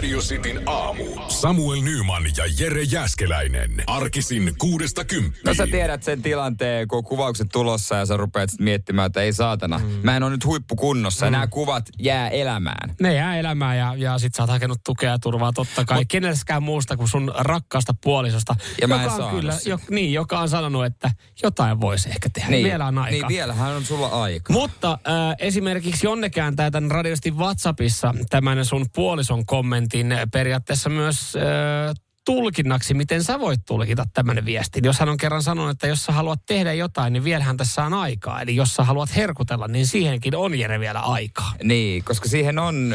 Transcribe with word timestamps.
Radio 0.00 0.20
Cityn 0.20 0.62
aamu. 0.66 1.04
Samuel 1.28 1.80
Nyman 1.82 2.22
ja 2.36 2.44
Jere 2.58 2.82
Jäskeläinen. 2.82 3.70
Arkisin 3.86 4.54
kuudesta 4.58 5.00
No 5.00 5.04
kymppiin. 5.04 5.56
sä 5.56 5.66
tiedät 5.66 6.02
sen 6.02 6.22
tilanteen, 6.22 6.88
kun 6.88 7.04
kuvaukset 7.04 7.46
tulossa 7.52 7.94
ja 7.94 8.06
sä 8.06 8.16
rupeat 8.16 8.50
miettimään, 8.58 9.06
että 9.06 9.22
ei 9.22 9.32
saatana. 9.32 9.78
Mm. 9.78 9.84
Mä 10.02 10.16
en 10.16 10.22
ole 10.22 10.30
nyt 10.30 10.44
huippukunnossa 10.44 11.26
ja 11.26 11.30
nämä 11.30 11.46
kuvat 11.46 11.84
jää 11.98 12.28
elämään. 12.28 12.94
Ne 13.00 13.14
jää 13.14 13.38
elämään 13.38 13.78
ja, 13.78 13.94
ja 13.96 14.18
sit 14.18 14.34
sä 14.34 14.42
oot 14.42 14.50
hakenut 14.50 14.78
tukea 14.84 15.10
ja 15.10 15.18
turvaa 15.18 15.52
totta 15.52 15.84
kai. 15.84 15.98
Mut, 15.98 16.64
muusta 16.64 16.96
kuin 16.96 17.08
sun 17.08 17.32
rakkaasta 17.38 17.94
puolisosta. 18.02 18.56
Ja 18.80 18.88
mä 18.88 18.94
en 18.94 19.02
joka 19.02 19.24
on 19.24 19.30
kyllä, 19.30 19.54
jo, 19.66 19.78
niin, 19.90 20.12
joka 20.12 20.38
on 20.38 20.48
sanonut, 20.48 20.84
että 20.84 21.10
jotain 21.42 21.80
voisi 21.80 22.08
ehkä 22.08 22.28
tehdä. 22.32 22.50
Niin, 22.50 22.64
Vielä 22.64 22.86
on 22.86 22.98
aikaa. 22.98 23.28
Niin 23.28 23.28
vielähän 23.28 23.72
on 23.72 23.84
sulla 23.84 24.08
aika. 24.08 24.52
Mutta 24.52 24.92
äh, 24.92 25.36
esimerkiksi 25.38 26.06
Jonne 26.06 26.30
kääntää 26.30 26.70
tämän 26.70 26.90
radiosti 26.90 27.30
WhatsAppissa 27.30 28.14
tämän 28.30 28.64
sun 28.64 28.86
puolison 28.94 29.46
kommentin 29.46 29.89
äh, 29.94 30.20
periaatteessa 30.32 30.90
myös 30.90 31.36
äh, 31.36 31.94
tulkinnaksi, 32.24 32.94
miten 32.94 33.24
sä 33.24 33.40
voit 33.40 33.60
tulkita 33.66 34.04
tämän 34.14 34.44
viestin. 34.44 34.84
Jos 34.84 35.00
hän 35.00 35.08
on 35.08 35.16
kerran 35.16 35.42
sanonut, 35.42 35.70
että 35.70 35.86
jos 35.86 36.04
sä 36.04 36.12
haluat 36.12 36.40
tehdä 36.46 36.72
jotain, 36.72 37.12
niin 37.12 37.24
vielähän 37.24 37.56
tässä 37.56 37.84
on 37.84 37.94
aikaa. 37.94 38.42
Eli 38.42 38.56
jos 38.56 38.74
sä 38.74 38.84
haluat 38.84 39.16
herkutella, 39.16 39.68
niin 39.68 39.86
siihenkin 39.86 40.36
on 40.36 40.58
Jere 40.58 40.80
vielä 40.80 41.00
aikaa. 41.00 41.52
Niin, 41.62 42.04
koska 42.04 42.28
siihen 42.28 42.58
on... 42.58 42.94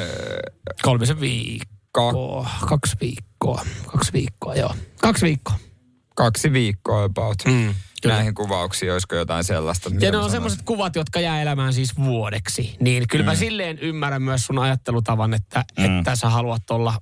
Kolmisen 0.81 1.19
viikkoa. 1.19 2.49
Kaksi 2.67 2.95
viikkoa. 3.01 3.65
Kaksi 3.85 4.13
viikkoa, 4.13 4.55
joo. 4.55 4.75
Kaksi 5.01 5.25
viikkoa. 5.25 5.64
Kaksi 6.15 6.53
viikkoa 6.53 7.03
about. 7.03 7.35
Mm, 7.45 7.75
kyllä. 8.01 8.15
Näihin 8.15 8.33
kuvauksiin, 8.33 8.93
olisiko 8.93 9.15
jotain 9.15 9.43
sellaista? 9.43 9.89
Ja 9.99 10.11
ne 10.11 10.17
on 10.17 10.31
semmoiset 10.31 10.61
kuvat, 10.65 10.95
jotka 10.95 11.19
jää 11.19 11.41
elämään 11.41 11.73
siis 11.73 11.97
vuodeksi. 11.97 12.75
Niin 12.79 13.03
kyllä 13.07 13.23
mm. 13.23 13.25
mä 13.25 13.35
silleen 13.35 13.79
ymmärrän 13.79 14.21
myös 14.21 14.45
sun 14.45 14.59
ajattelutavan, 14.59 15.33
että, 15.33 15.65
mm. 15.77 15.97
että 15.97 16.15
sä 16.15 16.29
haluat 16.29 16.71
olla 16.71 16.93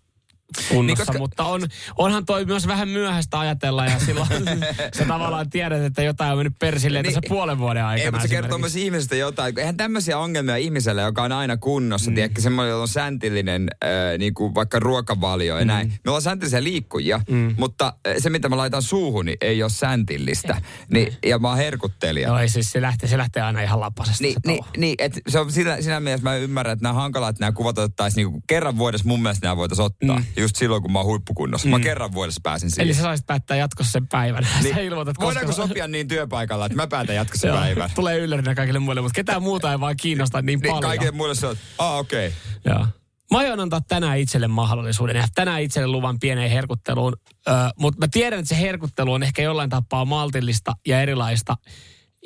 kunnossa, 0.57 0.73
Niin, 0.73 0.87
niin, 0.87 0.97
koska- 0.97 1.05
koska... 1.05 1.19
mutta 1.19 1.43
on, 1.43 1.61
onhan 1.97 2.25
toi 2.25 2.45
myös 2.45 2.67
vähän 2.67 2.89
myöhäistä 2.89 3.39
ajatella 3.39 3.85
ja 3.85 3.99
silloin 3.99 4.29
sä 4.97 5.05
tavallaan 5.07 5.49
tiedät, 5.49 5.81
että 5.81 6.03
jotain 6.03 6.31
on 6.31 6.37
mennyt 6.37 6.59
persilleen 6.59 7.03
Niin, 7.03 7.13
tässä 7.13 7.29
puolen 7.29 7.59
vuoden 7.59 7.85
aikana. 7.85 8.05
Ei, 8.05 8.11
mutta 8.11 8.27
se 8.27 8.35
kertoo 8.35 8.57
myös 8.57 8.75
ihmisestä 8.75 9.15
jotain. 9.15 9.59
Eihän 9.59 9.77
tämmöisiä 9.77 10.17
ongelmia 10.17 10.55
ihmiselle, 10.55 11.01
joka 11.01 11.23
on 11.23 11.31
aina 11.31 11.57
kunnossa. 11.57 12.11
Mm. 12.11 12.15
Tiedätkö, 12.15 12.41
semmoinen, 12.41 12.69
jolla 12.69 12.81
on 12.81 12.87
säntillinen 12.87 13.67
äh, 13.83 13.89
niin 14.17 14.33
kuin 14.33 14.55
vaikka 14.55 14.79
ruokavalio 14.79 15.57
ja 15.57 15.63
mm. 15.65 15.67
näin. 15.67 15.87
Me 15.87 15.97
ollaan 16.07 16.21
säntillisiä 16.21 16.63
liikkujia, 16.63 17.21
mm. 17.29 17.55
mutta 17.57 17.93
äh, 18.07 18.13
se, 18.17 18.29
mitä 18.29 18.49
mä 18.49 18.57
laitan 18.57 18.81
suuhun, 18.81 19.25
niin 19.25 19.37
ei 19.41 19.63
ole 19.63 19.69
säntillistä. 19.69 20.61
Niin, 20.91 21.13
ja 21.25 21.39
mä 21.39 21.47
oon 21.47 21.57
herkuttelija. 21.57 22.27
Joo, 22.27 22.37
ei 22.37 22.49
siis 22.49 22.71
se 22.71 22.81
lähtee, 22.81 23.09
se 23.09 23.17
lähtee 23.17 23.43
aina 23.43 23.61
ihan 23.61 23.79
lapasesta 23.79 24.23
Niin, 24.23 24.35
niin, 24.45 24.63
niin 24.77 24.95
että 24.99 25.19
se 25.27 25.39
on 25.39 25.51
siinä, 25.51 25.81
siinä 25.81 25.99
mielessä 25.99 26.23
mä 26.23 26.35
ymmärrän, 26.35 26.73
että 26.73 26.83
nämä 26.83 27.05
että 27.29 27.39
nämä 27.39 27.51
kuvat 27.51 27.77
otettaisiin 27.77 28.25
niinku 28.25 28.43
kerran 28.47 28.77
vuodessa 28.77 29.07
mun 29.07 29.21
mielestä 29.21 29.45
nämä 29.45 29.57
voitaisiin 29.57 29.85
ottaa. 29.85 30.19
Mm. 30.19 30.25
Just 30.43 30.55
silloin, 30.55 30.81
kun 30.81 30.91
mä 30.91 30.99
oon 30.99 31.05
huippukunnossa. 31.05 31.67
Mm. 31.67 31.71
Mä 31.71 31.79
kerran 31.79 32.13
vuodessa 32.13 32.39
pääsin 32.43 32.71
siihen. 32.71 32.85
Eli 32.85 32.93
sä 32.93 33.01
saisit 33.01 33.27
päättää 33.27 33.57
jatkossa 33.57 33.91
sen 33.91 34.07
päivän. 34.07 34.47
Niin, 34.63 34.75
sä 34.75 34.81
ilmoitat, 34.81 35.17
koska 35.17 35.25
Voidaanko 35.25 35.51
sä- 35.51 35.67
sopia 35.67 35.87
niin 35.87 36.07
työpaikalla, 36.07 36.65
että 36.65 36.75
mä 36.75 36.87
päätän 36.87 37.15
jatkossa 37.15 37.47
Joo, 37.47 37.57
päivän? 37.57 37.89
Tulee 37.95 38.17
yllärinä 38.17 38.55
kaikille 38.55 38.79
muille, 38.79 39.01
mutta 39.01 39.15
ketään 39.15 39.43
muuta 39.43 39.71
ei 39.71 39.79
vaan 39.79 39.97
kiinnosta 39.97 40.41
niin, 40.41 40.45
Niin 40.45 40.61
paljon. 40.61 40.81
kaikille 40.89 41.11
muille 41.11 41.35
se 41.35 41.47
on, 41.47 41.55
ah 41.77 41.97
okei. 41.97 42.27
Okay. 42.27 42.73
Joo. 42.75 42.87
Mä 43.31 43.37
aion 43.39 43.59
antaa 43.59 43.81
tänään 43.81 44.17
itselle 44.19 44.47
mahdollisuuden 44.47 45.15
ja 45.15 45.27
tänään 45.35 45.61
itselle 45.61 45.87
luvan 45.87 46.19
pieneen 46.19 46.51
herkutteluun. 46.51 47.13
Ö, 47.47 47.51
mutta 47.79 47.99
mä 47.99 48.07
tiedän, 48.11 48.39
että 48.39 48.55
se 48.55 48.61
herkuttelu 48.61 49.13
on 49.13 49.23
ehkä 49.23 49.41
jollain 49.41 49.69
tapaa 49.69 50.05
maltillista 50.05 50.73
ja 50.87 51.01
erilaista. 51.01 51.55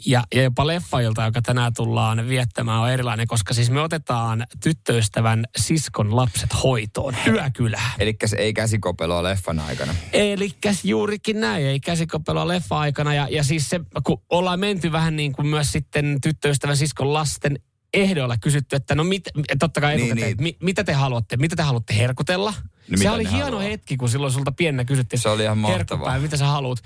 Ja, 0.05 0.23
ja 0.35 0.43
jopa 0.43 0.67
leffailta, 0.67 1.25
joka 1.25 1.41
tänään 1.41 1.73
tullaan 1.73 2.27
viettämään, 2.27 2.79
on 2.79 2.91
erilainen, 2.91 3.27
koska 3.27 3.53
siis 3.53 3.69
me 3.69 3.81
otetaan 3.81 4.47
tyttöystävän 4.63 5.45
siskon 5.57 6.15
lapset 6.15 6.49
hoitoon 6.63 7.15
yökylään. 7.27 7.91
Eli 7.99 8.15
ei 8.37 8.53
käsikopeloa 8.53 9.23
leffan 9.23 9.59
aikana. 9.59 9.95
Eli 10.13 10.49
juurikin 10.83 11.39
näin, 11.39 11.65
ei 11.65 11.79
käsikopelua 11.79 12.47
leffa-aikana. 12.47 13.13
Ja, 13.13 13.27
ja 13.31 13.43
siis 13.43 13.69
se, 13.69 13.79
kun 14.03 14.21
ollaan 14.29 14.59
menty 14.59 14.91
vähän 14.91 15.15
niin 15.15 15.33
kuin 15.33 15.47
myös 15.47 15.71
sitten 15.71 16.17
tyttöystävän 16.21 16.77
siskon 16.77 17.13
lasten 17.13 17.59
ehdoilla 18.01 18.37
kysytty, 18.37 18.75
että 18.75 18.95
no 18.95 19.03
mit, 19.03 19.23
totta 19.59 19.81
kai 19.81 19.95
Niin, 19.95 20.15
niin. 20.15 20.35
mi, 20.39 20.57
mitä 20.63 20.83
te 20.83 20.93
haluatte, 20.93 21.37
mitä 21.37 21.55
te 21.55 21.63
haluatte 21.63 21.95
herkutella? 21.97 22.53
mitä 22.89 23.03
se 23.03 23.09
oli 23.09 23.29
hieno 23.31 23.43
haluaa? 23.45 23.61
hetki, 23.61 23.97
kun 23.97 24.09
silloin 24.09 24.33
sulta 24.33 24.51
pienenä 24.51 24.85
kysyttiin, 24.85 25.19
Se 25.19 25.29
oli 25.29 25.43
ihan 25.43 25.57
mahtavaa. 25.57 26.19
mitä 26.19 26.37
sä 26.37 26.45
haluat. 26.45 26.79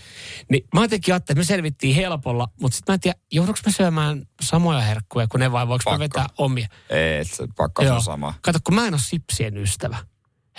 Niin 0.49 0.67
mä 0.73 0.81
jotenkin 0.81 1.13
ajattelin, 1.13 1.35
että 1.37 1.41
me 1.41 1.55
selvittiin 1.55 1.95
helpolla, 1.95 2.47
mutta 2.61 2.75
sitten 2.75 2.93
mä 2.93 2.95
en 2.95 2.99
tiedä, 2.99 3.19
joudunko 3.31 3.59
mä 3.65 3.71
syömään 3.71 4.25
samoja 4.41 4.81
herkkuja 4.81 5.27
kuin 5.27 5.39
ne 5.39 5.51
vai 5.51 5.67
voiko 5.67 5.91
mä 5.91 5.99
vetää 5.99 6.25
omia? 6.37 6.67
Ei, 6.89 7.25
se 7.25 7.47
pakko 7.57 7.83
on 7.83 8.01
sama. 8.03 8.33
Kato, 8.41 8.59
kun 8.63 8.75
mä 8.75 8.87
en 8.87 8.93
ole 8.93 9.01
sipsien 9.05 9.57
ystävä. 9.57 9.97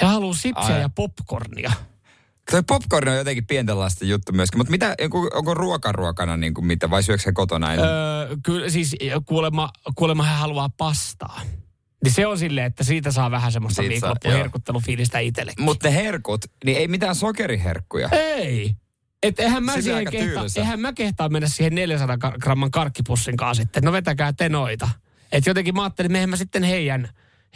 He 0.03 0.07
haluaa 0.07 0.35
sipsiä 0.35 0.75
Ai. 0.75 0.81
ja 0.81 0.89
popcornia. 0.89 1.73
Toi 2.51 2.63
popcorn 2.67 3.09
on 3.09 3.17
jotenkin 3.17 3.47
pienten 3.47 3.79
lasten 3.79 4.09
juttu 4.09 4.33
myöskin, 4.33 4.59
mutta 4.59 4.71
mitä, 4.71 4.95
onko, 5.03 5.31
onko 5.35 5.55
ruokaruokana 5.55 6.37
niin 6.37 6.55
kuin 6.55 6.67
mitä, 6.67 6.91
vai 6.91 7.03
syöksä 7.03 7.33
kotona? 7.33 7.71
Öö, 7.71 8.37
kyllä 8.43 8.71
siis 8.71 8.97
kuulemma, 9.27 9.71
kuulemma 9.95 10.25
hän 10.25 10.39
haluaa 10.39 10.69
pastaa. 10.69 11.41
Niin 12.05 12.13
se 12.13 12.27
on 12.27 12.39
silleen, 12.39 12.67
että 12.67 12.85
siitä 12.85 13.11
saa 13.13 13.31
vähän 13.31 13.53
semmoista 13.53 13.83
viikonloppuherkuttelufiilistä 13.83 15.19
itsellekin. 15.19 15.65
Mutta 15.65 15.89
ne 15.89 15.95
herkut, 15.95 16.45
niin 16.65 16.79
ei 16.79 16.89
mitään 16.89 17.15
sokeriherkkuja. 17.15 18.09
Ei. 18.13 18.75
Et 19.23 19.41
eihän 19.41 19.65
mä, 19.65 19.73
on 19.73 19.83
siihen 19.83 20.11
kehtaa, 20.11 20.45
eihän 20.57 20.81
mä 20.81 20.93
kehtaa 20.93 21.29
mennä 21.29 21.49
siihen 21.49 21.75
400 21.75 22.19
ka- 22.19 22.35
gramman 22.43 22.71
karkkipussin 22.71 23.37
kanssa 23.37 23.63
sitten. 23.63 23.83
No 23.83 23.93
vetäkää 23.93 24.33
te 24.33 24.49
noita. 24.49 24.89
Et 25.33 25.47
jotenkin 25.47 25.75
mä 25.75 25.83
ajattelin, 25.83 26.07
että 26.07 26.13
mehän 26.13 26.31
mä 26.31 26.37
sitten 26.37 26.63
heidän, 26.63 27.09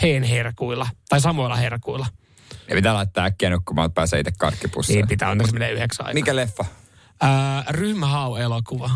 heidän 0.03 0.23
herkuilla. 0.23 0.89
Tai 1.09 1.21
samoilla 1.21 1.57
herkuilla. 1.57 2.07
Ja 2.69 2.77
pitää 2.77 2.95
laittaa 2.95 3.25
äkkiä 3.25 3.51
nukkumaan, 3.51 3.87
että 3.87 3.95
pääsee 3.95 4.21
itse 4.21 4.33
karkkipussiin. 4.39 4.97
Niin 4.97 5.09
pitää 5.09 5.31
onneksi 5.31 5.53
menee 5.53 5.73
yhdeksän 5.73 6.07
aikaa. 6.07 6.15
Mikä 6.15 6.37
leffa? 6.37 6.65
Ää, 7.21 7.65
ryhmähau-elokuva. 7.71 8.91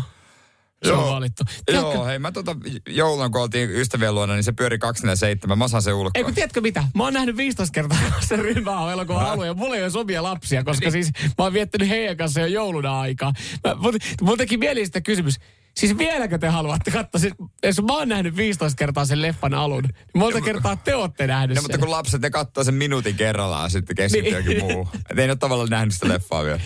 Se 0.83 0.93
on 0.93 1.15
valittu. 1.15 1.43
Tiedätkö, 1.65 1.93
Joo, 1.93 2.05
hei 2.05 2.19
mä 2.19 2.31
tota 2.31 2.55
joulun, 2.87 3.31
kun 3.31 3.41
oltiin 3.41 3.71
ystävien 3.71 4.15
luona, 4.15 4.33
niin 4.33 4.43
se 4.43 4.51
pyöri 4.51 4.77
247. 4.77 5.57
Mä 5.57 5.67
saan 5.67 5.83
se 5.83 5.93
ulkoa. 5.93 6.11
Ei 6.15 6.23
kun 6.23 6.33
tiedätkö 6.33 6.61
mitä? 6.61 6.83
Mä 6.95 7.03
oon 7.03 7.13
nähnyt 7.13 7.37
15 7.37 7.73
kertaa 7.73 7.97
sen 8.29 8.39
ryhmää 8.39 8.93
elokuvan 8.93 9.25
alun 9.25 9.45
ja 9.47 9.53
mulla 9.53 9.75
ei 9.75 9.83
ole 9.83 9.91
omia 9.95 10.23
lapsia, 10.23 10.63
koska 10.63 10.91
siis 10.91 11.11
mä 11.37 11.43
oon 11.43 11.53
viettänyt 11.53 11.89
heidän 11.89 12.17
kanssa 12.17 12.39
jo 12.39 12.45
jouluna 12.45 12.99
aikaa. 12.99 13.33
Mä, 13.67 13.75
mut, 13.75 13.95
mulla 14.21 14.37
teki 14.37 14.57
mieli 14.57 14.85
sitä 14.85 15.01
kysymys. 15.01 15.35
Siis 15.77 15.97
vieläkö 15.97 16.37
te 16.37 16.47
haluatte 16.47 16.91
katsoa? 16.91 17.19
Siis, 17.21 17.33
jos 17.63 17.81
mä 17.81 17.93
oon 17.97 18.09
nähnyt 18.09 18.35
15 18.35 18.77
kertaa 18.77 19.05
sen 19.05 19.21
leffan 19.21 19.53
alun, 19.53 19.83
niin 19.83 19.93
monta 20.15 20.41
kertaa 20.41 20.75
te 20.75 20.95
ootte 20.95 21.27
nähnyt 21.27 21.55
No, 21.55 21.61
sen. 21.61 21.63
mutta 21.63 21.77
kun 21.77 21.91
lapset, 21.91 22.21
ne 22.21 22.29
katsoo 22.29 22.63
sen 22.63 22.73
minuutin 22.73 23.15
kerrallaan, 23.15 23.71
sitten 23.71 23.95
keskittyy 23.95 24.43
Niin. 24.43 24.63
muu. 24.63 24.89
Et 25.09 25.19
ei 25.19 25.27
ne 25.27 25.31
ole 25.31 25.37
tavallaan 25.37 25.69
nähnyt 25.69 25.93
sitä 25.93 26.07
leffaa 26.07 26.43
vielä. 26.43 26.59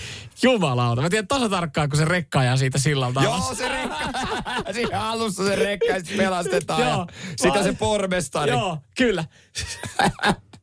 Jumalauta. 0.43 1.01
Mä 1.01 1.09
tiedän 1.09 1.27
tasa 1.27 1.49
tarkkaan, 1.49 1.89
kun 1.89 1.97
se 1.99 2.05
rekka 2.05 2.39
ajaa 2.39 2.57
siitä 2.57 2.77
sillalta 2.77 3.19
alas. 3.19 3.45
Joo, 3.45 3.55
se 3.55 3.67
rekka. 3.67 3.97
Siinä 4.73 5.01
alussa 5.01 5.43
se 5.47 5.55
rekka 5.55 5.93
pelastetaan. 6.17 6.81
Joo. 6.81 7.07
Sitä 7.37 7.63
se 7.63 7.73
pormestari. 7.73 8.51
Joo, 8.51 8.77
kyllä. 8.97 9.23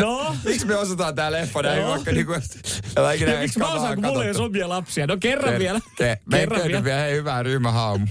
no, 0.00 0.36
Miksi 0.44 0.66
me 0.66 0.76
osataan 0.76 1.14
tää 1.14 1.32
leffa 1.32 1.62
näin, 1.62 1.80
Joo. 1.80 1.90
vaikka 1.90 2.12
niinku... 2.12 2.32
älä 2.96 3.12
ikinä 3.12 3.32
ja 3.32 3.40
miksi 3.40 3.58
mä 3.58 3.72
osaan, 3.72 3.94
kun 3.94 4.04
mulla 4.04 4.24
ei 4.24 4.30
ole 4.30 4.44
omia 4.44 4.68
lapsia? 4.68 5.06
No 5.06 5.16
kerran 5.20 5.54
Ke- 5.54 5.58
vielä. 5.58 5.80
Ke, 5.96 6.18
kerran 6.30 6.60
kerran 6.60 6.68
vielä. 6.68 6.84
vielä. 6.84 7.00
Hei, 7.00 7.14
hyvää 7.14 7.42
ryhmähaamu. 7.42 8.06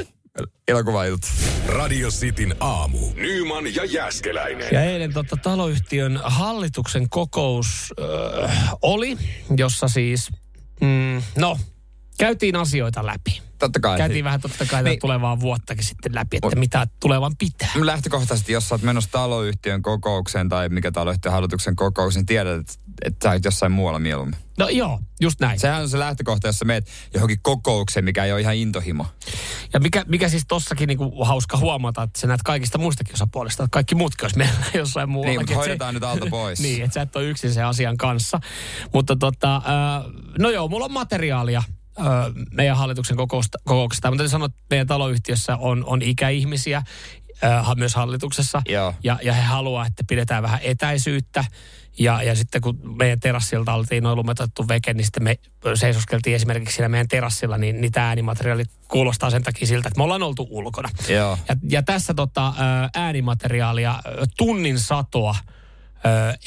Elokuvailta. 0.68 1.28
Radio 1.68 2.10
Cityn 2.10 2.56
aamu. 2.60 2.98
Nyman 3.16 3.76
ja 3.76 3.86
Jäskeläinen. 3.86 4.68
Ja 4.72 4.82
eilen 4.82 5.14
tota, 5.14 5.38
taloyhtiön 5.38 6.20
hallituksen 6.24 7.10
kokous 7.10 7.94
äh, 8.44 8.74
oli, 8.82 9.18
jossa 9.58 9.88
siis, 9.88 10.30
mm, 10.82 11.22
no, 11.38 11.60
käytiin 12.18 12.56
asioita 12.56 13.06
läpi. 13.06 13.42
Totta 13.60 13.80
kai. 13.80 13.98
Käytiin 13.98 14.26
vähän 14.26 14.42
totta 14.42 14.66
kai 14.66 14.84
Niin. 14.84 15.00
tulevaa 15.00 15.40
vuottakin 15.40 15.84
sitten 15.84 16.16
läpi, 16.16 16.38
että 16.38 16.48
Mut- 16.48 16.60
mitä 16.60 16.88
tulevan 17.00 17.32
pitää. 17.40 17.70
Lähtökohtaisesti, 17.76 18.54
jos 18.54 18.70
sä 18.70 18.76
oot 18.76 18.82
menossa 18.82 19.12
taloyhtiön 19.12 19.82
kokoukseen 19.82 20.50
tai 20.50 20.70
mikä 20.70 20.92
taloyhtiön 20.92 21.34
hallituksen 21.34 21.76
kokoukseen, 21.76 22.22
niin 22.22 22.26
tiedät, 22.26 22.60
että, 22.60 22.74
että 23.06 23.30
sä 23.30 23.32
oot 23.34 23.46
jossain 23.46 23.72
muualla 23.72 24.00
mieluummin. 24.00 24.40
No 24.60 24.70
joo, 24.70 25.00
just 25.22 25.40
näin. 25.40 25.60
Sehän 25.60 25.82
on 25.82 25.90
se 25.90 26.00
lähtökohta, 26.00 26.48
jos 26.48 26.60
sä 26.60 26.66
meet 26.66 26.88
johonkin 27.14 27.40
kokoukseen, 27.42 28.06
mikä 28.06 28.26
ei 28.26 28.32
ole 28.32 28.42
ihan 28.42 28.56
intohimo. 28.56 29.06
Ja 29.74 29.80
mikä, 29.80 30.06
mikä 30.08 30.30
siis 30.30 30.44
tossakin 30.48 30.88
niinku 30.88 31.24
hauska 31.26 31.58
huomata, 31.58 32.04
että 32.04 32.20
sä 32.20 32.28
näet 32.28 32.42
kaikista 32.44 32.78
muistakin 32.78 33.14
osapuolista, 33.14 33.64
että 33.64 33.74
kaikki 33.74 33.96
muutkin 33.96 34.26
olisi 34.26 34.38
meillä 34.38 34.56
jossain 34.74 35.10
muualla. 35.10 35.30
Niin, 35.32 35.40
mutta 35.42 35.56
hoidetaan 35.56 35.94
nyt 35.94 36.04
alta 36.04 36.26
pois. 36.30 36.60
niin, 36.66 36.84
että 36.84 36.94
sä 36.94 37.02
et 37.02 37.16
ole 37.16 37.26
yksin 37.26 37.54
sen 37.54 37.66
asian 37.66 37.98
kanssa. 37.98 38.40
Mutta 38.94 39.16
tota, 39.16 39.56
äh, 39.56 39.62
no 40.40 40.50
joo, 40.50 40.68
mulla 40.68 40.86
on 40.86 40.92
materiaalia 40.92 41.64
meidän 42.52 42.78
hallituksen 42.78 43.18
kokousta, 43.18 43.58
kokouksesta. 43.64 44.12
Mutta 44.12 44.28
sanoa, 44.28 44.46
että 44.46 44.60
meidän 44.70 44.88
taloyhtiössä 44.88 45.58
on, 45.58 45.86
on 45.86 46.02
ikäihmisiä, 46.02 46.84
äh, 47.44 47.76
myös 47.76 47.96
hallituksessa. 47.96 48.62
Joo. 48.70 48.94
Ja, 49.04 49.20
ja 49.24 49.34
he 49.34 49.42
haluaa, 49.42 49.86
että 49.86 50.04
pidetään 50.08 50.44
vähän 50.44 50.60
etäisyyttä. 50.64 51.46
Ja, 52.00 52.24
ja 52.24 52.36
sitten 52.36 52.62
kun 52.62 52.80
meidän 52.98 53.20
terassilta 53.20 53.74
oltiin 53.74 54.04
noin 54.04 54.18
lumetettu 54.18 54.68
veke, 54.68 54.94
niin 54.94 55.06
sitten 55.06 55.24
me 55.24 55.36
seisoskeltiin 55.76 56.36
esimerkiksi 56.36 56.76
siinä 56.76 56.90
meidän 56.90 57.08
terassilla, 57.08 57.58
niin, 57.58 57.82
niin 57.82 57.92
tämä 57.92 58.08
äänimateriaali 58.08 58.64
kuulostaa 58.88 59.30
sen 59.30 59.44
takia 59.44 59.68
siltä, 59.68 59.88
että 59.88 59.98
me 59.98 60.04
ollaan 60.04 60.24
oltu 60.24 60.48
ulkona. 60.50 60.90
Joo. 61.10 61.38
Ja, 61.50 61.56
ja 61.70 61.84
tässä 61.84 62.14
tota, 62.14 62.54
ää, 62.58 62.90
äänimateriaalia, 62.96 63.96
tunnin 64.38 64.80
satoa 64.80 65.36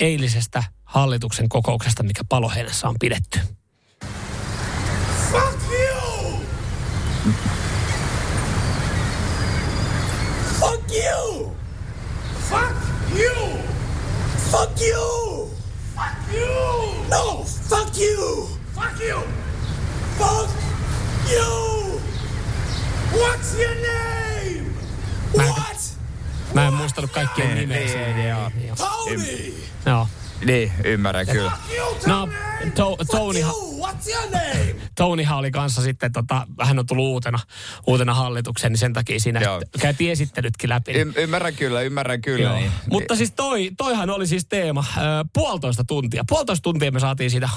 eilisestä 0.01 0.63
hallituksen 0.85 1.49
kokouksesta, 1.49 2.03
mikä 2.03 2.23
Paloheinässä 2.29 2.89
on 2.89 2.97
pidetty. 3.01 3.41
Fuck 5.33 5.59
you! 5.71 6.39
Fuck 10.61 10.91
you! 10.91 11.53
Fuck 12.51 12.77
you! 13.15 13.35
Fuck 14.51 14.81
you! 14.81 15.51
Fuck 15.95 16.33
you! 16.33 17.09
No! 17.11 17.45
Fuck 17.45 17.97
you! 17.99 18.49
Fuck 18.75 19.01
you! 19.01 19.21
Fuck 20.19 20.51
you! 21.31 22.01
What's 23.13 23.59
your 23.59 23.75
name? 23.75 24.75
What? 25.35 25.79
Mä 26.55 26.67
en 26.69 26.75
muistanut 26.75 27.11
kaikkien 27.13 27.49
Niin, 27.49 27.59
nimeä. 27.59 27.79
niin, 27.79 27.89
siinä. 27.91 28.29
joo. 28.29 28.51
Joo. 28.67 28.77
Tony! 28.77 29.55
Joo. 29.87 30.09
Niin, 30.45 30.73
ymmärrän 30.85 31.27
kyllä. 31.27 31.53
No, 32.07 32.29
Tony! 32.29 32.71
To- 32.71 32.97
Fuck 32.97 33.11
Tonyhan- 33.11 33.53
you! 33.57 33.81
What's 33.87 34.09
your 34.09 34.31
name? 34.31 34.75
Tonyhan 34.99 35.39
oli 35.39 35.51
kanssa 35.51 35.83
sitten, 35.83 36.13
tota, 36.13 36.47
hän 36.63 36.79
on 36.79 36.87
tullut 36.87 37.07
uutena, 37.07 37.39
uutena 37.87 38.15
hallitukseen, 38.15 38.73
niin 38.73 38.79
sen 38.79 38.93
takia 38.93 39.21
siinä 39.21 39.41
Joo. 39.41 39.61
käytiin 39.81 40.13
esittelytkin 40.13 40.71
läpi. 40.71 40.93
Y- 40.93 41.13
ymmärrän 41.17 41.55
kyllä, 41.55 41.81
ymmärrän 41.81 42.21
kyllä. 42.21 42.49
Joo. 42.49 42.57
Niin. 42.59 42.71
Mutta 42.91 43.17
siis 43.17 43.33
toi, 43.33 43.71
toihan 43.77 44.11
oli 44.11 44.27
siis 44.27 44.47
teema. 44.47 44.85
Ö, 44.97 45.01
puolitoista 45.33 45.85
tuntia. 45.85 46.25
Puolitoista 46.29 46.63
tuntia 46.63 46.91
me 46.91 47.01
saatiin 47.01 47.31
siitä 47.31 47.49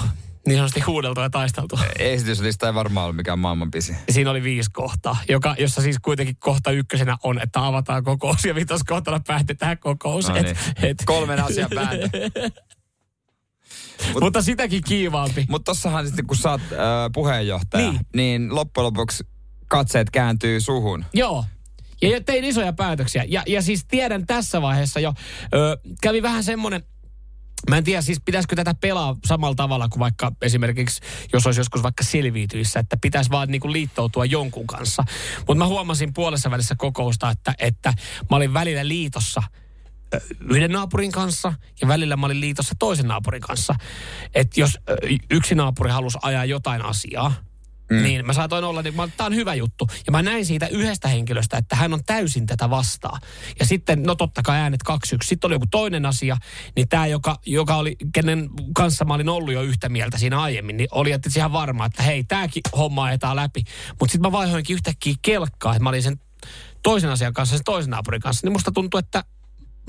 niin 0.46 0.56
sanotusti 0.58 0.80
huudeltua 0.80 1.22
ja 1.22 1.30
taisteltua. 1.30 1.80
Esityslista 1.98 2.66
ei 2.66 2.74
varmaan 2.74 3.04
ollut 3.04 3.16
mikään 3.16 3.38
maailman 3.38 3.70
pisin. 3.70 3.96
Siinä 4.10 4.30
oli 4.30 4.42
viisi 4.42 4.70
kohtaa, 4.72 5.16
joka, 5.28 5.54
jossa 5.58 5.82
siis 5.82 5.96
kuitenkin 6.02 6.36
kohta 6.38 6.70
ykkösenä 6.70 7.16
on, 7.22 7.40
että 7.42 7.66
avataan 7.66 8.04
kokous 8.04 8.44
ja 8.44 8.54
vitoskohtana 8.54 9.20
päätetään 9.26 9.78
kokous. 9.78 10.28
No 10.28 10.36
Et- 10.36 10.42
niin. 10.44 10.56
et- 10.82 11.02
Kolmen 11.06 11.44
asian 11.44 11.70
vääntö. 11.74 12.08
Mut- 14.12 14.20
Mutta 14.20 14.42
sitäkin 14.42 14.82
kiivaampi. 14.84 15.46
Mutta 15.48 15.72
tossahan 15.72 16.06
sitten, 16.06 16.26
kun 16.26 16.36
sä 16.36 16.50
oot 16.50 16.60
äh, 16.72 16.78
puheenjohtaja, 17.12 17.90
niin. 17.90 18.00
Niin. 18.14 18.42
niin 18.42 18.54
loppujen 18.54 18.84
lopuksi 18.84 19.24
katseet 19.68 20.10
kääntyy 20.10 20.60
suhun. 20.60 21.04
Joo. 21.12 21.44
Ja 22.02 22.08
ja 22.10 22.20
tein 22.20 22.44
isoja 22.44 22.72
päätöksiä. 22.72 23.24
Ja, 23.28 23.42
ja 23.46 23.62
siis 23.62 23.84
tiedän 23.84 24.26
tässä 24.26 24.62
vaiheessa 24.62 25.00
jo, 25.00 25.14
ö, 25.54 25.78
kävi 26.02 26.22
vähän 26.22 26.44
semmoinen, 26.44 26.82
Mä 27.70 27.76
en 27.76 27.84
tiedä, 27.84 28.02
siis 28.02 28.20
pitäisikö 28.24 28.56
tätä 28.56 28.74
pelaa 28.74 29.16
samalla 29.24 29.54
tavalla 29.54 29.88
kuin 29.88 30.00
vaikka 30.00 30.32
esimerkiksi, 30.42 31.00
jos 31.32 31.46
olisi 31.46 31.60
joskus 31.60 31.82
vaikka 31.82 32.04
selviytyissä, 32.04 32.80
että 32.80 32.96
pitäisi 33.02 33.30
vaan 33.30 33.48
niinku 33.48 33.72
liittoutua 33.72 34.24
jonkun 34.24 34.66
kanssa. 34.66 35.04
Mutta 35.38 35.54
mä 35.54 35.66
huomasin 35.66 36.12
puolessa 36.12 36.50
välissä 36.50 36.74
kokousta, 36.78 37.30
että, 37.30 37.54
että 37.58 37.94
mä 38.30 38.36
olin 38.36 38.54
välillä 38.54 38.88
liitossa 38.88 39.42
yhden 40.50 40.72
naapurin 40.72 41.12
kanssa 41.12 41.52
ja 41.80 41.88
välillä 41.88 42.16
mä 42.16 42.26
olin 42.26 42.40
liitossa 42.40 42.74
toisen 42.78 43.08
naapurin 43.08 43.40
kanssa. 43.40 43.74
Että 44.34 44.60
jos 44.60 44.78
yksi 45.30 45.54
naapuri 45.54 45.90
halusi 45.90 46.18
ajaa 46.22 46.44
jotain 46.44 46.84
asiaa, 46.84 47.34
Mm. 47.92 48.02
Niin 48.02 48.26
mä 48.26 48.32
saatoin 48.32 48.64
olla, 48.64 48.82
niin 48.82 48.94
tämä 49.16 49.26
on 49.26 49.34
hyvä 49.34 49.54
juttu. 49.54 49.88
Ja 50.06 50.12
mä 50.12 50.22
näin 50.22 50.46
siitä 50.46 50.66
yhdestä 50.66 51.08
henkilöstä, 51.08 51.56
että 51.56 51.76
hän 51.76 51.92
on 51.92 52.04
täysin 52.06 52.46
tätä 52.46 52.70
vastaan. 52.70 53.20
Ja 53.60 53.66
sitten, 53.66 54.02
no 54.02 54.14
totta 54.14 54.42
kai 54.42 54.58
äänet 54.58 54.80
2-1. 54.90 54.94
Sitten 55.24 55.48
oli 55.48 55.54
joku 55.54 55.66
toinen 55.70 56.06
asia, 56.06 56.36
niin 56.76 56.88
tämä, 56.88 57.06
joka, 57.06 57.36
joka 57.46 57.76
oli, 57.76 57.96
kenen 58.14 58.50
kanssa 58.74 59.04
mä 59.04 59.14
olin 59.14 59.28
ollut 59.28 59.54
jo 59.54 59.62
yhtä 59.62 59.88
mieltä 59.88 60.18
siinä 60.18 60.40
aiemmin, 60.40 60.76
niin 60.76 60.88
oli 60.90 61.12
että 61.12 61.30
ihan 61.36 61.52
varma, 61.52 61.86
että 61.86 62.02
hei, 62.02 62.24
tämäkin 62.24 62.62
homma 62.76 63.04
ajetaan 63.04 63.36
läpi. 63.36 63.62
Mutta 64.00 64.12
sitten 64.12 64.28
mä 64.28 64.32
vaihoinkin 64.32 64.74
yhtäkkiä 64.74 65.14
kelkkaa, 65.22 65.72
että 65.72 65.82
mä 65.82 65.88
olin 65.88 66.02
sen 66.02 66.20
toisen 66.82 67.10
asian 67.10 67.32
kanssa, 67.32 67.56
sen 67.56 67.64
toisen 67.64 67.90
naapurin 67.90 68.20
kanssa, 68.20 68.46
niin 68.46 68.52
musta 68.52 68.72
tuntui, 68.72 68.98
että 68.98 69.24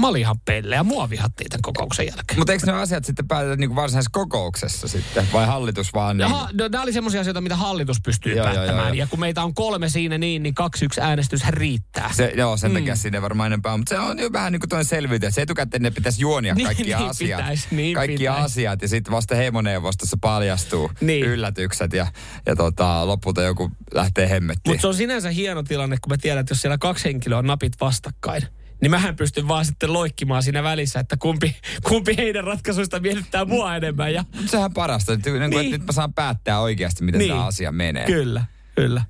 mä 0.01 0.07
olin 0.07 0.19
ihan 0.21 0.35
pelle 0.45 0.75
ja 0.75 0.83
mua 0.83 1.09
vihattiin 1.09 1.49
tämän 1.49 1.61
kokouksen 1.61 2.05
jälkeen. 2.05 2.39
Mutta 2.39 2.53
eikö 2.53 2.65
ne 2.65 2.71
asiat 2.71 3.05
sitten 3.05 3.27
päätetä 3.27 3.55
niin 3.55 3.75
varsinaisessa 3.75 4.09
kokouksessa 4.13 4.87
sitten? 4.87 5.27
Vai 5.33 5.45
hallitus 5.45 5.93
vaan 5.93 6.17
niin? 6.17 6.21
Jaha, 6.23 6.49
no, 6.53 6.67
nämä 6.67 6.81
oli 6.83 6.93
semmoisia 6.93 7.21
asioita, 7.21 7.41
mitä 7.41 7.55
hallitus 7.55 7.97
pystyy 8.05 8.35
Joo, 8.35 8.43
päättämään. 8.45 8.77
joo, 8.77 8.87
joo. 8.87 8.93
Ja 8.93 9.07
kun 9.07 9.19
meitä 9.19 9.43
on 9.43 9.53
kolme 9.53 9.89
siinä 9.89 10.17
niin, 10.17 10.43
niin 10.43 10.53
2-1 10.99 11.01
äänestyshän 11.01 11.53
riittää. 11.53 12.09
Se, 12.13 12.33
joo, 12.37 12.57
sen 12.57 12.73
takia 12.73 12.95
siinä 12.95 13.17
ei 13.17 13.21
varmaan 13.21 13.47
enempää. 13.47 13.77
Mutta 13.77 13.95
se 13.95 13.99
on 13.99 14.19
jo 14.19 14.31
vähän 14.33 14.51
niin 14.51 14.59
kuin 14.59 14.69
toinen 14.69 14.85
selviytyä. 14.85 15.31
Se 15.31 15.41
etukäteen 15.41 15.83
ne 15.83 15.91
pitäisi 15.91 16.21
juonia 16.21 16.53
Niin, 16.63 16.65
kaikki 16.65 16.83
niin 16.83 16.97
asiat. 16.97 17.39
pitäis, 17.41 17.71
niin 17.71 17.95
kaikki 17.95 18.17
pitäis. 18.17 18.43
asiat. 18.45 18.81
Ja 18.81 18.87
sitten 18.87 19.11
vasta 19.13 19.35
heimoneuvostossa 19.35 20.17
paljastuu 20.21 20.91
Niin. 21.01 21.25
yllätykset. 21.25 21.93
Ja, 21.93 22.07
ja 22.45 22.55
tota, 22.55 23.07
lopulta 23.07 23.41
joku 23.41 23.71
lähtee 23.93 24.29
hemmettiin. 24.29 24.71
Mutta 24.73 24.81
se 24.81 24.87
on 24.87 24.93
sinänsä 24.95 25.29
hieno 25.29 25.63
tilanne, 25.63 25.97
kun 26.01 26.09
mä 26.13 26.17
tiedän, 26.17 26.41
että 26.41 26.51
jos 26.51 26.61
siellä 26.61 26.77
kaksi 26.77 27.05
henkilöä 27.05 27.37
on 27.37 27.47
napit 27.47 27.73
vastakkain, 27.81 28.41
niin 28.83 28.91
mähän 28.91 29.15
pystyn 29.15 29.47
vaan 29.47 29.65
sitten 29.65 29.93
loikkimaan 29.93 30.43
siinä 30.43 30.63
välissä, 30.63 30.99
että 30.99 31.17
kumpi, 31.17 31.55
kumpi 31.89 32.17
heidän 32.17 32.43
ratkaisuista 32.43 32.99
miellyttää 32.99 33.45
mua 33.45 33.75
enemmän. 33.75 34.13
Ja, 34.13 34.25
Mut 34.35 34.49
sehän 34.49 34.73
parasta, 34.73 35.13
että, 35.13 35.29
niin. 35.29 35.49
Niin. 35.49 35.59
että 35.65 35.77
nyt 35.77 35.85
mä 35.85 35.91
saan 35.91 36.13
päättää 36.13 36.59
oikeasti, 36.59 37.03
miten 37.03 37.19
Niin. 37.19 37.31
tämä 37.31 37.45
asia 37.45 37.71
menee. 37.71 38.05
kyllä, 38.05 38.45
kyllä. 38.75 39.01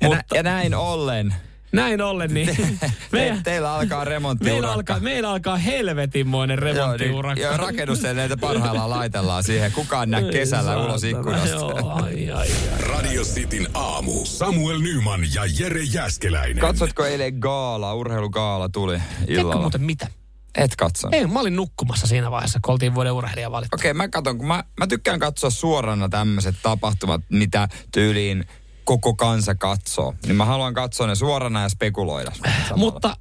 Ja, 0.00 0.08
Mutta 0.08 0.24
nä, 0.32 0.38
ja 0.38 0.42
näin 0.42 0.74
ollen, 0.74 1.34
näin 1.76 2.02
ollen, 2.02 2.34
niin 2.34 2.56
te, 2.56 2.90
meidän, 3.12 3.42
teillä 3.42 3.74
alkaa 3.74 4.04
remonttiurakka. 4.04 4.52
meillä, 4.54 4.72
alkaa, 4.72 5.00
meillä 5.00 5.30
alkaa 5.30 5.56
helvetinmoinen 5.56 6.58
Joo, 6.58 6.64
niin, 6.66 6.76
remonttiurakka. 6.76 7.40
ja 7.44 7.56
rakennustelineitä 7.56 8.36
parhaillaan 8.36 8.90
laitellaan 8.90 9.44
siihen. 9.44 9.72
Kukaan 9.72 10.10
näe 10.10 10.22
kesällä 10.32 10.64
saatana, 10.64 10.84
ulos 10.86 11.04
ikkunasta. 11.04 11.48
Joo, 11.48 11.90
ai, 11.90 12.30
ai, 12.30 12.32
ai. 12.32 12.48
Radio 12.80 13.22
Cityn 13.24 13.68
aamu. 13.74 14.24
Samuel 14.24 14.78
Nyman 14.78 15.20
ja 15.34 15.42
Jere 15.58 15.82
Jäskeläinen. 15.82 16.58
Katsotko 16.58 17.04
eilen 17.04 17.34
gaala, 17.38 17.94
urheilugaala 17.94 18.68
tuli 18.68 18.92
Tiedätkö 18.98 19.32
illalla? 19.40 19.60
muuten 19.60 19.82
mitä? 19.82 20.06
Et 20.54 20.76
katso. 20.76 21.08
Ei, 21.12 21.26
mä 21.26 21.40
olin 21.40 21.56
nukkumassa 21.56 22.06
siinä 22.06 22.30
vaiheessa, 22.30 22.58
kun 22.64 22.72
oltiin 22.72 22.94
vuoden 22.94 23.12
urheilija 23.12 23.50
valittu. 23.50 23.76
Okei, 23.76 23.94
mä 23.94 24.08
katson, 24.08 24.38
kun 24.38 24.46
mä, 24.46 24.64
mä 24.80 24.86
tykkään 24.86 25.20
katsoa 25.20 25.50
suorana 25.50 26.08
tämmöiset 26.08 26.54
tapahtumat, 26.62 27.20
mitä 27.28 27.68
tyyliin 27.92 28.44
koko 28.86 29.14
kansa 29.14 29.54
katsoo. 29.54 30.14
Niin 30.26 30.36
mä 30.36 30.44
haluan 30.44 30.74
katsoa 30.74 31.06
ne 31.06 31.14
suorana 31.14 31.62
ja 31.62 31.68
spekuloida. 31.68 32.32
samalla. 32.34 32.76
Mutta 32.76 33.16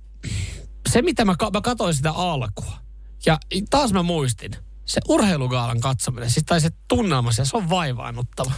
se, 0.90 1.02
mitä 1.02 1.26
mä, 1.26 1.36
mä 1.54 1.62
katsoin 1.62 1.94
sitä 1.94 2.12
alkua, 2.12 2.78
ja 3.26 3.38
taas 3.70 3.94
mä 3.94 4.04
muistin, 4.04 4.52
se 4.86 5.02
urheilugaalan 5.10 5.80
katsominen, 5.80 6.30
siis 6.30 6.46
tai 6.46 6.62
se 6.62 6.70
tunnelma, 6.88 7.32
se 7.32 7.44
on 7.54 7.70
vaivaannuttava. 7.70 8.52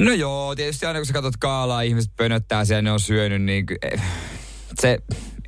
No 0.00 0.12
joo, 0.12 0.54
tietysti 0.54 0.86
aina 0.86 0.98
kun 0.98 1.06
sä 1.06 1.12
katsot 1.12 1.36
gaalaa, 1.36 1.82
ihmiset 1.82 2.12
pönöttää 2.16 2.64
siellä, 2.64 2.82
ne 2.82 2.92
on 2.92 3.00
syönyt, 3.00 3.42
niin 3.42 3.64
eh, 3.82 4.02
se 4.80 4.98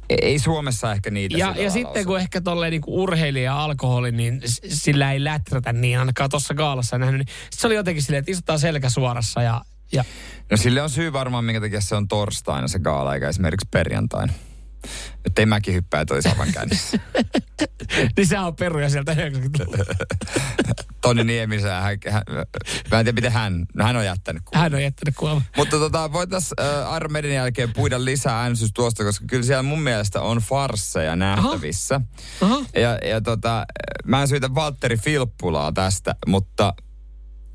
ei 0.08 0.38
Suomessa 0.38 0.92
ehkä 0.92 1.10
niitä 1.10 1.36
Ja, 1.36 1.54
ja 1.56 1.70
sitten 1.70 1.90
osaa. 1.90 2.04
kun 2.04 2.20
ehkä 2.20 2.40
tolleen 2.40 2.70
niin 2.70 2.82
urheilija 2.86 3.44
ja 3.44 3.64
alkoholi, 3.64 4.12
niin 4.12 4.42
sillä 4.68 5.12
ei 5.12 5.24
läträtä 5.24 5.72
niin, 5.72 5.98
ainakaan 5.98 6.30
tuossa 6.30 6.54
gaalassa 6.54 6.98
nähnyt, 6.98 7.18
niin 7.18 7.36
se 7.50 7.66
oli 7.66 7.74
jotenkin 7.74 8.02
silleen, 8.02 8.18
että 8.18 8.30
istutaan 8.30 8.58
selkä 8.58 8.90
suorassa 8.90 9.42
ja, 9.42 9.62
ja 9.94 10.04
No 10.50 10.56
sille 10.56 10.82
on 10.82 10.90
syy 10.90 11.12
varmaan, 11.12 11.44
minkä 11.44 11.60
takia 11.60 11.80
se 11.80 11.94
on 11.94 12.08
torstaina 12.08 12.68
se 12.68 12.78
gaala, 12.78 13.14
eikä 13.14 13.28
esimerkiksi 13.28 13.68
perjantaina. 13.70 14.32
Että 15.24 15.42
ei 15.42 15.46
mäkin 15.46 15.74
hyppää 15.74 16.04
toi 16.04 16.22
saman 16.22 16.52
käynnissä. 16.52 16.98
niin 18.16 18.26
sehän 18.26 18.46
on 18.46 18.56
peruja 18.56 18.90
sieltä 18.90 19.12
90-luvulta. 19.12 19.94
Toni 21.00 21.24
Niemisä, 21.24 21.80
hän, 21.80 21.98
hän, 22.10 22.22
mä 22.90 22.98
en 22.98 23.04
tiedä 23.04 23.12
miten 23.12 23.32
hän, 23.32 23.66
no 23.74 23.84
hän 23.84 23.96
on 23.96 24.04
jättänyt 24.04 24.42
kuvan. 24.44 24.62
Hän 24.62 24.74
on 24.74 24.82
jättänyt 24.82 25.14
kuoleman. 25.16 25.44
Mutta 25.56 25.78
tota, 25.78 26.12
voitaisiin 26.12 26.60
äh, 26.60 27.10
Maiden 27.10 27.34
jälkeen 27.34 27.72
puida 27.72 28.04
lisää 28.04 28.40
äänestys 28.40 28.70
tuosta, 28.74 29.04
koska 29.04 29.24
kyllä 29.28 29.42
siellä 29.42 29.62
mun 29.62 29.82
mielestä 29.82 30.20
on 30.20 30.38
farsseja 30.38 31.16
nähtävissä. 31.16 32.00
Aha. 32.40 32.64
Ja, 32.74 32.98
ja 33.08 33.20
tota, 33.20 33.66
mä 34.04 34.22
en 34.22 34.28
syytä 34.28 34.54
Valtteri 34.54 34.96
Filppulaa 34.96 35.72
tästä, 35.72 36.14
mutta 36.26 36.74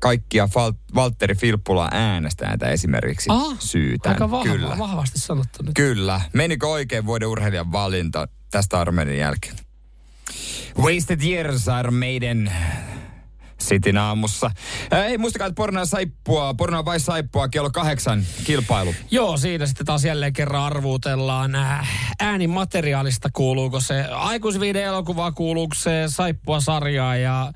kaikkia 0.00 0.46
Fal- 0.46 0.94
Valtteri 0.94 1.34
Filppula 1.34 1.88
äänestäjätä 1.92 2.68
esimerkiksi 2.68 3.30
Ah, 3.32 3.56
syytän. 3.58 4.12
Aika 4.12 4.30
vahva, 4.30 4.52
Kyllä. 4.52 4.78
vahvasti 4.78 5.18
sanottu 5.18 5.62
nyt. 5.62 5.74
Kyllä. 5.74 6.20
Menikö 6.32 6.66
oikein 6.68 7.06
vuoden 7.06 7.28
urheilijan 7.28 7.72
valinta 7.72 8.28
tästä 8.50 8.80
Armenin 8.80 9.18
jälkeen? 9.18 9.56
Wasted 10.78 11.20
Years 11.22 11.68
are 11.68 11.90
meidän 11.90 12.52
Sitin 13.60 13.98
aamussa. 13.98 14.50
Ei 15.06 15.18
muistakaa, 15.18 15.46
että 15.46 15.56
pornoa 15.56 15.84
saippua, 15.84 16.54
pornoa 16.54 16.84
vai 16.84 17.00
saippua 17.00 17.48
kello 17.48 17.70
kahdeksan 17.70 18.24
kilpailu. 18.44 18.94
Joo, 19.10 19.36
siinä 19.36 19.66
sitten 19.66 19.86
taas 19.86 20.04
jälleen 20.04 20.32
kerran 20.32 20.62
arvuutellaan 20.62 21.50
äänimateriaalista, 22.20 23.28
kuuluuko 23.32 23.80
se 23.80 24.04
aikuisviiden 24.04 24.82
elokuva, 24.84 25.32
kuuluuko 25.32 25.74
se 25.74 26.04
saippua 26.06 26.60
sarjaa 26.60 27.16
ja, 27.16 27.52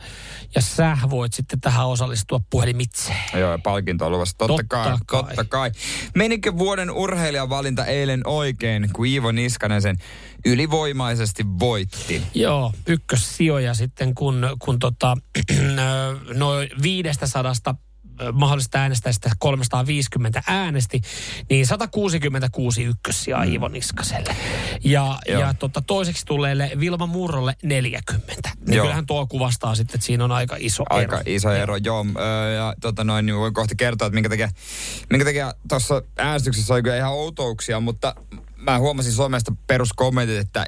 ja 0.54 0.61
sä 0.61 0.96
voit 1.11 1.32
sitten 1.32 1.61
tähän 1.61 1.87
osallistua 1.87 2.40
puhelimitse. 2.50 3.12
Joo, 3.34 3.50
ja 3.50 3.58
palkinto 3.58 4.06
on 4.06 4.12
luvassa. 4.12 4.37
Totta, 4.38 4.56
Totta 4.56 4.76
kai, 4.76 4.96
kai. 5.06 5.23
totta 5.23 5.44
kai. 5.44 5.70
Menikö 6.14 6.58
vuoden 6.58 6.90
urheilijan 6.90 7.49
valinta 7.49 7.84
eilen 7.84 8.20
oikein, 8.25 8.88
kun 8.92 9.06
Iivo 9.06 9.32
Niskanen 9.32 9.82
sen 9.82 9.96
ylivoimaisesti 10.44 11.44
voitti? 11.58 12.23
Joo, 12.34 12.73
ykkössijoja 12.87 13.75
sitten, 13.75 14.14
kun, 14.14 14.49
kun 14.58 14.78
tota, 14.78 15.16
noin 16.34 16.68
viidestä 16.82 17.26
sadasta 17.26 17.74
mahdollista 18.32 18.78
äänestäjistä 18.78 19.30
350 19.38 20.42
äänesti, 20.46 21.00
niin 21.50 21.66
166 21.66 22.84
ykkössijaa 22.84 23.44
mm. 23.44 23.52
Iivo 23.52 23.68
Niskaselle. 23.68 24.36
Ja, 24.84 25.18
Joo. 25.28 25.40
ja 25.40 25.54
tota, 25.54 25.82
toiseksi 25.86 26.26
tulleelle 26.26 26.70
Vilma 26.80 27.06
Murrolle 27.06 27.56
40. 27.62 28.50
Niin 28.66 28.76
Joo. 28.76 28.84
kyllähän 28.84 29.06
tuo 29.06 29.26
kuvastaa 29.26 29.74
sitten, 29.74 29.94
että 29.94 30.06
siinä 30.06 30.24
on 30.24 30.32
aika 30.32 30.56
iso 30.58 30.84
Aika 30.90 31.16
ero. 31.16 31.24
iso 31.26 31.52
ero, 31.52 31.76
joo. 31.76 32.06
Öö, 32.18 32.52
ja 32.52 32.74
tota 32.80 33.04
noin, 33.04 33.26
niin 33.26 33.36
voin 33.36 33.54
kohta 33.54 33.74
kertoa, 33.74 34.06
että 34.06 34.14
minkä 34.14 34.28
takia, 34.28 34.48
minkä 35.10 35.24
takia 35.24 35.54
tuossa 35.68 36.02
äänestyksessä 36.18 36.74
oli 36.74 36.82
kyllä 36.82 36.96
ihan 36.96 37.12
outouksia, 37.12 37.80
mutta 37.80 38.14
mä 38.56 38.78
huomasin 38.78 39.12
somesta 39.12 39.52
peruskommentit, 39.66 40.38
että 40.38 40.66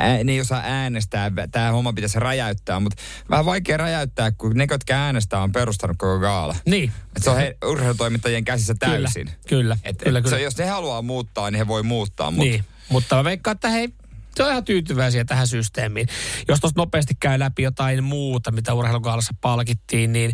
ää, 0.00 0.24
ne 0.24 0.32
ei 0.32 0.40
osaa 0.40 0.60
äänestää, 0.64 1.30
tämä 1.50 1.70
homma 1.70 1.92
pitäisi 1.92 2.20
räjäyttää, 2.20 2.80
mutta 2.80 3.02
vähän 3.30 3.44
vaikea 3.44 3.76
räjäyttää, 3.76 4.32
kun 4.32 4.56
ne, 4.56 4.66
jotka 4.70 4.94
äänestää, 4.94 5.42
on 5.42 5.52
perustanut 5.52 5.96
koko 5.98 6.18
gaala. 6.18 6.56
Niin. 6.66 6.92
Et 7.16 7.22
se 7.22 7.30
on 7.30 7.36
he, 7.36 7.56
urheilutoimittajien 7.64 8.44
käsissä 8.44 8.74
täysin. 8.78 9.26
Kyllä, 9.26 9.38
kyllä, 9.48 9.76
Et, 9.84 9.98
kyllä, 9.98 10.18
et 10.18 10.24
kyllä. 10.24 10.36
Se, 10.36 10.42
jos 10.42 10.58
ne 10.58 10.66
haluaa 10.66 11.02
muuttaa, 11.02 11.50
niin 11.50 11.58
he 11.58 11.66
voi 11.66 11.82
muuttaa, 11.82 12.30
mutta 12.30 12.44
Niin, 12.44 12.64
mutta 12.88 13.16
mä 13.16 13.24
veikkaan, 13.24 13.54
että 13.54 13.68
hei, 13.68 13.88
se 14.34 14.42
on 14.42 14.50
ihan 14.50 14.64
tyytyväisiä 14.64 15.24
tähän 15.24 15.46
systeemiin. 15.46 16.08
Jos 16.48 16.60
tuosta 16.60 16.80
nopeasti 16.80 17.14
käy 17.20 17.38
läpi 17.38 17.62
jotain 17.62 18.04
muuta, 18.04 18.52
mitä 18.52 18.74
urheilukaalassa 18.74 19.34
palkittiin, 19.40 20.12
niin 20.12 20.32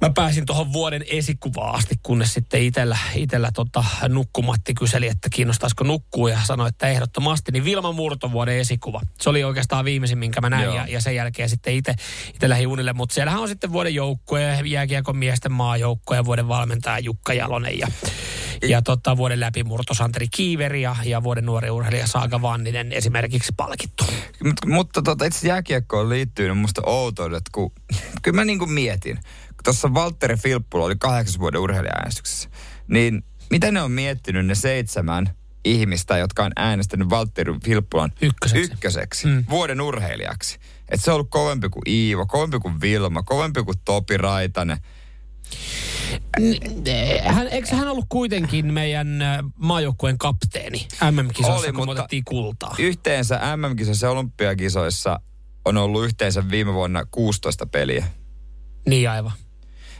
mä 0.00 0.10
pääsin 0.10 0.46
tuohon 0.46 0.72
vuoden 0.72 1.04
esikuvaan 1.10 1.74
asti, 1.74 1.94
kunnes 2.02 2.34
sitten 2.34 2.62
itellä, 2.62 2.98
itellä 3.14 3.50
tota, 3.54 3.84
nukkumatti 4.08 4.74
kyseli, 4.74 5.06
että 5.06 5.28
kiinnostaisiko 5.32 5.84
nukkua 5.84 6.30
ja 6.30 6.38
sanoi, 6.44 6.68
että 6.68 6.88
ehdottomasti. 6.88 7.52
Niin 7.52 7.64
Vilma 7.64 7.92
Murto 7.92 8.32
vuoden 8.32 8.58
esikuva. 8.58 9.00
Se 9.20 9.30
oli 9.30 9.44
oikeastaan 9.44 9.84
viimeisin, 9.84 10.18
minkä 10.18 10.40
mä 10.40 10.50
näin 10.50 10.64
Joo. 10.64 10.74
ja, 10.74 10.86
ja, 10.88 11.00
sen 11.00 11.14
jälkeen 11.14 11.48
sitten 11.48 11.74
itse 11.74 11.94
itse 12.34 12.48
lähdin 12.48 12.68
unille. 12.68 12.92
Mutta 12.92 13.14
siellähän 13.14 13.40
on 13.40 13.48
sitten 13.48 13.72
vuoden 13.72 13.94
joukkue, 13.94 14.60
jääkiekon 14.64 15.16
miesten 15.16 15.52
maajoukko 15.52 16.14
ja 16.14 16.24
vuoden 16.24 16.48
valmentaja 16.48 16.98
Jukka 16.98 17.32
Jalonen 17.32 17.78
ja 17.78 17.88
ja 18.62 18.82
tota, 18.82 19.16
vuoden 19.16 19.40
läpimurto 19.40 19.94
Santeri 19.94 20.26
Kiiveri 20.28 20.82
ja, 20.82 20.96
ja 21.04 21.22
vuoden 21.22 21.46
nuori 21.46 21.70
urheilija 21.70 22.06
Saaga 22.06 22.42
Vanninen 22.42 22.92
esimerkiksi 22.92 23.52
palkittu. 23.56 24.04
Mut, 24.44 24.56
mutta 24.66 25.02
tota, 25.02 25.24
itse 25.24 25.48
jääkiekkoon 25.48 26.08
liittyy 26.08 26.48
ne 26.48 26.54
musta 26.54 26.82
outoudet, 26.86 27.42
kun 27.52 27.72
kyllä 28.22 28.36
mä 28.36 28.44
niinku 28.44 28.66
mietin, 28.66 29.18
tuossa 29.64 29.94
Valtteri 29.94 30.36
Filppula 30.36 30.84
oli 30.84 30.96
kahdeksas 30.98 31.38
vuoden 31.38 31.60
urheilijaäänestyksessä, 31.60 32.48
niin 32.88 33.24
mitä 33.50 33.70
ne 33.72 33.82
on 33.82 33.90
miettinyt 33.92 34.46
ne 34.46 34.54
seitsemän 34.54 35.30
ihmistä, 35.64 36.18
jotka 36.18 36.44
on 36.44 36.52
äänestänyt 36.56 37.10
Valtteri 37.10 37.52
Filppulan 37.64 38.12
Ykköseksi. 38.20 38.72
ykköseksi 38.72 39.26
Mm. 39.26 39.44
vuoden 39.50 39.80
urheilijaksi. 39.80 40.58
Että 40.88 41.04
se 41.04 41.10
on 41.10 41.14
ollut 41.14 41.30
kovempi 41.30 41.68
kuin 41.68 41.82
Iivo, 41.88 42.26
kovempi 42.26 42.58
kuin 42.58 42.80
Vilma, 42.80 43.22
kovempi 43.22 43.62
kuin 43.62 43.78
Topi 43.84 44.16
Raitanen. 44.16 44.78
Hän, 47.24 47.48
eikö 47.48 47.76
hän 47.76 47.88
ollut 47.88 48.04
kuitenkin 48.08 48.72
meidän 48.72 49.22
äh, 49.22 49.38
maajoukkueen 49.56 50.18
kapteeni 50.18 50.88
MM-kisoissa, 51.10 51.66
Oli, 51.66 51.72
kun 51.72 51.86
mutta- 51.86 52.06
kultaa? 52.24 52.74
Yhteensä 52.78 53.40
MM-kisoissa 53.56 54.06
ja 54.06 54.10
olympiakisoissa 54.10 55.20
on 55.64 55.76
ollut 55.76 56.04
yhteensä 56.04 56.50
viime 56.50 56.72
vuonna 56.74 57.04
16 57.10 57.66
peliä. 57.66 58.06
Niin 58.88 59.10
aivan. 59.10 59.32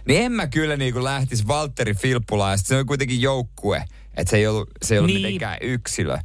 Niin 0.08 0.22
en 0.22 0.32
mä 0.32 0.46
kyllä 0.46 0.76
niin 0.76 0.92
kuin 0.92 1.04
lähtisi 1.04 1.46
Valtteri 1.46 1.94
Filppulaa, 1.94 2.56
se 2.56 2.76
on 2.76 2.86
kuitenkin 2.86 3.20
joukkue, 3.20 3.84
että 4.16 4.30
se 4.30 4.36
ei 4.36 4.46
ollut, 4.46 4.70
se 4.82 4.94
ei 4.94 4.98
ollut 4.98 5.10
Niin. 5.14 5.22
mitenkään 5.22 5.58
yksilö. 5.60 6.18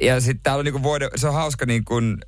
Ja 0.00 0.20
sitten 0.20 0.40
täällä 0.42 0.58
on 0.58 0.64
niin 0.64 0.72
kuin 0.72 0.82
vuoden, 0.82 1.08
se 1.16 1.28
on 1.28 1.34
hauska 1.34 1.66
niin 1.66 1.84
kuin, 1.84 2.18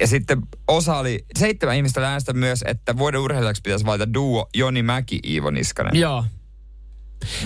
ja 0.00 0.06
sitten 0.06 0.38
osa 0.68 0.96
oli, 0.98 1.24
seitsemän 1.38 1.76
ihmistä 1.76 2.08
äänestä 2.08 2.32
myös, 2.32 2.64
että 2.66 2.96
vuoden 2.98 3.20
urheilijaksi 3.20 3.62
pitäisi 3.62 3.86
valita 3.86 4.14
duo 4.14 4.48
Joni 4.54 4.82
Mäki, 4.82 5.20
Iivo 5.26 5.50
Niskanen. 5.50 6.00
Joo. 6.00 6.24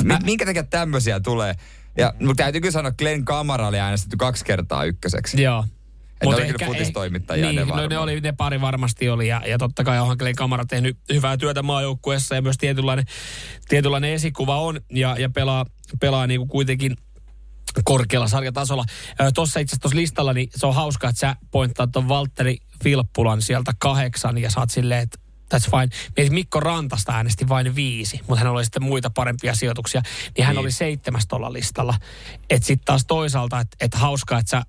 Mi- 0.04 0.14
minkä 0.24 0.46
takia 0.46 0.62
tämmöisiä 0.62 1.20
tulee? 1.20 1.54
Ja 1.98 2.14
mutta 2.20 2.42
täytyy 2.42 2.60
kyllä 2.60 2.72
sanoa, 2.72 2.88
että 2.88 2.98
Glenn 3.02 3.24
Kamara 3.24 3.68
oli 3.68 3.78
äänestetty 3.78 4.16
kaksi 4.16 4.44
kertaa 4.44 4.84
ykköseksi. 4.84 5.42
Joo. 5.42 5.64
Ne 6.20 6.26
Mut 6.26 6.34
oli 6.34 6.42
ehkä- 6.42 6.66
futistoimittajia, 6.66 7.46
niin, 7.46 7.56
ne 7.56 7.64
no, 7.64 7.86
ne, 7.88 7.98
oli, 7.98 8.20
ne 8.20 8.32
pari 8.32 8.60
varmasti 8.60 9.08
oli 9.08 9.28
ja, 9.28 9.42
ja 9.46 9.58
totta 9.58 9.84
kai 9.84 9.98
onhan 10.00 10.16
Glenn 10.18 10.36
Kamara 10.36 10.64
tehnyt 10.66 10.98
hyvää 11.12 11.36
työtä 11.36 11.62
maajoukkueessa 11.62 12.34
ja 12.34 12.42
myös 12.42 12.56
tietynlainen, 12.58 13.04
tietynlainen 13.68 14.10
esikuva 14.12 14.60
on 14.60 14.80
ja, 14.92 15.16
ja 15.18 15.30
pelaa, 15.30 15.66
pelaa 16.00 16.26
niin 16.26 16.40
kuin 16.40 16.48
kuitenkin 16.48 16.96
korkealla 17.84 18.28
sarjatasolla. 18.28 18.84
Tuossa 19.34 19.60
itse 19.60 19.76
asiassa 19.76 19.96
listalla, 19.96 20.32
niin 20.32 20.48
se 20.56 20.66
on 20.66 20.74
hauska, 20.74 21.08
että 21.08 21.20
sä 21.20 21.36
pointtaat 21.50 21.92
tuon 21.92 22.08
Valtteri 22.08 22.56
Filppulan 22.84 23.42
sieltä 23.42 23.72
kahdeksan 23.78 24.38
ja 24.38 24.50
saat 24.50 24.70
silleen, 24.70 25.02
että 25.02 25.18
that's 25.54 25.70
fine. 25.70 26.30
Mikko 26.30 26.60
Rantasta 26.60 27.12
äänesti 27.12 27.48
vain 27.48 27.74
viisi, 27.74 28.20
mutta 28.28 28.44
hän 28.44 28.52
oli 28.52 28.64
sitten 28.64 28.82
muita 28.82 29.10
parempia 29.10 29.54
sijoituksia, 29.54 30.02
niin 30.36 30.44
hän 30.46 30.54
Niin. 30.56 30.60
oli 30.60 30.70
seitsemäs 30.70 31.26
tuolla 31.28 31.52
listalla. 31.52 31.94
Että 32.50 32.66
sitten 32.66 32.84
taas 32.84 33.04
toisaalta, 33.06 33.60
että 33.60 33.76
et 33.80 33.94
hauskaa, 33.94 34.38
että 34.38 34.50
sä 34.50 34.62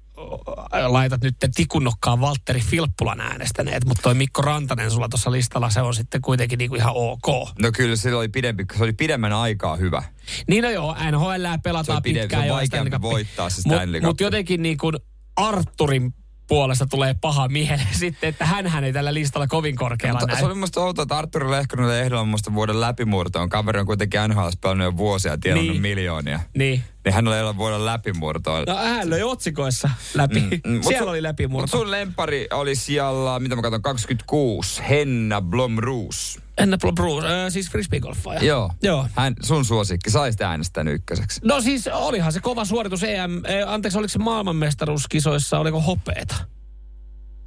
laitat 0.88 1.22
nyt 1.22 1.36
tikunnokkaan 1.56 2.22
Valtteri 2.22 2.60
Filppulan 2.62 3.22
äänestäneet, 3.22 3.86
mutta 3.86 4.02
toi 4.02 4.14
Mikko 4.14 4.42
Rantanen 4.42 4.92
sulla 4.92 5.10
tuossa 5.10 5.32
listalla, 5.32 5.70
se 5.70 5.82
on 5.82 5.94
sitten 5.94 6.22
kuitenkin 6.22 6.58
niinku 6.58 6.76
ihan 6.76 6.94
ok. 6.96 7.28
No 7.62 7.72
kyllä 7.74 7.96
se 7.96 8.16
oli, 8.16 8.28
pidempi, 8.30 8.66
se 8.78 8.84
oli 8.84 8.94
pidemmän 8.94 9.34
aikaa 9.34 9.76
hyvä. 9.76 10.04
Niin 10.48 10.64
no 10.64 10.70
joo, 10.70 10.96
NHL 11.12 11.46
pelataan 11.64 11.96
on 11.96 12.04
pide- 12.04 12.14
se 12.14 12.20
pitkään 12.22 12.44
on 12.44 12.50
vaikeampi 12.50 13.02
voittaa 13.02 13.50
se 13.50 13.62
Mut- 13.70 13.76
Stanley 13.76 14.02
Mut 14.02 14.10
Cup. 14.18 14.22
jotenkin 14.22 14.62
niin 14.62 14.78
kuin 14.78 14.96
Arturin 15.36 16.14
puolesta 16.48 16.88
tulee 16.88 17.16
paha 17.22 17.48
miele 17.48 17.82
sitten, 18.00 18.30
että 18.30 18.46
hän 18.46 18.84
ei 18.84 18.94
tällä 18.94 19.14
listalla 19.14 19.48
kovin 19.48 19.76
korkealla 19.76 20.20
Mutta 20.20 20.34
näy. 20.34 20.40
se 20.40 20.46
oli 20.46 20.56
musta 20.56 20.82
outoa, 20.82 21.04
että 21.04 21.18
Arturi 21.18 21.52
Lehkonen 21.52 22.00
ehdolla 22.04 22.26
musta 22.26 22.54
vuoden 22.54 22.82
läpimurtoon. 22.82 23.50
Kaveri 23.50 23.80
on 23.80 23.86
kuitenkin 23.86 24.20
NHL 24.28 24.48
pelannut 24.62 24.86
jo 24.86 24.98
vuosia 24.98 25.32
ja 25.32 25.38
tienannut 25.38 25.72
niin. 25.72 25.82
miljoonia. 25.82 26.40
Niin. 26.58 26.84
Niin 27.06 27.14
hän 27.14 27.28
oli 27.28 27.36
ehdolla 27.36 27.58
vuoden 27.58 27.86
läpimurtoon. 27.86 28.64
No 28.68 28.76
hän 28.76 29.10
löi 29.10 29.24
otsikoissa 29.24 29.90
läpi. 30.14 30.40
Mm, 30.40 30.50
mm, 30.72 30.82
Siellä 30.84 31.00
sun- 31.00 31.10
oli 31.10 31.24
läpimurto. 31.24 31.62
Mutta 31.64 31.78
sun 31.78 31.92
lempari 31.92 32.48
oli 32.54 32.76
siellä, 32.76 33.40
mitä 33.40 33.56
mä 33.56 33.62
katson, 33.62 33.82
26. 33.82 34.82
Henna 34.90 35.42
Blomroos. 35.42 36.40
Enna 36.58 36.78
Bruce, 36.96 37.28
äh, 37.28 37.34
siis 37.50 37.70
frisbeegolfaaja. 37.72 38.44
Joo. 38.44 38.72
Joo. 38.84 39.08
Hän, 39.16 39.34
sun 39.44 39.66
suosikki, 39.66 40.10
saisit 40.10 40.42
äänestänyt 40.42 40.94
ykköseksi. 40.94 41.42
No 41.44 41.62
siis 41.62 41.88
olihan 41.88 42.32
se 42.34 42.40
kova 42.40 42.66
suoritus 42.66 43.04
EM, 43.04 43.46
eh, 43.46 43.68
anteeksi 43.70 43.98
oliko 43.98 44.10
se 44.10 44.20
maailmanmestaruuskisoissa, 44.20 45.60
oliko 45.60 45.82
hopeeta? 45.82 46.36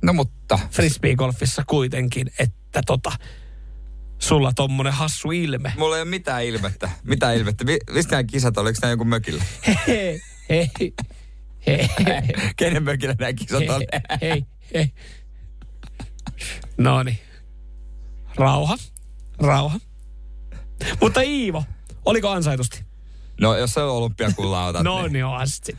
No 0.02 0.12
mutta, 0.12 0.58
Frisbeegolfissa 0.70 1.62
kuitenkin, 1.66 2.26
että 2.38 2.82
tota, 2.86 3.12
sulla 4.24 4.52
tommonen 4.52 4.92
hassu 4.92 5.30
ilme. 5.32 5.72
mulla 5.76 5.96
ei 5.96 6.02
ole 6.02 6.10
mitään 6.10 6.44
ilmettä. 6.44 6.90
Mitään 7.04 7.36
ilmettä. 7.36 7.64
Mi- 7.64 7.78
Mistä 7.92 8.10
nämä 8.16 8.24
kisat, 8.24 8.58
oliko 8.58 8.78
nämä 8.82 8.92
jonkun 8.92 9.08
mökillä? 9.08 9.44
Hei, 9.86 10.20
hei, 10.50 10.70
hei, 11.66 11.88
Kenen 12.56 12.82
mökillä 12.82 13.14
nämä 13.18 13.32
kisat 13.32 13.62
oli? 13.70 13.86
hei, 14.20 14.20
hei, 14.30 14.44
hei. 14.74 14.90
No 16.78 17.02
niin. 17.02 17.18
Rauha, 18.36 18.76
rauha. 19.38 19.80
Mutta 21.00 21.20
Iivo, 21.20 21.64
oliko 22.04 22.28
ansaitusti? 22.28 22.84
No 23.40 23.56
jos 23.56 23.74
se 23.74 23.80
on 23.80 23.90
olympiakulla 23.90 24.66
otat. 24.66 24.82
No 24.82 25.02
niin. 25.02 25.12
niin, 25.12 25.24
on 25.24 25.48
sitten. 25.48 25.78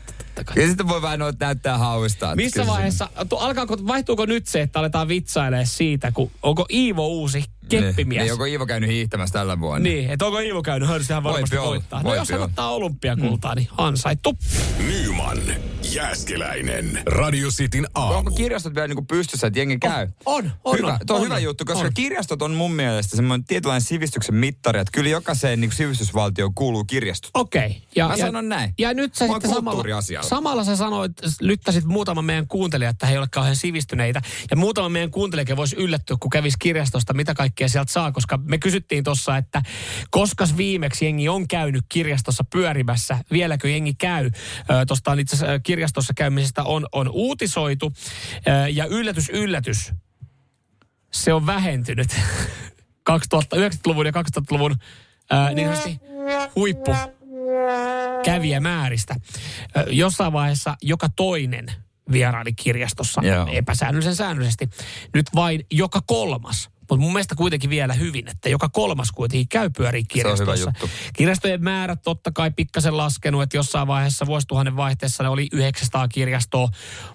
Ja 0.56 0.66
sitten 0.66 0.88
voi 0.88 1.02
vähän 1.02 1.18
noita 1.18 1.44
näyttää 1.44 1.78
hauista. 1.78 2.36
Missä 2.36 2.66
vaiheessa, 2.66 3.08
tu, 3.28 3.36
alkaako, 3.36 3.76
vaihtuuko 3.86 4.26
nyt 4.26 4.46
se, 4.46 4.60
että 4.60 4.78
aletaan 4.78 5.08
vitsailemaan 5.08 5.66
siitä, 5.66 6.12
kun 6.12 6.30
onko 6.42 6.66
Iivo 6.72 7.06
uusi 7.06 7.44
keppimies? 7.68 7.96
Niin, 8.08 8.22
niin, 8.22 8.32
onko 8.32 8.44
Iivo 8.44 8.66
käynyt 8.66 8.90
hiihtämässä 8.90 9.32
tällä 9.32 9.60
vuonna? 9.60 9.88
Niin, 9.88 10.10
että 10.10 10.26
onko 10.26 10.38
Iivo 10.38 10.62
käynyt 10.62 10.88
hörsihän 10.88 11.22
varmasti 11.22 11.56
Voipi 11.56 11.68
olla, 11.68 11.70
voittaa. 11.70 12.02
No 12.02 12.14
jos 12.14 12.30
hän 12.30 12.42
ottaa 12.42 12.70
olympiakultaa, 12.70 13.54
niin 13.54 13.68
ansaittu. 13.78 14.38
Nyman 14.78 15.38
Jääskeläinen. 15.92 17.02
Radio 17.06 17.48
Cityn 17.48 17.86
aamu. 17.94 18.14
Onko 18.14 18.30
kirjastot 18.30 18.74
vielä 18.74 18.88
niin 18.88 19.06
pystyssä, 19.06 19.46
että 19.46 19.58
jengi 19.60 19.78
käy? 19.78 20.08
On, 20.26 20.52
on, 20.64 20.78
hyvä. 20.78 20.92
on, 20.92 20.98
Tuo 21.06 21.16
on 21.16 21.22
on, 21.22 21.26
hyvä 21.28 21.38
juttu, 21.38 21.64
koska 21.64 21.86
on. 21.86 21.94
kirjastot 21.94 22.42
on 22.42 22.54
mun 22.54 22.72
mielestä 22.72 23.16
semmoinen 23.16 23.44
tietynlainen 23.44 23.86
sivistyksen 23.86 24.34
mittari, 24.34 24.80
että 24.80 24.90
kyllä 24.92 25.10
jokaiseen 25.10 25.60
niin 25.60 25.72
sivistysvaltioon 25.72 26.54
kuuluu 26.54 26.84
kirjastot. 26.84 27.30
Okei. 27.34 27.82
Ja, 27.96 28.08
Mä 28.08 28.14
ja, 28.14 28.26
sanon 28.26 28.48
näin. 28.48 28.74
Ja 28.78 28.94
nyt 28.94 29.14
sä 29.14 29.26
sitten 29.26 29.50
samalla, 29.50 29.84
samalla 30.22 30.64
sä 30.64 30.76
sanoit, 30.76 31.12
lyttäsit 31.40 31.84
muutaman 31.84 32.24
meidän 32.24 32.48
kuuntelijat, 32.48 32.90
että 32.90 33.06
he 33.06 33.12
ei 33.12 33.18
ole 33.18 33.26
kauhean 33.30 33.56
sivistyneitä. 33.56 34.22
Ja 34.50 34.56
muutama 34.56 34.88
meidän 34.88 35.10
kuuntelijakin 35.10 35.56
voisi 35.56 35.76
yllättyä, 35.76 36.16
kun 36.20 36.30
kävisi 36.30 36.56
kirjastosta, 36.58 37.14
mitä 37.14 37.34
kaikkea 37.34 37.68
sieltä 37.68 37.92
saa. 37.92 38.12
Koska 38.12 38.38
me 38.44 38.58
kysyttiin 38.58 39.04
tuossa, 39.04 39.36
että 39.36 39.62
koskas 40.10 40.56
viimeksi 40.56 41.04
jengi 41.04 41.28
on 41.28 41.48
käynyt 41.48 41.84
kirjastossa 41.88 42.44
pyörimässä, 42.52 43.18
vieläkö 43.32 43.68
jengi 43.68 43.94
käy. 43.94 44.30
Tuosta 44.86 45.10
on 45.10 45.20
itse 45.20 45.36
asiassa 45.36 45.58
kirjastossa 45.76 46.14
käymisestä 46.14 46.62
on, 46.62 46.86
on 46.92 47.08
uutisoitu. 47.08 47.92
Ja 48.72 48.86
yllätys, 48.86 49.28
yllätys, 49.28 49.92
se 51.12 51.32
on 51.32 51.46
vähentynyt 51.46 52.08
2090-luvun 53.10 54.06
ja 54.06 54.12
2000-luvun 54.12 54.76
ää, 55.30 55.52
niin 55.52 55.68
sanotusti 55.68 56.00
huippu 56.56 56.96
kävijämääristä. 58.24 59.16
Jossain 59.86 60.32
vaiheessa 60.32 60.76
joka 60.82 61.08
toinen 61.16 61.66
vieraili 62.12 62.52
kirjastossa 62.52 63.20
Joo. 63.24 63.48
epäsäännöllisen 63.52 64.16
säännöllisesti. 64.16 64.70
Nyt 65.14 65.26
vain 65.34 65.66
joka 65.70 66.00
kolmas. 66.06 66.70
Mutta 66.90 67.02
mun 67.02 67.12
mielestä 67.12 67.34
kuitenkin 67.34 67.70
vielä 67.70 67.94
hyvin, 67.94 68.28
että 68.28 68.48
joka 68.48 68.68
kolmas 68.68 69.12
kuitenkin 69.12 69.48
käy 69.48 69.70
pyörii 69.76 70.04
kirjastossa. 70.04 70.72
Kirjastojen 71.12 71.62
määrät 71.62 72.02
totta 72.02 72.32
kai 72.32 72.50
pikkasen 72.50 72.96
laskenut, 72.96 73.42
että 73.42 73.56
jossain 73.56 73.86
vaiheessa 73.86 74.26
vuosituhannen 74.26 74.76
vaihteessa 74.76 75.22
ne 75.22 75.28
oli 75.28 75.48
900 75.52 76.08
kirjastoa, 76.08 76.68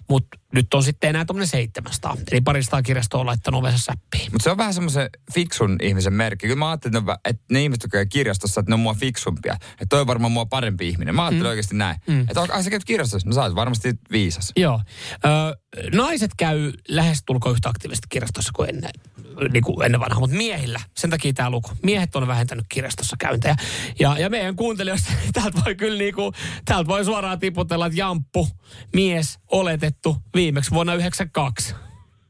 mutta 0.10 0.38
nyt 0.54 0.74
on 0.74 0.84
sitten 0.84 1.10
enää 1.10 1.26
tuommoinen 1.26 1.48
700. 1.48 2.18
Eli 2.32 2.42
paristaa 2.42 2.82
kirjastoa 2.82 3.20
on 3.20 3.26
laittanut 3.26 3.60
ovensa 3.60 3.78
säppiin. 3.78 4.32
Mutta 4.32 4.44
se 4.44 4.52
on 4.52 4.58
vähän 4.58 4.74
semmoisen 4.74 5.10
fiksun 5.34 5.78
ihmisen 5.82 6.14
merkki. 6.14 6.48
Kyllä 6.48 6.60
mä 6.60 6.70
ajattelin, 6.70 6.98
että 6.98 7.12
ne, 7.12 7.18
että 7.26 7.60
ihmiset, 7.60 7.84
jotka 7.84 8.06
kirjastossa, 8.06 8.60
että 8.60 8.72
ne 8.72 8.74
on 8.74 8.80
mua 8.80 8.94
fiksumpia. 8.94 9.54
Että 9.54 9.86
toi 9.90 10.02
on 10.02 10.08
varmaan 10.08 10.32
mua 10.32 10.46
parempi 10.46 10.88
ihminen. 10.88 11.16
Mä 11.16 11.24
ajattelin 11.24 11.44
mm. 11.44 11.50
oikeasti 11.50 11.76
näin. 11.76 11.98
Mm. 12.08 12.22
Että 12.22 12.42
ai 12.50 12.64
sä 12.64 12.70
käyt 12.70 12.86
kirjastossa, 12.86 13.30
no 13.30 13.34
sä 13.34 13.42
oot 13.42 13.56
varmasti 13.56 13.94
viisas. 14.12 14.52
Joo. 14.56 14.82
Ö, 15.26 15.56
naiset 15.94 16.32
käy 16.38 16.72
lähestulkoon 16.88 17.54
yhtä 17.54 17.70
aktiivisesti 17.70 18.08
kirjastossa 18.10 18.52
kuin 18.56 18.70
ennen, 18.70 18.92
niin 19.54 19.61
kuin 19.62 19.86
ennen 19.86 20.02
vanhaa, 20.02 20.20
mutta 20.20 20.38
miehillä, 20.38 20.80
sen 20.98 21.10
takia 21.10 21.34
tämä 21.34 21.50
luku. 21.50 21.70
Miehet 21.84 22.16
on 22.16 22.28
vähentänyt 22.28 22.66
kirjastossa 22.70 23.16
käyntejä. 23.20 23.56
Ja, 24.00 24.16
ja 24.20 24.30
meidän 24.30 24.56
kuuntelijoista, 24.56 25.14
täältä 25.34 25.62
voi 25.66 25.76
kyllä 25.76 25.98
niin 25.98 26.16
kuin, 26.16 26.34
täältä 26.66 26.88
voi 26.88 27.06
suoraan 27.06 27.40
tiputella, 27.40 27.86
että 27.86 28.00
jamppu, 28.00 28.48
mies, 28.94 29.40
oletettu, 29.52 30.18
viimeksi 30.36 30.72
vuonna 30.72 30.94
92. 30.94 31.76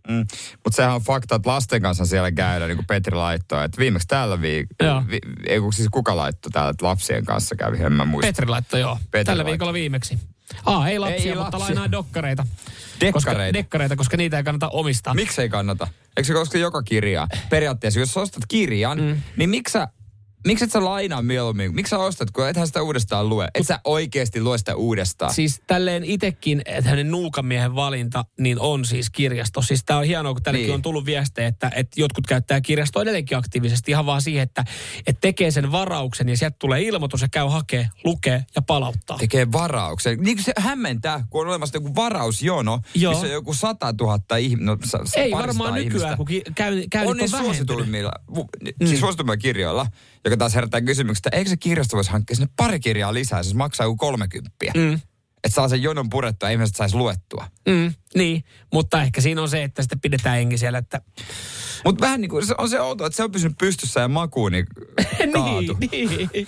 Mm. 0.08 0.26
Mutta 0.64 0.76
sehän 0.76 0.96
on 0.96 1.02
fakta, 1.02 1.36
että 1.36 1.50
lasten 1.50 1.82
kanssa 1.82 2.06
siellä 2.06 2.32
käydään, 2.32 2.70
niin 2.70 2.78
kuin 2.78 2.88
Petri 2.88 3.16
laittoi. 3.16 3.66
Että 3.66 3.78
viimeksi 3.78 4.08
tällä 4.08 4.42
viikolla, 4.42 5.08
vi, 5.08 5.20
ei 5.46 5.60
kun 5.60 5.74
siis 5.74 5.90
kuka 5.92 6.16
laittoi 6.16 6.52
täällä, 6.52 6.70
että 6.70 6.86
lapsien 6.86 7.26
kanssa 7.26 7.56
kävi, 7.56 7.84
en 7.84 7.94
mä 7.94 8.06
muista. 8.06 8.28
Petri 8.28 8.48
laittoi 8.48 8.80
joo, 8.80 8.98
Petri 9.12 9.26
tällä 9.26 9.40
laittoi. 9.40 9.52
viikolla 9.52 9.74
viimeksi. 9.74 10.20
Aa, 10.66 10.90
ei 10.90 11.00
lapsia, 11.00 11.18
Ei 11.18 11.30
ei 11.30 11.36
mutta 11.36 11.60
lapsia. 11.60 11.76
lainaa 11.76 11.92
dokkareita. 11.92 12.44
Dekkareita? 13.02 13.14
Koska, 13.14 13.54
dekkareita, 13.54 13.96
koska 13.96 14.18
niitä 14.18 14.38
ei 14.38 14.44
kannata 14.44 14.70
omistaa. 14.70 15.14
Miksei 15.14 15.50
kannata? 15.50 15.88
Eikö 16.18 16.28
se 16.28 16.34
koske 16.34 16.58
joka 16.58 16.84
kirjaa? 16.84 17.28
Periaatteessa, 17.50 18.00
jos 18.00 18.14
sä 18.14 18.20
ostat 18.20 18.44
kirjan, 18.48 19.02
mm. 19.02 19.22
niin 19.38 19.50
miksi 19.50 19.72
sä, 19.72 19.88
miksi 20.48 20.64
et 20.66 20.72
sä 20.72 20.86
lainaa 20.86 21.22
mieluummin? 21.22 21.76
Miksi 21.76 21.90
sä 21.90 21.98
ostat, 22.00 22.32
kun 22.32 22.48
ethän 22.50 22.68
sitä 22.68 22.82
uudestaan 22.82 23.30
lue? 23.30 23.48
Et 23.56 23.68
sä 23.68 23.80
oikeasti 23.84 24.42
lue 24.42 24.58
sitä 24.58 24.76
uudestaan. 24.76 25.34
Siis 25.34 25.62
tälleen 25.68 26.04
itekin, 26.04 26.62
että 26.66 26.90
hänen 26.90 27.12
nuukamiehen 27.12 27.76
valinta, 27.76 28.26
niin 28.40 28.60
on 28.60 28.86
siis 28.86 29.10
kirjasto. 29.10 29.62
Siis 29.62 29.84
tää 29.86 29.98
on 29.98 30.04
hienoa, 30.06 30.34
kun 30.34 30.44
tännekin 30.44 30.68
Niin. 30.68 30.76
on 30.76 30.82
tullut 30.82 31.06
viestejä, 31.06 31.48
että, 31.48 31.72
että 31.76 32.02
jotkut 32.02 32.28
käyttää 32.28 32.62
kirjastoa 32.62 33.02
edelleenkin 33.02 33.38
aktiivisesti 33.38 33.92
ihan 33.92 34.06
vaan 34.06 34.22
siihen, 34.22 34.44
että, 34.44 34.64
että 35.08 35.22
tekee 35.22 35.52
sen 35.52 35.72
varauksen 35.72 36.30
ja 36.30 36.38
sieltä 36.38 36.56
tulee 36.60 36.82
ilmoitus 36.82 37.22
ja 37.22 37.28
käy 37.32 37.48
hakee, 37.50 37.90
lukee 38.04 38.46
ja 38.56 38.62
palauttaa. 38.62 39.18
tekee 39.18 39.52
varauksen. 39.52 40.20
Niin 40.20 40.38
kuin 40.38 40.46
se 40.46 40.54
hämmentää, 40.58 41.24
kun 41.30 41.42
on 41.42 41.48
olemassa 41.48 41.78
joku 41.78 41.96
varausjono, 41.96 42.80
Joo. 42.96 43.12
missä 43.12 43.28
on 43.28 43.34
joku 43.34 43.54
100 43.54 43.94
000 44.02 44.38
ihmistä. 44.38 44.66
No, 44.66 44.78
sa- 44.86 45.00
sa- 45.06 45.20
Ei 45.20 45.32
varmaan 45.32 45.74
nykyään, 45.74 45.88
ihmistä. 45.88 46.18
kun 46.18 46.26
ki- 46.26 46.44
käy, 46.56 46.84
käy 46.92 47.06
on 47.08 47.18
niin 47.18 47.30
suosituimmilla, 47.30 48.12
mm. 48.36 48.88
siis 48.88 49.00
suosituimmilla 49.00 49.38
kirjoilla, 49.38 49.88
joka 50.26 50.38
taas 50.38 50.56
herättää 50.56 50.82
kysymyksen, 50.82 51.22
että 51.26 51.38
eikö 51.38 51.50
se 51.50 51.58
kirjasto 51.58 51.96
voisi 51.96 52.12
hankkia 52.12 52.36
sinne 52.36 52.50
pari 52.58 52.80
kirjaa 52.80 53.14
lisää, 53.14 53.44
se 53.44 53.56
maksaa 53.56 53.86
joku 53.86 53.98
30. 53.98 54.52
Mm. 54.76 55.00
Että 55.44 55.56
saa 55.56 55.70
sen 55.70 55.84
jonon 55.84 56.10
purettua 56.10 56.50
ja 56.50 56.54
ihmiset 56.54 56.76
saisi 56.76 56.96
luettua. 56.96 57.48
Mm, 57.70 57.94
niin, 58.16 58.44
mutta 58.74 59.02
ehkä 59.02 59.22
siinä 59.22 59.42
on 59.42 59.50
se, 59.50 59.64
että 59.64 59.82
sitten 59.82 60.00
pidetään 60.00 60.36
hengi 60.36 60.58
siellä, 60.58 60.78
että 60.78 61.02
Mutta 61.86 62.02
vähän 62.06 62.22
niin 62.22 62.30
kuin 62.30 62.46
se 62.46 62.56
on 62.58 62.70
se 62.70 62.82
outo, 62.82 63.06
että 63.06 63.18
se 63.18 63.24
on 63.24 63.32
pysynyt 63.32 63.58
pystyssä 63.58 64.00
ja 64.00 64.08
makuun 64.08 64.52
niin 64.52 64.68
kaatu. 65.34 65.78
niin, 65.92 66.30
niin. 66.34 66.48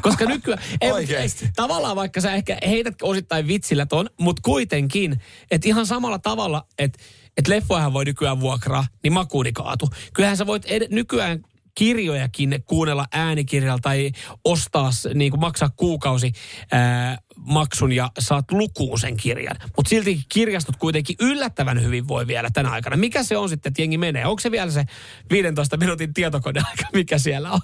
Koska 0.00 0.24
nykyään, 0.24 0.62
ei, 0.80 0.88
mut 0.88 0.96
Oikeesti. 0.96 1.44
ei, 1.44 1.50
tavallaan 1.56 1.96
vaikka 1.96 2.20
sä 2.20 2.34
ehkä 2.34 2.58
heität 2.66 2.94
osittain 3.02 3.46
vitsillä 3.46 3.86
ton, 3.86 4.10
mutta 4.20 4.42
kuitenkin, 4.44 5.20
että 5.50 5.68
ihan 5.68 5.86
samalla 5.86 6.18
tavalla, 6.18 6.66
että 6.78 6.98
et 7.36 7.48
leffojahan 7.48 7.92
voi 7.92 8.04
nykyään 8.04 8.40
vuokraa, 8.40 8.86
niin 9.02 9.12
makuuni 9.12 9.52
kaatu. 9.52 9.90
Kyllähän 10.14 10.36
sä 10.36 10.46
voit 10.46 10.62
ed- 10.66 10.88
nykyään 10.90 11.44
kirjojakin 11.74 12.62
kuunnella 12.66 13.06
äänikirjalla 13.12 13.78
tai 13.82 14.10
ostaa, 14.44 14.90
niin 15.14 15.30
kuin 15.30 15.40
maksaa 15.40 15.70
kuukausi 15.76 16.32
ää, 16.72 17.18
maksun 17.36 17.92
ja 17.92 18.10
saat 18.18 18.52
lukuun 18.52 18.98
sen 18.98 19.16
kirjan. 19.16 19.56
Mutta 19.76 19.88
silti 19.88 20.20
kirjastot 20.28 20.76
kuitenkin 20.76 21.16
yllättävän 21.20 21.82
hyvin 21.82 22.08
voi 22.08 22.26
vielä 22.26 22.50
tänä 22.52 22.70
aikana. 22.70 22.96
Mikä 22.96 23.22
se 23.22 23.36
on 23.36 23.48
sitten, 23.48 23.70
että 23.70 23.82
jengi 23.82 23.98
menee? 23.98 24.26
Onko 24.26 24.40
se 24.40 24.50
vielä 24.50 24.70
se 24.70 24.84
15 25.30 25.76
minuutin 25.76 26.14
tietokoneaika, 26.14 26.84
mikä 26.92 27.18
siellä 27.18 27.50
on? 27.52 27.60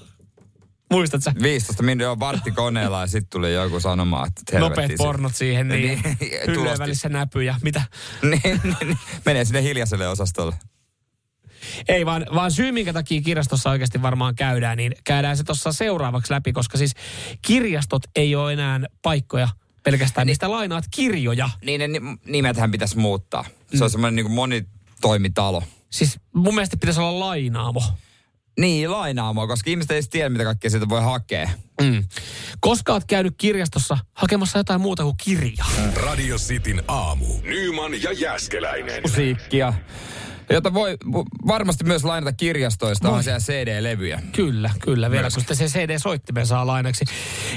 Muistat 0.92 1.22
sä? 1.22 1.32
15 1.42 1.82
minuuttia 1.82 2.10
on 2.10 2.20
vartti 2.20 2.50
koneella 2.50 3.00
ja 3.00 3.06
sitten 3.06 3.30
tuli 3.30 3.54
joku 3.54 3.80
sanoma, 3.80 4.26
että 4.26 4.42
se- 4.86 4.94
pornot 4.98 5.34
siihen, 5.34 5.68
niin, 5.68 6.00
Niin, 6.46 6.78
välissä 6.78 7.08
näpyjä. 7.08 7.56
Mitä? 7.62 7.82
niin, 8.22 8.40
niin, 8.42 8.76
niin. 8.80 8.98
Menee 9.26 9.44
sinne 9.44 9.62
hiljaiselle 9.62 10.08
osastolle. 10.08 10.54
Ei 11.88 12.06
vaan, 12.06 12.26
vaan 12.34 12.50
syy, 12.52 12.72
minkä 12.72 12.92
takia 12.92 13.20
kirjastossa 13.20 13.70
oikeasti 13.70 14.02
varmaan 14.02 14.34
käydään, 14.34 14.76
niin 14.76 14.92
käydään 15.04 15.36
se 15.36 15.44
tuossa 15.44 15.72
seuraavaksi 15.72 16.32
läpi, 16.32 16.52
koska 16.52 16.78
siis 16.78 16.92
kirjastot 17.42 18.02
ei 18.16 18.34
ole 18.34 18.52
enää 18.52 18.80
paikkoja 19.02 19.48
pelkästään, 19.82 20.26
niistä 20.26 20.50
lainaat 20.50 20.84
kirjoja. 20.90 21.50
Niin 21.64 21.78
ne 21.78 21.88
ni- 21.88 22.18
nimethän 22.26 22.70
pitäisi 22.70 22.98
muuttaa. 22.98 23.44
Se 23.70 23.76
Mm. 23.76 23.82
on 23.82 23.90
semmoinen 23.90 24.16
niin 24.16 24.26
kuin 24.26 24.34
monitoimitalo. 24.34 25.62
Siis 25.90 26.20
mun 26.34 26.54
mielestä 26.54 26.76
pitäisi 26.76 27.00
olla 27.00 27.20
lainaamo. 27.26 27.82
Niin, 28.60 28.90
lainaamoa, 28.92 29.46
koska 29.46 29.70
ihmiset 29.70 29.90
ei 29.90 30.02
tiedä, 30.10 30.28
mitä 30.28 30.44
kaikkea 30.44 30.70
sieltä 30.70 30.88
voi 30.88 31.02
hakea. 31.02 31.50
Mm. 31.82 32.04
Koska 32.60 32.92
oot 32.92 33.04
käynyt 33.04 33.34
kirjastossa 33.38 33.98
hakemassa 34.12 34.58
jotain 34.58 34.80
muuta 34.80 35.02
kuin 35.02 35.16
kirjaa. 35.24 35.68
Radio 35.94 36.36
Cityn 36.36 36.82
aamu. 36.88 37.26
Nyman 37.42 38.02
ja 38.02 38.12
Jäskeläinen. 38.12 39.02
Musiikkia, 39.02 39.72
jota 40.50 40.74
voi 40.74 40.96
varmasti 41.46 41.84
myös 41.84 42.04
lainata 42.04 42.32
kirjastoista, 42.32 43.10
on 43.10 43.24
siellä 43.24 43.40
CD-levyjä. 43.40 44.22
Kyllä, 44.32 44.70
kyllä. 44.80 45.10
Vielä 45.10 45.30
kun 45.30 45.40
sitten 45.40 45.56
se 45.56 45.66
CD-soittimen 45.66 46.46
saa 46.46 46.66
lainaksi. 46.66 47.04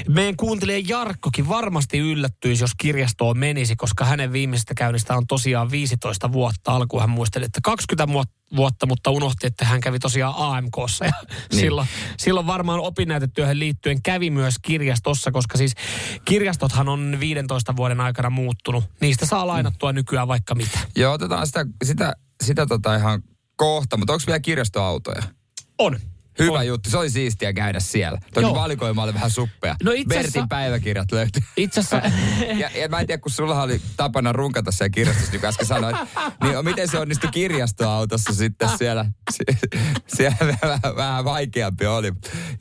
Meidän 0.08 0.36
kuuntelija 0.36 0.84
Jarkkokin 0.88 1.48
varmasti 1.48 1.98
yllättyisi, 1.98 2.62
jos 2.62 2.74
kirjastoon 2.78 3.38
menisi, 3.38 3.76
koska 3.76 4.04
hänen 4.04 4.32
viimeisestä 4.32 4.74
käynnistä 4.74 5.16
on 5.16 5.26
tosiaan 5.26 5.70
15 5.70 6.32
vuotta. 6.32 6.72
Alkuun 6.72 7.02
hän 7.02 7.10
muisteli, 7.10 7.44
että 7.44 7.60
20 7.62 8.06
vuotta 8.56 8.86
mutta 8.86 9.10
unohti, 9.10 9.46
että 9.46 9.64
hän 9.64 9.80
kävi 9.80 9.98
tosiaan 9.98 10.34
AMKssa. 10.36 11.04
Ja 11.04 11.12
niin. 11.28 11.60
silloin, 11.60 11.88
silloin 12.18 12.46
varmaan 12.46 12.80
opinnäytetyöhön 12.80 13.58
liittyen 13.58 14.02
kävi 14.02 14.30
myös 14.30 14.54
kirjastossa, 14.62 15.32
koska 15.32 15.58
siis 15.58 15.74
kirjastothan 16.24 16.88
on 16.88 17.16
15 17.20 17.76
vuoden 17.76 18.00
aikana 18.00 18.30
muuttunut. 18.30 18.84
Niistä 19.00 19.26
saa 19.26 19.46
lainattua 19.46 19.92
nykyään 19.92 20.28
vaikka 20.28 20.54
mitä. 20.54 20.78
Joo, 20.96 21.12
otetaan 21.12 21.46
sitä, 21.46 21.66
sitä, 21.84 22.14
sitä 22.42 22.66
tota 22.66 22.96
ihan 22.96 23.22
kohta, 23.56 23.96
mutta 23.96 24.12
onko 24.12 24.22
vielä 24.26 24.40
kirjastoautoja? 24.40 25.22
On. 25.78 25.98
Hyvä 26.38 26.58
On. 26.58 26.66
juttu, 26.66 26.90
se 26.90 26.98
oli 26.98 27.10
siistiä 27.10 27.52
käydä 27.52 27.80
siellä. 27.80 28.18
Toki 28.34 28.46
Joo. 28.46 28.54
valikoima 28.54 29.02
oli 29.02 29.14
vähän 29.14 29.30
suppea. 29.30 29.76
No 29.82 29.92
itse 29.92 30.14
asiassa- 30.14 30.32
Bertin 30.32 30.48
päiväkirjat 30.48 31.12
löytyi. 31.12 31.42
Itse 31.56 31.80
asiassa... 31.80 32.10
Ja, 32.58 32.70
ja 32.80 32.88
mä 32.88 33.00
en 33.00 33.06
tiedä, 33.06 33.20
kun 33.22 33.32
sulla 33.32 33.62
oli 33.62 33.80
tapana 33.96 34.32
runkata 34.32 34.70
siellä 34.72 34.90
kirjastossa, 34.90 35.30
niin 35.32 35.40
kuin 35.40 35.48
äsken 35.48 35.66
sanoit, 35.66 35.96
niin 36.42 36.64
miten 36.64 36.88
se 36.88 36.98
onnistui 36.98 37.30
kirjastoautossa 37.30 38.34
sitten 38.34 38.68
siellä, 38.78 39.04
sie- 39.36 39.58
siellä 40.16 40.36
vähän, 40.62 40.96
vähän 40.96 41.24
vaikeampi 41.24 41.86
oli. 41.86 42.12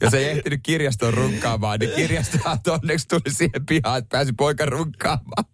Jos 0.02 0.14
ei 0.14 0.26
ehtinyt 0.30 0.60
kirjastoon 0.64 1.14
runkaamaan, 1.14 1.80
niin 1.80 1.92
kirjastoauto 1.96 2.74
onneksi 2.74 3.08
tuli 3.08 3.34
siihen 3.34 3.66
pihaan, 3.66 3.98
että 3.98 4.18
pääsi 4.18 4.34
poika 4.34 4.66
runkaamaan. 4.66 5.46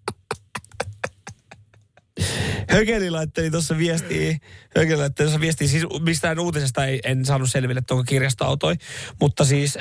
Hökeli 2.69 3.09
laitteli 3.09 3.51
tuossa 3.51 3.77
viestiä, 3.77 4.37
Hökeli 4.77 4.97
laitteli 4.97 5.27
tuossa 5.27 5.41
viestiä, 5.41 5.67
siis 5.67 5.85
mistään 5.99 6.39
uutisesta 6.39 6.85
ei, 6.85 6.99
en 7.03 7.25
saanut 7.25 7.51
selville, 7.51 7.79
että 7.79 7.93
onko 7.93 8.03
kirjastoautoi, 8.07 8.75
mutta 9.21 9.45
siis 9.45 9.77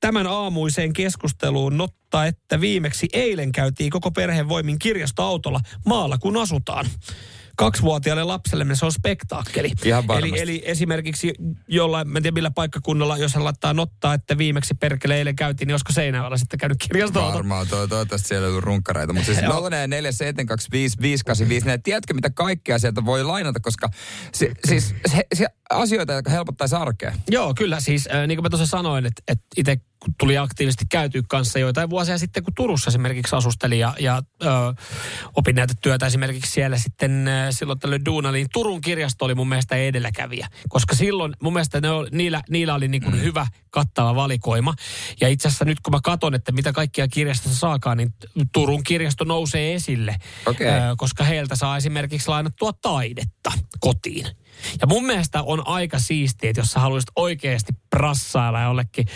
tämän 0.00 0.26
aamuiseen 0.26 0.92
keskusteluun 0.92 1.76
nottaa, 1.76 2.26
että 2.26 2.60
viimeksi 2.60 3.08
eilen 3.12 3.52
käytiin 3.52 3.90
koko 3.90 4.10
perheen 4.10 4.48
voimin 4.48 4.78
kirjastoautolla 4.78 5.60
maalla, 5.86 6.18
kun 6.18 6.36
asutaan 6.36 6.86
kaksivuotiaalle 7.56 8.24
lapselle 8.24 8.74
se 8.74 8.86
on 8.86 8.92
spektaakkeli. 8.92 9.72
Ihan 9.84 10.06
varmasti. 10.06 10.28
eli, 10.28 10.40
eli 10.40 10.62
esimerkiksi 10.64 11.32
jollain, 11.68 12.08
mä 12.08 12.18
en 12.18 12.22
tiedä 12.22 12.34
millä 12.34 12.50
paikkakunnalla, 12.50 13.16
jos 13.16 13.34
hän 13.34 13.44
laittaa 13.44 13.74
nottaa, 13.74 14.14
että 14.14 14.38
viimeksi 14.38 14.74
perkele 14.74 15.16
eilen 15.16 15.36
käytiin, 15.36 15.66
niin 15.66 15.74
olisiko 15.74 15.92
Seinäjoella 15.92 16.36
sitten 16.36 16.58
käynyt 16.58 16.78
kirjastoauto? 16.88 17.34
Varmaan, 17.36 17.68
toi, 17.68 17.88
toivottavasti 17.88 18.28
siellä 18.28 18.48
on 18.56 18.62
runkkareita. 18.62 19.12
Mutta 19.12 19.26
siis 19.26 19.38
0447255854, 19.38 19.44
tiedätkö 21.82 22.14
mitä 22.14 22.30
kaikkea 22.30 22.78
sieltä 22.78 23.04
voi 23.04 23.24
lainata, 23.24 23.60
koska 23.60 23.88
se, 24.32 24.52
siis 24.66 24.94
se, 25.06 25.22
se 25.34 25.46
asioita, 25.70 26.12
jotka 26.12 26.30
helpottaisi 26.30 26.76
arkea. 26.76 27.14
Joo, 27.30 27.54
kyllä 27.54 27.80
siis, 27.80 28.08
äh, 28.14 28.26
niin 28.26 28.36
kuin 28.36 28.44
mä 28.44 28.50
tuossa 28.50 28.66
sanoin, 28.66 29.06
että, 29.06 29.22
että 29.28 29.44
itse 29.56 29.76
tuli 30.18 30.38
aktiivisesti 30.38 30.84
käytyä 30.90 31.22
kanssa 31.28 31.58
joitain 31.58 31.90
vuosia 31.90 32.18
sitten, 32.18 32.44
kun 32.44 32.54
Turussa 32.54 32.90
esimerkiksi 32.90 33.36
asustelin 33.36 33.78
ja, 33.78 33.94
ja 34.00 34.22
ö, 34.42 34.46
opin 35.36 35.56
näitä 35.56 35.74
työtä 35.82 36.06
esimerkiksi 36.06 36.50
siellä 36.50 36.78
sitten 36.78 37.28
ö, 37.28 37.52
silloin 37.52 37.78
tällöin 37.78 38.04
duuna, 38.04 38.32
niin 38.32 38.46
Turun 38.52 38.80
kirjasto 38.80 39.24
oli 39.24 39.34
mun 39.34 39.48
mielestä 39.48 39.76
edelläkävijä. 39.76 40.48
Koska 40.68 40.94
silloin 40.94 41.34
mun 41.42 41.52
mielestä 41.52 41.80
ne 41.80 41.90
oli, 41.90 42.08
niillä, 42.12 42.42
niillä 42.50 42.74
oli 42.74 42.88
niin 42.88 43.02
kuin 43.02 43.14
mm. 43.14 43.20
hyvä 43.20 43.46
kattava 43.70 44.14
valikoima. 44.14 44.74
Ja 45.20 45.28
itse 45.28 45.48
asiassa 45.48 45.64
nyt 45.64 45.80
kun 45.80 45.92
mä 45.92 46.00
katson, 46.04 46.34
että 46.34 46.52
mitä 46.52 46.72
kaikkia 46.72 47.08
kirjastossa 47.08 47.58
saakaan, 47.58 47.96
niin 47.96 48.14
Turun 48.52 48.82
kirjasto 48.84 49.24
nousee 49.24 49.74
esille. 49.74 50.16
Okei. 50.46 50.68
Ö, 50.68 50.72
koska 50.96 51.24
heiltä 51.24 51.56
saa 51.56 51.76
esimerkiksi 51.76 52.28
lainattua 52.28 52.72
taidetta 52.72 53.52
kotiin. 53.80 54.26
Ja 54.80 54.86
mun 54.86 55.06
mielestä 55.06 55.42
on 55.42 55.66
aika 55.66 55.98
siistiä, 55.98 56.50
että 56.50 56.60
jos 56.60 56.68
sä 56.68 56.80
haluaisit 56.80 57.10
oikeasti 57.16 57.72
prassailla 57.90 58.60
jollekin 58.60 59.06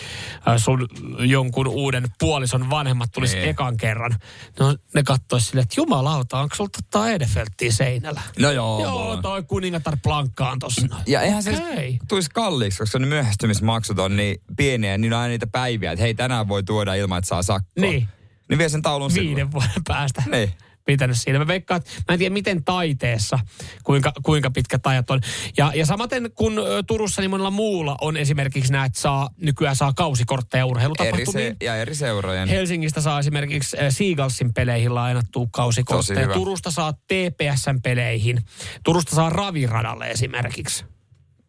sun 0.57 0.89
jonkun 1.19 1.67
uuden 1.67 2.05
puolison 2.19 2.71
vanhemmat 2.71 3.11
tulisi 3.13 3.37
Niin. 3.37 3.49
ekan 3.49 3.77
kerran. 3.77 4.17
No 4.61 4.77
ne 4.95 5.03
katsois 5.03 5.47
silleen, 5.49 5.63
että 5.63 5.81
jumalauta, 5.81 6.39
onko 6.41 6.55
sulla 6.57 6.71
tota 6.83 7.11
Edefelttiä 7.11 7.73
seinällä? 7.73 8.21
No 8.39 8.51
joo. 8.51 8.83
Joo, 8.83 9.09
vaan. 9.09 9.23
toi 9.23 9.43
kuningatar 9.43 9.97
Plankka 10.03 10.51
on 10.51 10.59
tossa. 10.59 10.87
Ja 11.07 11.21
eihän 11.23 11.43
se 11.43 11.51
Okei. 11.51 11.99
tulisi 12.09 12.31
kalliiksi, 12.31 12.79
koska 12.79 12.99
ne 12.99 13.07
myöhästymismaksut 13.07 13.99
on 13.99 14.17
niin 14.17 14.41
pieniä, 14.57 14.99
niin 14.99 15.13
on 15.13 15.19
aina 15.19 15.29
niitä 15.29 15.47
päiviä, 15.47 15.93
että 15.93 16.03
hei 16.03 16.15
tänään 16.15 16.49
voi 16.49 16.63
tuoda 16.63 16.95
ilman, 16.95 17.19
että 17.19 17.29
saa 17.29 17.43
sakkoa. 17.43 17.73
Niin. 17.81 18.09
Niin 18.49 18.59
vie 18.59 18.69
sen 18.69 18.83
taulun 18.83 19.11
silloin. 19.11 19.29
Viiden 19.29 19.53
vuoden 19.53 19.85
päästä. 19.89 20.23
Niin. 20.31 20.53
Pitänyt 20.87 21.17
siinä. 21.19 21.39
Mä 21.39 21.47
veikkaan, 21.47 21.79
että 21.79 21.91
mä 22.09 22.13
en 22.13 22.19
tiedä 22.19 22.33
miten 22.33 22.65
taiteessa, 22.65 23.39
kuinka, 23.85 24.13
kuinka 24.23 24.51
pitkät 24.51 24.87
ajat 24.87 25.11
on. 25.11 25.21
Ja, 25.57 25.73
ja 25.75 25.87
samaten 25.87 26.31
kun 26.35 26.61
Turussa 26.87 27.23
niin 27.23 27.31
monella 27.31 27.51
muulla 27.51 27.97
on 28.01 28.17
esimerkiksi 28.17 28.73
näet 28.73 28.95
saa, 28.95 29.31
nykyään 29.41 29.77
saa 29.77 29.93
kausikortteja 29.93 30.65
Eri 30.65 30.71
urheilutapahtumiin. 30.71 31.57
se, 31.61 31.65
ja 31.65 31.77
eri 31.77 31.95
seurojen. 31.95 32.49
Helsingistä 32.49 33.01
saa 33.01 33.19
esimerkiksi 33.19 33.77
Seagalsin 33.91 34.55
peleihin 34.55 34.95
lainattua 34.95 35.47
kausikortteja. 35.51 36.29
Turusta 36.29 36.71
saa 36.71 36.93
TPSn 36.93 37.83
peleihin. 37.83 38.43
Turusta 38.85 39.17
saa 39.17 39.31
raviradalle 39.31 40.11
esimerkiksi. 40.11 40.85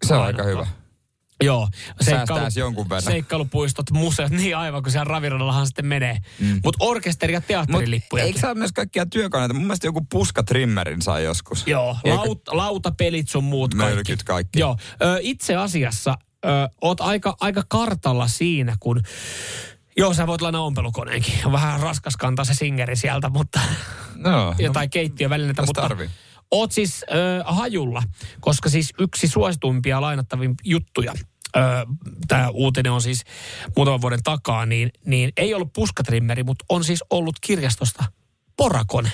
se 0.06 0.13
on 0.13 0.19
lainattua. 0.21 0.45
aika 0.45 0.63
hyvä. 0.65 0.87
Joo. 1.43 1.67
Säästäisi 2.02 2.60
jonkun 2.60 2.89
verran. 2.89 3.02
Seikkailupuistot, 3.04 3.91
museot, 3.91 4.32
niin 4.32 4.58
aivan 4.58 4.84
kun 4.84 4.91
siellä 4.91 5.04
raviradallahan 5.10 5.67
sitten 5.67 5.86
menee. 5.86 6.17
Mm. 6.39 6.60
Mutta 6.63 6.86
orkesteri- 6.86 7.34
ja 7.34 7.39
Mut 7.39 7.47
teatterilippuja. 7.47 8.23
eikö 8.23 8.39
saa 8.39 8.56
myös 8.56 8.71
kaikkia 8.73 9.06
työkoneita? 9.06 9.54
Mun 9.54 9.63
mielestä 9.63 9.88
joku 9.88 10.02
puskatrimmerin 10.12 11.02
sai 11.02 11.23
joskus. 11.23 11.63
Joo, 11.67 11.97
Eikö- 12.04 12.17
laut, 12.17 12.41
lautapelit 12.52 13.30
sun 13.30 13.43
muut 13.43 13.73
kaikki. 13.73 13.95
Mölkyt 13.95 14.23
kaikki. 14.23 14.60
Joo, 14.60 14.78
ö, 15.02 15.17
itse 15.21 15.56
asiassa 15.56 16.17
ö, 16.45 16.50
oot 16.82 17.02
aika, 17.02 17.36
aika 17.39 17.63
kartalla 17.67 18.28
siinä, 18.28 18.76
kun... 18.80 19.02
Joo, 19.97 20.13
sä 20.13 20.28
voit 20.28 20.41
lainaa 20.41 20.62
ompelukoneenkin. 20.62 21.34
On 21.45 21.52
vähän 21.52 21.80
raskas 21.80 22.17
kantaa 22.17 22.45
se 22.45 22.54
singeri 22.54 22.95
sieltä, 22.95 23.30
mutta 23.30 23.60
No, 24.15 24.56
jotain 24.60 24.89
keittiövälineitä. 24.89 25.62
Jos 25.62 25.67
Mutta 25.69 25.82
tarvii. 25.82 26.10
Oot 26.52 26.72
siis 26.72 27.04
ö, 27.04 27.44
hajulla, 27.46 28.04
koska 28.40 28.70
siis 28.70 28.94
yksi 29.00 29.28
suosituimpia 29.28 30.02
lainattavia 30.02 30.50
juttuja, 30.64 31.14
tämä 32.28 32.50
uutinen 32.50 32.92
on 32.92 33.02
siis 33.02 33.24
muutaman 33.76 34.02
vuoden 34.02 34.24
takaa, 34.24 34.66
niin, 34.66 34.92
niin 35.06 35.32
ei 35.38 35.54
ollut 35.54 35.74
puskatrimmeri, 35.74 36.44
mutta 36.44 36.66
on 36.70 36.84
siis 36.84 37.04
ollut 37.10 37.36
kirjastosta 37.42 38.04
porakone. 38.58 39.12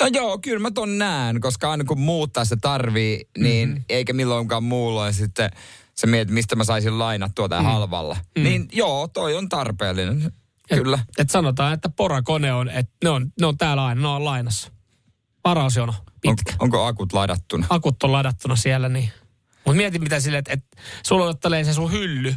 No 0.00 0.06
joo, 0.12 0.38
kyllä 0.38 0.58
mä 0.58 0.70
ton 0.70 0.98
näen, 0.98 1.40
koska 1.40 1.70
aina 1.70 1.84
kun 1.84 2.00
muuttaa 2.00 2.44
se 2.44 2.56
tarvii, 2.56 3.28
niin 3.38 3.68
mm-hmm. 3.68 3.84
eikä 3.88 4.12
milloinkaan 4.12 4.64
muulla 4.64 5.06
ja 5.06 5.12
sitten 5.12 5.50
sä 6.00 6.06
mietit, 6.06 6.34
mistä 6.34 6.56
mä 6.56 6.64
saisin 6.64 6.98
lainattua 6.98 7.48
tai 7.48 7.60
mm. 7.60 7.64
halvalla. 7.64 8.16
Mm. 8.38 8.44
Niin 8.44 8.68
joo, 8.72 9.08
toi 9.08 9.34
on 9.34 9.48
tarpeellinen. 9.48 10.32
Kyllä. 10.68 10.98
Et, 11.08 11.20
et 11.20 11.30
sanotaan, 11.30 11.72
että 11.74 11.88
porakone 11.88 12.52
on, 12.52 12.68
että 12.68 12.92
ne 13.04 13.10
on, 13.10 13.32
ne 13.40 13.46
on 13.46 13.58
täällä 13.58 13.84
aina, 13.84 14.00
ne 14.00 14.08
on 14.08 14.24
lainassa. 14.24 14.72
Varausjono 15.48 15.92
On, 15.98 16.12
pitkä. 16.20 16.52
onko 16.58 16.84
akut 16.84 17.12
ladattuna? 17.12 17.66
Akut 17.70 18.02
on 18.02 18.12
ladattuna 18.12 18.56
siellä, 18.56 18.88
niin. 18.88 19.10
Mutta 19.64 19.76
mieti 19.76 19.98
mitä 19.98 20.20
silleen, 20.20 20.38
että 20.38 20.52
et, 20.52 20.64
sulla 21.02 21.24
odottelee 21.24 21.64
se 21.64 21.72
sun 21.72 21.92
hylly, 21.92 22.34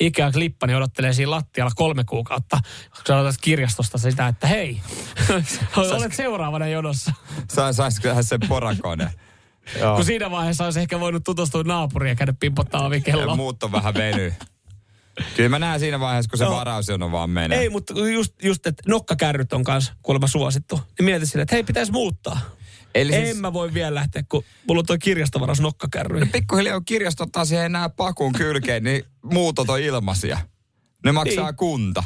Ikea 0.00 0.32
klippa, 0.32 0.66
niin 0.66 0.76
odottelee 0.76 1.12
siinä 1.12 1.30
lattialla 1.30 1.72
kolme 1.76 2.04
kuukautta. 2.04 2.58
Sä 3.06 3.16
odotat 3.16 3.40
kirjastosta 3.40 3.98
sitä, 3.98 4.28
että 4.28 4.46
hei, 4.46 4.80
olet 5.76 6.14
seuraavana 6.14 6.66
jonossa. 6.66 7.12
Sa, 7.50 7.72
saisikohan 7.72 8.24
se 8.24 8.38
porakone? 8.48 9.12
Joo. 9.78 9.96
Kun 9.96 10.04
siinä 10.04 10.30
vaiheessa 10.30 10.64
olisi 10.64 10.80
ehkä 10.80 11.00
voinut 11.00 11.24
tutustua 11.24 11.62
naapuriin 11.62 12.10
ja 12.10 12.16
käydä 12.16 12.34
pimpottaa 12.40 12.86
ovikelloa. 12.86 13.36
muut 13.36 13.62
on 13.62 13.72
vähän 13.72 13.94
veny. 13.94 14.34
Kyllä 15.36 15.48
mä 15.48 15.58
näen 15.58 15.80
siinä 15.80 16.00
vaiheessa, 16.00 16.28
kun 16.30 16.38
se 16.38 16.44
Joo. 16.44 16.56
varausjono 16.56 17.12
vaan 17.12 17.30
menee. 17.30 17.58
Ei, 17.58 17.68
mutta 17.70 17.94
just, 18.08 18.34
just 18.42 18.66
että 18.66 18.82
nokkakärryt 18.88 19.52
on 19.52 19.64
kanssa 19.64 19.92
kuulemma 20.02 20.26
suosittu. 20.26 20.76
Niin 20.98 21.04
mieti 21.04 21.26
silleen, 21.26 21.42
että 21.42 21.54
hei, 21.56 21.62
pitäisi 21.64 21.92
muuttaa. 21.92 22.40
Eli 22.94 23.14
En 23.14 23.26
siis 23.26 23.38
mä 23.40 23.52
voi 23.52 23.74
vielä 23.74 23.94
lähteä, 23.94 24.22
kun 24.28 24.44
mulla 24.68 24.80
on 24.80 24.86
tuo 24.86 24.96
kirjastovaras 25.02 25.60
nokkakärry. 25.60 26.26
pikkuhiljaa 26.32 26.74
kun 26.78 26.84
kirjasto 26.84 27.24
ottaa 27.24 27.44
siihen 27.44 27.64
enää 27.66 27.88
pakun 27.88 28.32
kylkeen, 28.32 28.84
niin 28.84 29.04
muutot 29.22 29.70
on 29.70 29.80
ilmaisia. 29.80 30.38
Ne 31.04 31.12
maksaa 31.12 31.50
Niin. 31.50 31.56
kunta. 31.56 32.04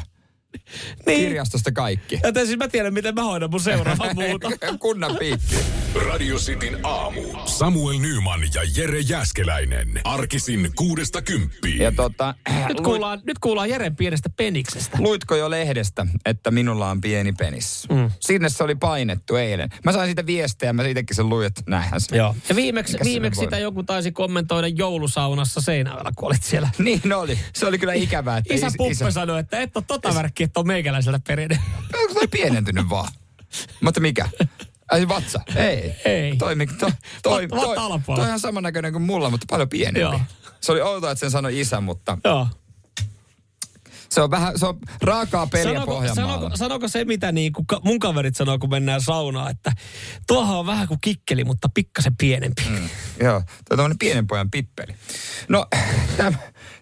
Niin. 1.05 1.19
Kirjastosta 1.19 1.71
kaikki. 1.71 2.19
Joten 2.23 2.45
siis 2.47 2.57
mä 2.57 2.67
tiedän, 2.67 2.93
miten 2.93 3.15
mä 3.15 3.23
hoidan 3.23 3.51
mun 3.51 3.59
seuraava 3.59 4.13
muuta. 4.13 4.49
Kunnan 4.79 5.15
piikki. 5.19 5.55
Radio 6.09 6.35
Cityn 6.37 6.79
aamu. 6.83 7.21
Samuel 7.45 7.99
Nyman 7.99 8.41
ja 8.53 8.61
Jere 8.75 8.99
Jäskeläinen. 8.99 10.01
Arkisin 10.03 10.71
kuudesta 10.75 11.21
kymppiin. 11.21 11.77
Ja 11.81 11.91
tota, 11.91 12.35
Nyt 12.67 12.81
kuullaan, 12.81 13.21
nyt 13.25 13.39
kuullaan 13.39 13.69
Jeren 13.69 13.95
pienestä 13.95 14.29
peniksestä. 14.37 14.97
Luitko 15.01 15.35
jo 15.35 15.49
lehdestä, 15.49 16.05
että 16.25 16.51
minulla 16.51 16.89
on 16.89 17.01
pieni 17.01 17.33
penis? 17.33 17.87
Mm. 17.91 18.11
Sinne 18.19 18.49
se 18.49 18.63
oli 18.63 18.75
painettu 18.75 19.35
eilen. 19.35 19.69
Mä 19.85 19.91
sain 19.91 20.07
siitä 20.07 20.25
viestejä, 20.25 20.73
mä 20.73 20.83
siitäkin 20.83 21.15
sen 21.15 21.29
luin, 21.29 21.47
että 21.47 21.61
näinhän 21.67 22.01
se. 22.01 22.17
Joo. 22.17 22.35
Ja 22.49 22.55
viimeksi, 22.55 22.93
Mikä 22.93 23.03
viimeksi 23.05 23.39
sitä 23.39 23.57
joku 23.57 23.83
taisi 23.83 24.11
kommentoida 24.11 24.67
joulusaunassa 24.67 25.61
Seinäjoella, 25.61 26.11
kun 26.15 26.27
olit 26.27 26.43
siellä. 26.43 26.69
Niin 26.77 27.13
oli. 27.13 27.39
Se 27.53 27.65
oli 27.65 27.77
kyllä 27.79 27.93
ikävää, 27.93 28.37
että 28.37 28.53
Isä 28.53 28.67
is- 28.67 28.73
Puppe 28.77 29.11
sanoi, 29.11 29.39
että 29.39 29.59
et 29.59 29.77
ole 29.77 29.83
tota 29.87 30.15
värkkiä, 30.15 30.36
että 30.43 30.59
on 30.59 30.67
meikäläisellä 30.67 31.19
perinne. 31.27 31.59
Onko 32.01 32.13
toi 32.13 32.27
pienentynyt 32.27 32.89
vaan? 32.89 33.11
Mutta 33.81 33.99
mikä? 33.99 34.29
Ai 34.91 35.07
vatsa? 35.07 35.39
Ei. 35.55 35.95
Ei. 36.05 36.35
Toi, 36.35 36.55
mik- 36.55 36.77
toi, 36.79 36.91
toi, 37.23 37.47
toi, 37.47 37.75
toi, 37.75 38.17
on 38.17 38.27
ihan 38.27 38.39
samannäköinen 38.39 38.91
kuin 38.91 39.01
mulla, 39.01 39.29
mutta 39.29 39.45
paljon 39.49 39.69
pienempi. 39.69 39.99
Joo. 39.99 40.19
Se 40.61 40.71
oli 40.71 40.81
outoa, 40.81 41.11
että 41.11 41.19
sen 41.19 41.31
sanoi 41.31 41.59
isä, 41.59 41.81
mutta 41.81 42.17
Joo. 42.23 42.47
se 44.09 44.21
on 44.21 44.31
vähän, 44.31 44.59
se 44.59 44.65
on 44.65 44.79
raakaa 45.01 45.47
peliä 45.47 45.73
Sanoko, 45.73 45.91
Pohjanmaalla. 45.91 46.33
sanoko, 46.37 46.57
sanoko 46.57 46.87
se, 46.87 47.05
mitä 47.05 47.31
niin 47.31 47.53
kuin 47.53 47.65
mun 47.83 47.99
kaverit 47.99 48.35
sanoo, 48.35 48.59
kun 48.59 48.69
mennään 48.69 49.01
saunaan, 49.01 49.51
että 49.51 49.71
tuohan 50.27 50.57
on 50.57 50.65
vähän 50.65 50.87
kuin 50.87 51.01
kikkeli, 51.01 51.43
mutta 51.43 51.69
pikkasen 51.73 52.17
pienempi. 52.17 52.63
Mm. 52.69 52.89
Joo, 53.19 53.39
toi 53.39 53.45
on 53.71 53.77
tämmönen 53.77 53.97
pienen 53.99 54.27
pojan 54.27 54.51
pippeli. 54.51 54.95
No, 55.49 55.67
tämä, 56.17 56.33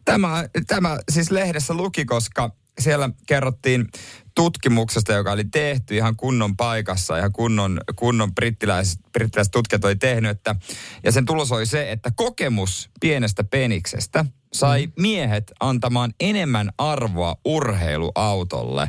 tämä, 0.06 0.46
tämä 0.68 0.98
siis 1.12 1.32
lehdessä 1.32 1.74
luki, 1.74 2.06
koska 2.06 2.52
siellä 2.80 3.10
kerrottiin 3.28 3.88
tutkimuksesta, 4.36 5.14
joka 5.14 5.32
oli 5.32 5.44
tehty 5.44 5.96
ihan 5.96 6.16
kunnon 6.16 6.58
paikassa, 6.58 7.18
ihan 7.18 7.32
kunnon, 7.32 7.82
kunnon 7.96 8.36
brittiläiset, 8.36 9.00
brittiläiset 9.12 9.52
tutkijat 9.52 9.86
oli 9.86 9.96
tehnyt, 9.96 10.32
että, 10.32 10.56
ja 11.04 11.12
sen 11.12 11.26
tulos 11.26 11.52
oli 11.52 11.66
se, 11.66 11.92
että 11.92 12.12
kokemus 12.16 12.90
pienestä 13.00 13.44
peniksestä 13.44 14.26
sai 14.54 14.88
miehet 15.00 15.52
antamaan 15.60 16.14
enemmän 16.20 16.70
arvoa 16.78 17.36
urheiluautolle. 17.46 18.88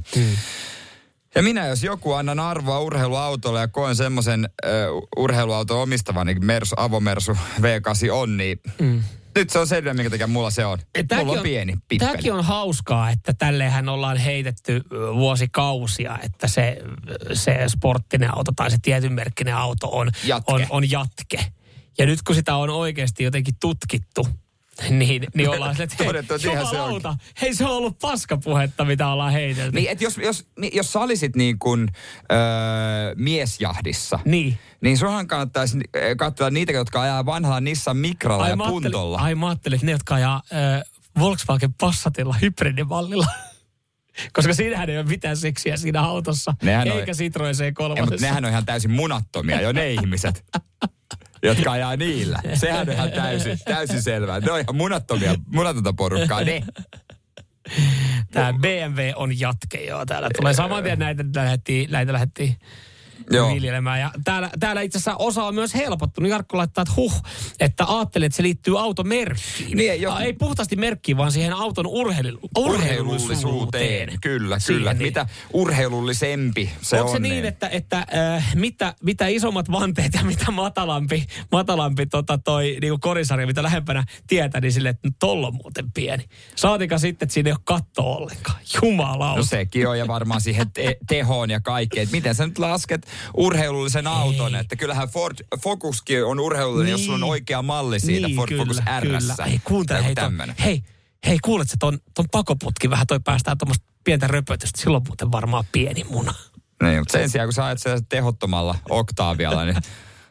Ja 1.34 1.42
minä, 1.42 1.66
jos 1.66 1.82
joku 1.82 2.12
annan 2.12 2.40
arvoa 2.40 2.80
urheiluautolle 2.80 3.60
ja 3.60 3.68
koen 3.68 3.96
semmoisen 3.96 4.48
uh, 4.66 5.08
urheiluauton 5.16 5.82
omistavani, 5.82 6.34
niin 6.34 6.46
Mersu, 6.46 6.74
avomersu 6.78 7.32
V8 7.32 8.12
on, 8.12 8.36
niin 8.36 8.60
mm. 8.80 9.02
Nyt 9.40 9.50
se 9.50 9.58
on 9.58 9.66
selvä, 9.66 9.94
minkä 9.94 10.10
takia 10.10 10.26
mulla 10.26 10.50
se 10.50 10.66
on. 10.66 10.78
Tääkin 11.08 11.26
mulla 11.26 11.40
on, 11.40 11.42
pieni 11.42 11.72
pippeli. 11.88 11.98
Tämäkin 12.10 12.32
on 12.32 12.44
hauskaa, 12.44 13.10
että 13.10 13.32
tälleenhän 13.32 13.88
ollaan 13.88 14.16
heitetty 14.16 14.82
vuosikausia, 14.90 16.18
että 16.22 16.48
se, 16.48 16.78
se 17.32 17.64
sporttinen 17.68 18.36
auto 18.36 18.52
tai 18.56 18.70
se 18.70 18.76
tietyn 18.82 19.12
merkkinen 19.12 19.56
auto 19.56 19.88
on 19.92 20.10
Jatke. 20.24 20.52
on, 20.52 20.66
on 20.70 20.90
jatke. 20.90 21.46
Ja 21.98 22.06
nyt 22.06 22.22
kun 22.22 22.34
sitä 22.34 22.56
on 22.56 22.70
oikeasti 22.70 23.24
jotenkin 23.24 23.54
tutkittu, 23.60 24.28
Niin, 24.90 25.26
niin 25.34 25.48
ollaan 25.48 25.74
sille, 25.74 25.84
että 25.84 25.96
hei, 25.98 26.06
Todettu, 26.06 26.34
että 26.34 26.46
niinhän 26.48 26.66
se 26.66 26.76
jumalauta, 26.76 27.16
hei 27.42 27.54
se 27.54 27.64
on 27.64 27.70
ollut 27.70 27.98
paskapuhetta, 27.98 28.84
mitä 28.84 29.08
ollaan 29.08 29.32
heitelty. 29.32 29.76
Niin, 29.76 29.90
että 29.90 30.04
jos, 30.04 30.18
jos, 30.18 30.46
niin, 30.58 30.76
jos 30.76 30.92
sä 30.92 31.00
olisit 31.00 31.36
niin 31.36 31.58
kuin 31.58 31.88
öö, 32.32 32.38
miesjahdissa, 33.16 34.18
Niin. 34.24 34.58
niin 34.80 34.98
sunhan 34.98 35.26
kannattaisi 35.26 35.78
äh, 35.78 36.02
katsoa 36.16 36.50
niitä, 36.50 36.72
jotka 36.72 37.02
ajaa 37.02 37.26
vanhalla 37.26 37.60
Nissan 37.60 37.96
Mikralla 37.96 38.48
ja 38.48 38.56
mä 38.56 38.64
ajattelin- 38.64 38.82
Puntolla. 38.82 39.18
ai 39.18 39.34
mä 39.34 39.48
ajattelin, 39.48 39.74
että 39.76 39.86
ne, 39.86 39.92
jotka 39.92 40.14
ajaa 40.14 40.42
äh, 40.54 40.82
Volkswagen 41.18 41.74
Passatilla 41.74 42.34
hybridimallilla. 42.42 43.26
Koska 44.32 44.54
siinähän 44.54 44.90
ei 44.90 44.98
ole 44.98 45.06
mitään 45.06 45.36
seksiä 45.36 45.76
siinä 45.76 46.00
autossa, 46.02 46.54
Nehän 46.62 46.90
on- 46.92 46.98
eikä 47.00 47.12
Citroen 47.12 47.54
Ja, 47.60 47.70
C3. 47.70 48.00
mutta 48.00 48.16
nehän 48.20 48.44
on 48.44 48.50
ihan 48.50 48.66
täysin 48.66 48.90
munattomia 48.90 49.60
jo 49.60 49.72
ne 49.72 49.92
ihmiset, 49.92 50.44
jotka 51.46 51.72
ajaa 51.72 51.96
niillä. 51.96 52.40
Sehän 52.54 52.88
on 52.88 52.94
ihan 52.94 53.12
täysin, 53.12 53.58
täysin 53.64 54.02
selvää. 54.02 54.40
Ne 54.40 54.52
on 54.52 54.60
ihan 54.60 54.76
munattomia, 54.76 55.34
munatonta 55.46 55.92
porukkaa. 55.92 56.44
Ne. 56.44 56.62
Tämä 58.30 58.52
BMW 58.52 59.00
on 59.16 59.40
jatke, 59.40 59.84
joo. 59.84 60.06
Täällä 60.06 60.28
tulee 60.36 60.54
saman 60.54 60.82
tien 60.82 60.98
näitä 60.98 61.24
lähdettiin, 61.34 61.90
näitä 61.90 62.12
lähdettiin 62.12 62.56
Joo. 63.30 63.54
viljelemään. 63.54 64.00
Ja 64.00 64.10
täällä, 64.24 64.50
täällä 64.60 64.80
itse 64.82 64.98
asiassa 64.98 65.16
osa 65.16 65.44
on 65.44 65.54
myös 65.54 65.74
helpottunut. 65.74 66.30
Jarkko 66.30 66.56
laittaa, 66.58 66.82
että 66.82 66.92
huh, 66.96 67.22
että 67.60 67.84
ajattelin, 67.88 68.26
että 68.26 68.36
se 68.36 68.42
liittyy 68.42 68.80
automerkkiin. 68.80 69.76
Niin, 69.76 70.02
joku- 70.02 70.16
Ah, 70.16 70.22
Ei 70.22 70.32
puhtaasti 70.32 70.76
merkkiin, 70.76 71.16
vaan 71.16 71.32
siihen 71.32 71.52
auton 71.52 71.86
urheilu, 71.86 72.38
urheilullisuuteen. 72.58 74.08
Kyllä, 74.20 74.58
Siihen, 74.58 74.78
kyllä. 74.80 74.92
niin. 74.94 75.02
Mitä 75.02 75.26
urheilullisempi 75.52 76.70
se 76.80 76.96
Onko 77.00 77.10
on. 77.10 77.16
se 77.16 77.18
niin, 77.28 77.44
että, 77.44 77.68
että 77.68 78.06
äh, 78.36 78.54
mitä, 78.54 78.94
mitä 79.02 79.26
isommat 79.26 79.70
vanteet 79.72 80.12
ja 80.14 80.24
mitä 80.24 80.50
matalampi, 80.50 81.26
matalampi 81.52 82.06
tota 82.06 82.38
toi 82.38 82.76
niinku 82.80 82.98
korisarja, 83.00 83.46
mitä 83.46 83.62
lähempänä 83.62 84.04
tietä, 84.26 84.60
niin 84.60 84.72
sille, 84.72 84.88
että 84.88 85.08
tolla 85.18 85.46
on 85.46 85.54
muuten 85.54 85.92
pieni. 85.92 86.24
Saatika 86.56 86.98
sitten, 86.98 87.26
että 87.26 87.34
siinä 87.34 87.48
ei 87.48 87.52
ole 87.52 87.60
kattoa 87.64 88.16
ollenkaan. 88.16 88.58
Jumalauta. 88.82 89.36
No 89.40 89.44
sekin 89.44 89.88
on 89.88 89.98
ja 89.98 90.06
varmaan 90.08 90.40
siihen 90.40 90.70
te- 90.70 90.96
tehoon 91.08 91.50
ja 91.50 91.60
kaikkeen. 91.60 92.08
Miten 92.12 92.34
sä 92.34 92.46
nyt 92.46 92.58
lasket 92.58 93.05
urheilullisen 93.36 94.06
auton? 94.06 94.54
Että 94.54 94.76
kyllähän 94.76 95.08
Ford 95.08 95.36
Focuskin 95.62 96.24
on 96.24 96.40
urheilullinen, 96.40 96.90
jos 96.90 97.04
sulla 97.04 97.14
on 97.14 97.20
Niin. 97.20 97.30
oikea 97.30 97.62
malli 97.62 98.00
siitä 98.00 98.28
Ford 98.36 98.56
Focus 98.56 98.76
RS. 99.00 99.32
Hei, 99.46 99.60
kuuntele, 99.64 100.04
hei, 100.04 100.14
ton, 100.14 100.54
hei, 100.64 100.82
hei, 101.26 101.38
kuulet 101.44 101.70
sä 101.70 101.76
ton, 101.78 101.98
ton 102.14 102.24
pakoputki 102.32 102.90
vähän 102.90 103.06
toi 103.06 103.20
päästään 103.20 103.58
tuommoista 103.58 103.84
pientä 104.04 104.26
röpötystä. 104.26 104.80
Silloin 104.80 105.04
muuten 105.06 105.32
varmaan 105.32 105.64
pieni 105.72 106.04
muna. 106.04 106.34
Niin, 106.82 106.98
mutta 106.98 107.12
sen 107.12 107.30
sijaan, 107.30 107.46
kun 107.48 107.52
sä 107.54 107.64
ajat 107.64 107.78
tehottomalla 108.08 108.78
Octavialla, 108.90 109.64
niin 109.64 109.76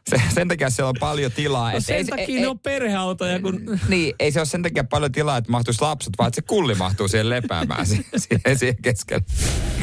se, 0.09 0.21
sen 0.33 0.47
takia 0.47 0.69
siellä 0.69 0.89
on 0.89 0.95
paljon 0.99 1.31
tilaa. 1.31 1.71
No 1.71 1.77
Et 1.77 1.85
sen 1.85 1.95
ei- 1.95 2.05
takia 2.05 2.25
ei- 2.25 2.41
ne 2.41 2.47
on 2.47 2.59
perheautoja, 2.59 3.39
kun... 3.39 3.79
Niin, 3.87 4.15
ei 4.19 4.31
se 4.31 4.39
ole 4.39 4.45
sen 4.45 4.63
takia 4.63 4.83
paljon 4.83 5.11
tilaa, 5.11 5.37
että 5.37 5.51
mahtuisi 5.51 5.81
lapset, 5.81 6.13
vaan 6.17 6.27
että 6.27 6.35
se 6.35 6.41
kulli 6.41 6.75
mahtuu 6.75 7.07
siihen 7.07 7.29
lepäämään 7.29 7.85
siihen, 7.87 8.05
siihen, 8.17 8.59
siihen 8.59 8.75
keskelle. 8.81 9.23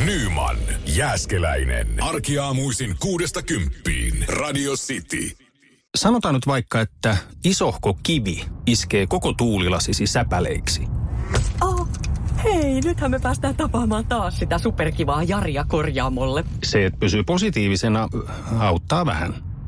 Nyman, 0.04 0.56
Jääskeläinen. 0.86 2.02
Arkiaamuisin 2.02 2.96
kuudesta 3.00 3.42
kymppiin. 3.42 4.24
Radio 4.28 4.72
City. 4.76 5.30
Sanotaan 5.96 6.34
nyt 6.34 6.46
vaikka, 6.46 6.80
että 6.80 7.16
isohko 7.44 7.98
kivi 8.02 8.44
iskee 8.66 9.06
koko 9.06 9.32
tuulilasisi 9.32 10.06
säpäleiksi. 10.06 10.82
Oh, 11.60 11.88
hei, 12.44 12.80
nythän 12.80 13.10
me 13.10 13.18
päästään 13.18 13.56
tapaamaan 13.56 14.04
taas 14.06 14.38
sitä 14.38 14.58
superkivaa 14.58 15.22
Jaria 15.22 15.64
korjaamolle. 15.68 16.44
Se, 16.64 16.86
että 16.86 16.98
pysyy 16.98 17.22
positiivisena, 17.24 18.08
auttaa 18.58 19.06
vähän. 19.06 19.34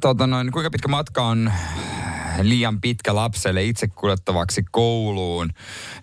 Tota 0.00 0.26
noin, 0.26 0.52
kuinka 0.52 0.70
pitkä 0.70 0.88
matka 0.88 1.22
on 1.22 1.52
liian 2.42 2.80
pitkä 2.80 3.14
lapselle 3.14 3.64
itse 3.64 3.88
kuljettavaksi 3.88 4.62
kouluun, 4.70 5.50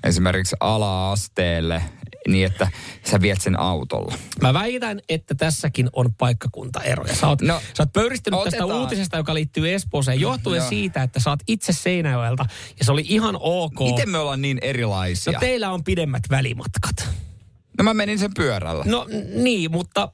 esimerkiksi 0.03 0.55
ala-asteelle, 0.59 1.83
niin 2.27 2.45
että 2.45 2.67
sä 3.03 3.21
viet 3.21 3.41
sen 3.41 3.59
autolla. 3.59 4.15
Mä 4.41 4.53
väitän, 4.53 4.99
että 5.09 5.35
tässäkin 5.35 5.89
on 5.93 6.13
paikkakuntaeroja. 6.13 7.15
Sä 7.15 7.27
oot, 7.27 7.41
No, 7.41 7.53
no, 7.53 7.61
sä 7.77 7.83
oot 7.83 7.93
pöyristynyt 7.93 8.43
tästä 8.43 8.63
otetaan. 8.63 8.81
uutisesta, 8.81 9.17
joka 9.17 9.33
liittyy 9.33 9.73
Espooseen, 9.73 10.19
johtuen 10.19 10.59
Joo. 10.59 10.69
siitä, 10.69 11.03
että 11.03 11.19
sä 11.19 11.29
oot 11.29 11.39
itse 11.47 11.73
Seinäjoelta 11.73 12.45
ja 12.79 12.85
se 12.85 12.91
oli 12.91 13.03
ihan 13.07 13.37
ok. 13.39 13.79
Miten 13.79 14.09
me 14.09 14.17
ollaan 14.17 14.41
niin 14.41 14.59
erilaisia? 14.61 15.33
No 15.33 15.39
teillä 15.39 15.71
on 15.71 15.83
pidemmät 15.83 16.23
välimatkat. 16.29 17.09
No 17.77 17.83
mä 17.83 17.93
menin 17.93 18.19
sen 18.19 18.31
pyörällä. 18.35 18.83
No 18.87 19.07
niin, 19.35 19.71
mutta, 19.71 20.11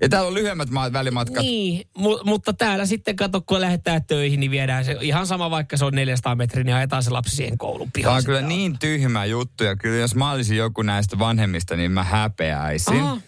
Ja 0.00 0.08
täällä 0.08 0.28
on 0.28 0.34
lyhyemmät 0.34 0.70
ma- 0.70 0.92
välimatkat. 0.92 1.42
niin, 1.42 1.86
mu, 1.96 2.18
mutta 2.24 2.52
täällä 2.52 2.86
sitten 2.86 3.16
kato, 3.16 3.40
kun 3.40 3.60
lähdetään 3.60 4.04
töihin, 4.04 4.40
niin 4.40 4.50
viedään 4.50 4.84
se 4.84 4.96
ihan 5.00 5.26
sama, 5.26 5.50
vaikka 5.50 5.76
se 5.76 5.84
on 5.84 5.94
400 5.94 6.34
metriä, 6.34 6.64
niin 6.64 6.76
ajetaan 6.76 7.02
se 7.02 7.10
lapsi 7.10 7.36
siihen 7.36 7.58
koulun 7.58 7.86
Tämä 7.86 7.90
pihaan. 7.94 8.16
on 8.16 8.24
kyllä 8.24 8.40
niin 8.42 8.78
tyhmä 8.78 9.24
juttu 9.24 9.64
ja 9.64 9.76
kyllä 9.76 9.96
jos 9.96 10.14
mä 10.14 10.30
olisin 10.30 10.56
joku 10.56 10.82
näistä 10.82 11.18
vanhemmista, 11.18 11.76
niin 11.76 11.90
mä 11.90 12.04
häpeäisin. 12.04 13.00
Aha. 13.00 13.20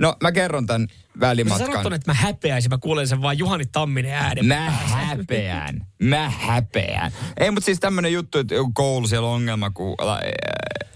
No 0.00 0.16
mä 0.22 0.32
kerron 0.32 0.66
tämän 0.66 0.88
Sä 0.90 1.20
välimatkan. 1.20 1.66
sanot 1.66 1.82
ton, 1.82 1.92
että 1.92 2.10
mä 2.10 2.14
häpeäisin, 2.14 2.70
mä 2.70 2.78
kuulen 2.78 3.08
sen 3.08 3.22
vaan 3.22 3.38
Juhani 3.38 3.64
Tamminen 3.66 4.14
äänen. 4.14 4.46
Mä 4.46 4.70
häpeän. 4.70 5.86
Mä 6.02 6.30
häpeän. 6.30 7.12
Ei, 7.36 7.50
mutta 7.50 7.64
siis 7.64 7.80
tämmönen 7.80 8.12
juttu, 8.12 8.38
että 8.38 8.54
joku 8.54 8.70
koulu 8.74 9.08
siellä 9.08 9.28
on 9.28 9.34
ongelma, 9.34 9.70
kun 9.70 9.96
äh, 10.00 10.18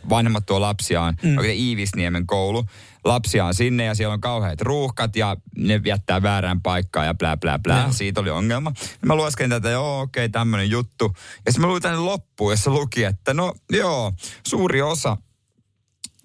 vanhemmat 0.08 0.46
tuo 0.46 0.60
lapsiaan, 0.60 1.16
mm. 1.22 1.38
oikein 1.38 1.58
Iivisniemen 1.58 2.26
koulu, 2.26 2.64
lapsia 3.04 3.44
on 3.44 3.54
sinne 3.54 3.84
ja 3.84 3.94
siellä 3.94 4.14
on 4.14 4.20
kauheat 4.20 4.60
ruuhkat 4.60 5.16
ja 5.16 5.36
ne 5.56 5.80
jättää 5.84 6.22
väärään 6.22 6.62
paikkaan 6.62 7.06
ja 7.06 7.14
blää 7.14 7.36
blää 7.36 7.58
blää. 7.58 7.82
Joo. 7.82 7.92
Siitä 7.92 8.20
oli 8.20 8.30
ongelma. 8.30 8.72
Mä 9.06 9.14
lueskelin 9.14 9.50
tätä, 9.50 9.70
joo 9.70 10.00
okei, 10.00 10.24
okay, 10.24 10.32
tämmönen 10.32 10.70
juttu. 10.70 11.16
Ja 11.46 11.52
sitten 11.52 11.60
mä 11.60 11.66
luin 11.66 11.82
tänne 11.82 11.98
loppuun, 11.98 12.52
jossa 12.52 12.70
luki, 12.70 13.04
että 13.04 13.34
no 13.34 13.54
joo, 13.72 14.12
suuri 14.46 14.82
osa 14.82 15.16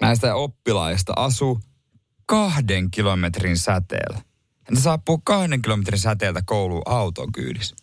näistä 0.01 0.35
oppilaista 0.35 1.13
asuu 1.15 1.59
kahden 2.29 2.91
kilometrin 2.91 3.57
säteellä. 3.57 4.21
Ne 4.71 4.79
saapuu 4.79 5.17
kahden 5.17 5.61
kilometrin 5.61 5.99
säteeltä 5.99 6.41
kouluun 6.45 6.81
auton 6.85 7.31
kyydissä. 7.31 7.75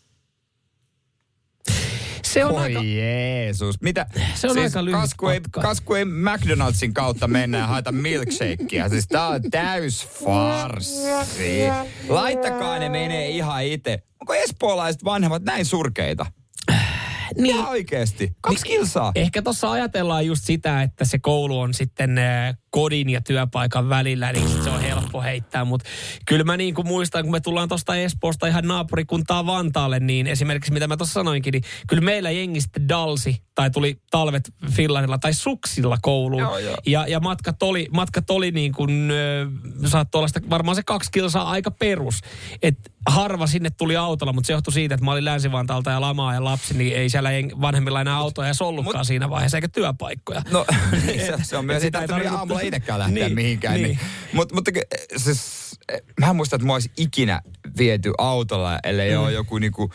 Se 2.22 2.44
on 2.44 2.54
Oi 2.54 2.62
aika... 2.62 2.82
Jeesus. 2.82 3.80
Mitä? 3.80 4.06
Se 4.34 4.50
on 4.50 4.58
aika 4.58 4.84
lyhyt 4.84 5.00
kasku 5.00 5.28
ei, 5.28 5.40
kasku 5.50 5.94
ei 5.94 6.04
McDonaldsin 6.04 6.94
kautta 6.94 7.28
mennä 7.28 7.58
ja 7.58 7.66
haeta 7.66 7.92
milkshakea. 7.92 8.88
Siis 8.88 9.08
tää 9.08 9.26
on 9.26 9.42
täys 9.50 10.08
farsi. 10.08 10.92
Laittakaa 12.08 12.78
ne 12.78 12.88
menee 12.88 13.28
ihan 13.28 13.64
itse. 13.64 14.02
Onko 14.20 14.34
espoolaiset 14.34 15.04
vanhemmat 15.04 15.42
näin 15.42 15.64
surkeita? 15.64 16.26
Niin. 17.36 17.56
Ihan 17.56 17.68
oikeesti. 17.68 18.36
Kaksi 18.40 18.64
kilsaa. 18.64 19.12
Ehkä 19.14 19.42
tuossa 19.42 19.70
ajatellaan 19.70 20.26
just 20.26 20.44
sitä, 20.44 20.82
että 20.82 21.04
se 21.04 21.18
koulu 21.18 21.60
on 21.60 21.74
sitten 21.74 22.18
äh, 22.18 22.56
kodin 22.76 23.10
ja 23.10 23.20
työpaikan 23.20 23.88
välillä, 23.88 24.32
niin 24.32 24.48
se 24.64 24.70
on 24.70 24.80
helppo 24.80 25.22
heittää. 25.22 25.64
Mutta 25.64 25.88
kyllä 26.26 26.44
mä 26.44 26.56
niin 26.56 26.74
kuin 26.74 26.86
muistan, 26.86 27.22
kun 27.22 27.32
me 27.32 27.40
tullaan 27.40 27.68
tuosta 27.68 27.96
Espoosta 27.96 28.46
ihan 28.46 28.68
naapurikuntaa 28.68 29.46
Vantaalle, 29.46 30.00
niin 30.00 30.26
esimerkiksi 30.26 30.72
mitä 30.72 30.86
mä 30.88 30.96
tuossa 30.96 31.12
sanoinkin, 31.12 31.52
niin 31.52 31.62
kyllä 31.88 32.02
meillä 32.02 32.30
jengi 32.30 32.60
sitten 32.60 32.88
dalsi 32.88 33.42
tai 33.54 33.70
tuli 33.70 34.00
talvet 34.10 34.52
fillarilla 34.70 35.18
tai 35.18 35.34
suksilla 35.34 35.98
kouluun. 36.02 36.42
Joo, 36.42 36.58
joo. 36.58 36.76
Ja, 36.86 37.06
ja 37.08 37.20
matkat 37.20 37.62
oli, 37.62 37.88
matkat 37.92 38.30
oli 38.30 38.50
niin 38.50 38.72
kuin, 38.72 39.12
saattoi 39.86 40.18
olla 40.18 40.28
sitä, 40.28 40.40
varmaan 40.50 40.76
se 40.76 40.82
kaksi 40.82 41.10
kilsaa 41.12 41.50
aika 41.50 41.70
perus. 41.70 42.20
Et 42.62 42.92
harva 43.08 43.46
sinne 43.46 43.70
tuli 43.70 43.96
autolla, 43.96 44.32
mutta 44.32 44.46
se 44.46 44.52
johtui 44.52 44.72
siitä, 44.72 44.94
että 44.94 45.04
mä 45.04 45.12
olin 45.12 45.24
Länsi-Vantaalta 45.24 45.90
ja 45.90 46.00
lamaa 46.00 46.34
ja 46.34 46.44
lapsi, 46.44 46.74
niin 46.74 46.96
ei 46.96 47.08
siellä 47.10 47.30
vanhemmilla 47.60 48.00
enää 48.00 48.16
autoja 48.16 48.48
edes 48.48 48.62
ollutkaan 48.62 49.00
mut- 49.00 49.06
siinä 49.06 49.30
vaiheessa, 49.30 49.56
eikä 49.56 49.68
työpaikkoja. 49.68 50.42
No, 50.50 50.66
se, 51.26 51.34
se 51.42 51.56
on 51.56 51.64
myös, 51.64 51.82
sitä 51.82 52.06
tarvitse- 52.06 52.28
aamulla 52.28 52.60
itsekään 52.66 52.98
lähteä 52.98 53.24
Niin, 53.24 53.34
mihinkään. 53.34 53.74
Niin. 53.74 53.84
niin. 53.84 53.98
Mut, 54.32 54.52
mutta 54.52 54.72
ky- 54.72 54.80
siis, 55.16 55.72
eh, 55.92 56.00
mä 56.20 56.30
en 56.30 56.36
muista, 56.36 56.56
että 56.56 56.66
mä 56.66 56.72
olisin 56.72 56.92
ikinä 56.96 57.42
viety 57.78 58.12
autolla, 58.18 58.78
ellei 58.84 59.10
mm. 59.10 59.22
ole 59.22 59.32
joku 59.32 59.58
niinku, 59.58 59.90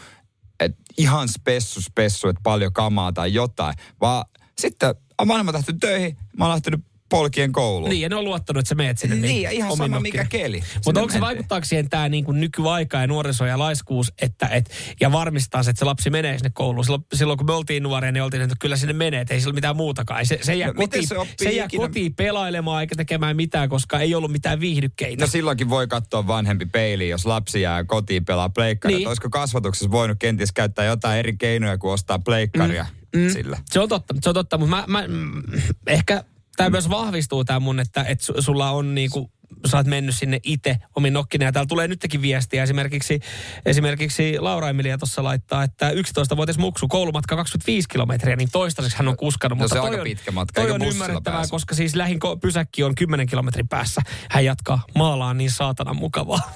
et 0.60 0.72
ihan 0.98 1.28
spessu 1.30 1.82
spessu, 1.82 2.28
että 2.28 2.42
paljon 2.44 2.74
kamaa 2.74 3.12
tai 3.12 3.34
jotain. 3.34 3.74
Vaan 4.02 4.26
sitten 4.58 4.96
on 5.18 5.28
vanhemmat 5.28 5.56
lähtenyt 5.56 5.80
töihin, 5.80 6.18
mä 6.38 6.46
oon 6.46 6.52
lähtenyt 6.52 6.80
polkien 7.12 7.52
kouluun. 7.52 7.90
Niin, 7.90 8.02
ja 8.02 8.10
ne 8.10 8.16
on 8.16 8.26
luottanut, 8.26 8.60
että 8.60 8.70
sä 8.70 8.76
meet 8.76 8.98
sinne. 8.98 9.16
Niin, 9.16 9.42
ja 9.42 9.52
ihan 9.52 9.78
sama 9.78 10.00
mikä 10.00 10.26
keli. 10.26 10.64
Mutta 10.86 11.02
onko 11.02 11.14
se 11.14 11.22
vaikuttaako 11.22 11.66
siihen 11.66 11.90
tämä 11.90 12.10
niin 12.10 12.26
kuin 12.26 12.40
nykyaika 12.40 12.98
ja 12.98 13.08
nuoriso 13.08 13.46
ja 13.46 13.60
laiskuus, 13.60 14.14
että 14.22 14.48
et, 14.48 14.72
ja 15.02 15.12
varmistaa 15.12 15.64
se, 15.64 15.70
että 15.70 15.80
se 15.80 15.86
lapsi 15.86 16.10
menee 16.10 16.38
sinne 16.38 16.52
kouluun. 16.54 16.86
Silloin, 16.86 17.06
silloin 17.14 17.38
kun 17.38 17.48
me 17.48 17.54
oltiin 17.54 17.84
nuoria, 17.84 18.12
niin 18.12 18.24
oltiin, 18.24 18.42
että 18.44 18.56
kyllä 18.60 18.76
sinne 18.76 18.94
menee, 18.94 19.22
että 19.22 19.34
ei 19.34 19.40
sillä 19.40 19.52
ole 19.52 19.56
mitään 19.56 19.76
muutakaan. 19.76 20.26
Se, 20.26 20.40
se 20.42 20.56
jää, 20.56 20.68
No, 20.68 20.74
kotiin, 20.74 21.08
se 21.08 21.16
se, 21.44 21.52
jää 21.52 21.68
kotiin 21.78 22.16
pelailemaan 22.16 22.82
eikä 22.82 22.96
tekemään 22.96 23.36
mitään, 23.36 23.70
koska 23.70 24.00
ei 24.00 24.16
ollut 24.16 24.32
mitään 24.32 24.60
viihdykkeitä. 24.60 25.24
No 25.24 25.28
silloinkin 25.28 25.70
voi 25.70 25.88
katsoa 25.88 26.28
vanhempi 26.28 26.66
peili, 26.66 27.10
jos 27.10 27.26
lapsi 27.26 27.62
jää 27.62 27.84
kotiin 27.84 28.26
pelaa 28.26 28.50
pleikkaria. 28.50 28.98
Niin. 28.98 29.02
Niin. 29.02 29.08
Olisiko 29.08 29.30
kasvatuksessa 29.30 29.92
voinut 29.92 30.18
kenties 30.20 30.52
käyttää 30.52 30.86
jotain 30.86 31.20
eri 31.20 31.38
keinoja 31.38 31.78
kuin 31.78 31.92
ostaa 31.92 32.20
pleikkaria 32.20 32.86
mm. 33.16 33.30
sillä? 33.30 33.58
Se 33.72 33.80
on 33.80 33.90
totta, 33.90 34.14
se 34.22 34.30
on 34.30 34.36
totta, 34.36 34.58
mutta 34.58 34.76
mä, 34.76 34.84
mä 34.88 35.08
mm, 35.08 35.44
ehkä 35.88 36.24
tämä 36.58 36.70
myös 36.70 36.90
vahvistuu 36.90 37.46
tämä 37.46 37.60
mun, 37.60 37.80
että, 37.80 38.04
että 38.04 38.26
su- 38.34 38.42
sulla 38.42 38.72
on 38.72 38.96
niinku 38.96 39.32
sä 39.68 39.78
oot 39.78 39.88
mennyt 39.88 40.16
sinne 40.16 40.40
itse 40.44 40.78
omin 40.96 41.14
nokkina. 41.14 41.46
Ja 41.46 41.52
täällä 41.52 41.68
tulee 41.68 41.88
nytkin 41.88 42.22
viestiä. 42.22 42.64
Esimerkiksi, 42.64 43.20
esimerkiksi 43.66 44.40
Laura 44.40 44.70
Emilia 44.70 44.98
tuossa 44.98 45.24
laittaa, 45.24 45.64
että 45.64 45.92
11-vuotias 45.92 46.58
muksu, 46.58 46.88
koulumatka 46.88 47.36
25 47.36 47.90
kilometriä, 47.90 48.36
niin 48.36 48.50
toistaiseksi 48.52 48.98
hän 48.98 49.08
on 49.08 49.18
kuskannut. 49.18 49.60
No 49.60 49.64
mutta 49.64 49.76
se 49.76 49.80
on 49.80 49.90
aika 49.92 50.04
pitkä 50.04 50.32
matka, 50.32 50.62
Toi 50.62 50.72
on 50.72 50.82
ymmärrettävää, 50.82 51.38
pääse. 51.38 51.52
koska 51.52 51.76
siis 51.76 51.96
lähin 51.96 52.20
pysäkki 52.42 52.84
on 52.84 52.96
10 52.96 53.28
kilometrin 53.28 53.68
päässä. 53.68 54.02
Hän 54.30 54.46
jatkaa 54.46 54.84
maalaan 54.96 55.38
niin 55.38 55.52
saatanan 55.52 55.96
mukavaa. 55.96 56.52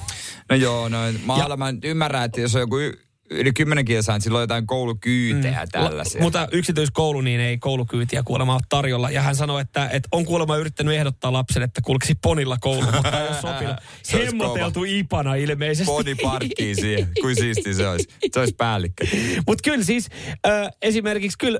No 0.49 0.55
joo, 0.55 0.89
no 0.89 0.97
maalla 1.23 1.57
mä 1.57 1.73
ymmärrän, 1.83 2.23
että 2.25 2.41
jos 2.41 2.55
on 2.55 2.61
joku 2.61 2.77
y- 2.77 3.04
yli 3.29 3.53
kymmenen 3.53 3.85
kilsaa, 3.85 4.19
silloin 4.19 4.39
on 4.39 4.43
jotain 4.43 4.67
koulukyytejä 4.67 5.63
mm. 5.63 5.69
tällaisia. 5.71 6.21
Mutta 6.21 6.47
yksityiskoulu, 6.51 7.21
niin 7.21 7.39
ei 7.39 7.57
koulukyytiä 7.57 8.23
kuulemma 8.23 8.53
ole 8.53 8.61
tarjolla. 8.69 9.09
Ja 9.09 9.21
hän 9.21 9.35
sanoi, 9.35 9.61
että, 9.61 9.89
että 9.89 10.09
on 10.11 10.25
kuulemma 10.25 10.57
yrittänyt 10.57 10.95
ehdottaa 10.95 11.33
lapselle, 11.33 11.65
että 11.65 11.81
kulkisi 11.81 12.13
ponilla 12.21 12.57
kouluun, 12.61 12.95
mutta 12.95 13.21
ei 13.21 13.27
ole 13.27 13.41
sopinut. 13.41 13.75
Hemmoteltu 14.25 14.83
ipana 14.83 15.35
ilmeisesti. 15.35 15.91
Body 15.91 16.15
parkkiin 16.15 16.75
siihen. 16.75 17.07
Kuin 17.21 17.35
siisti 17.35 17.73
se 17.73 17.87
olisi. 17.87 18.09
Se 18.33 18.39
olisi 18.39 18.55
päällikkö. 18.55 19.07
Mutta 19.47 19.61
kyllä 19.63 19.83
siis 19.83 20.09
äh, 20.47 20.67
esimerkiksi 20.81 21.37
kyllä 21.37 21.59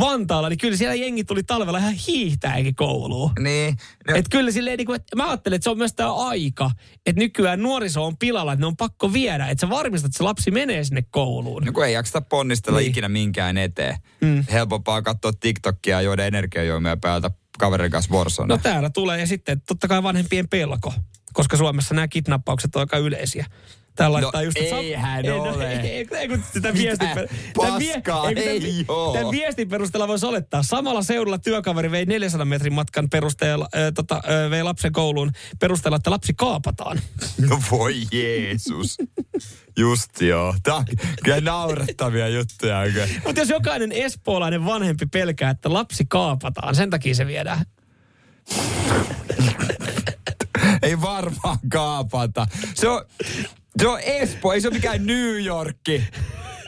Vantaalla, 0.00 0.48
niin 0.48 0.58
kyllä 0.58 0.76
siellä 0.76 0.94
jengi 0.94 1.24
tuli 1.24 1.42
talvella 1.42 1.78
ihan 1.78 1.92
hiihtäänkin 1.92 2.74
kouluun. 2.74 3.30
Niin. 3.38 3.76
No, 4.08 4.16
Et 4.16 4.26
kyllä 4.30 4.50
silleen, 4.52 4.76
niin 4.78 4.86
kuin, 4.86 4.96
että 4.96 5.16
mä 5.16 5.28
ajattelen, 5.28 5.56
että 5.56 5.64
se 5.64 5.70
on 5.70 5.78
myös 5.78 5.94
tämä 5.94 6.14
aika, 6.14 6.70
että 7.06 7.20
nykyään 7.20 7.62
nuoriso 7.62 8.04
on 8.04 8.16
pilalla, 8.18 8.52
että 8.52 8.60
ne 8.62 8.66
on 8.66 8.76
pakko 8.76 9.12
viedä, 9.12 9.46
että 9.46 9.66
sä 9.66 9.70
varmistat, 9.70 10.08
että 10.08 10.18
se 10.18 10.24
lapsi 10.24 10.50
menee 10.50 10.84
sinne 10.84 11.02
kouluun. 11.10 11.62
no 11.64 11.72
kun 11.72 11.84
ei 11.86 11.92
jakseta 11.92 12.20
ponnistella 12.20 12.78
Niin. 12.78 12.90
ikinä 12.90 13.08
minkään 13.08 13.58
eteen. 13.58 13.96
Mm. 14.20 14.44
Helpompaa 14.52 15.02
katsoa 15.02 15.32
TikTokia 15.40 15.96
ja 15.96 16.02
juoda 16.02 16.24
energiajuomia 16.24 16.96
päältä 16.96 17.30
kaverin 17.58 17.90
kanssa 17.90 18.14
Warzone. 18.14 18.54
No 18.54 18.58
täällä 18.62 18.90
tulee 18.90 19.20
ja 19.20 19.26
sitten 19.26 19.62
totta 19.68 19.88
kai 19.88 20.02
vanhempien 20.02 20.48
pelko, 20.48 20.94
koska 21.32 21.56
Suomessa 21.56 21.94
nämä 21.94 22.08
kidnappaukset 22.08 22.76
on 22.76 22.80
aika 22.80 22.96
yleisiä. 22.98 23.46
Täällä 23.98 24.14
laittaa 24.14 24.40
No 24.40 24.44
just, 24.44 24.56
eihän 24.56 25.24
ei, 25.24 25.30
ole. 25.30 25.72
Ei, 25.72 25.78
ei, 25.78 26.06
ei, 26.12 26.28
kun 26.28 26.42
sitä 26.52 26.74
viestin, 26.74 27.08
per- 27.08 27.28
tämän 27.28 27.82
paskaa, 27.94 28.22
kun 28.22 28.38
ei 28.38 28.60
tämän, 28.60 29.12
tämän 29.12 29.30
viestin 29.30 29.68
perusteella 29.68 30.08
voisi 30.08 30.26
olettaa. 30.26 30.62
Samalla 30.62 31.02
seudulla 31.02 31.38
työkaveri 31.38 31.90
vei 31.90 32.06
400 32.06 32.44
metrin 32.44 32.72
matkan 32.72 33.10
perusteella, 33.10 33.68
äh, 33.76 33.92
tota, 33.94 34.14
äh, 34.14 34.50
vei 34.50 34.62
lapsen 34.62 34.92
kouluun 34.92 35.32
perusteella, 35.60 35.96
että 35.96 36.10
lapsi 36.10 36.34
kaapataan. 36.34 37.00
no 37.48 37.62
voi 37.70 37.94
Jeesus. 38.12 38.96
Just 39.78 40.20
joo. 40.20 40.54
Tää 40.62 40.74
on 40.74 40.84
kyllä 41.24 41.40
naurettavia 41.40 42.28
juttuja. 42.28 42.78
Mutta 43.24 43.40
jos 43.40 43.48
jokainen 43.48 43.92
espoolainen 43.92 44.64
vanhempi 44.64 45.06
pelkää, 45.06 45.50
että 45.50 45.72
lapsi 45.72 46.04
kaapataan, 46.08 46.74
sen 46.74 46.90
takia 46.90 47.14
se 47.14 47.26
viedään. 47.26 47.64
Ei 50.82 51.00
varmaan 51.00 51.58
kaapata. 51.72 52.46
Se 52.74 52.88
on, 52.88 53.04
se 53.80 53.88
on 53.88 54.00
Espoo, 54.00 54.52
ei 54.52 54.60
se 54.60 54.68
ole 54.68 54.74
mikään 54.74 55.06
New 55.06 55.44
Yorkki. 55.44 56.04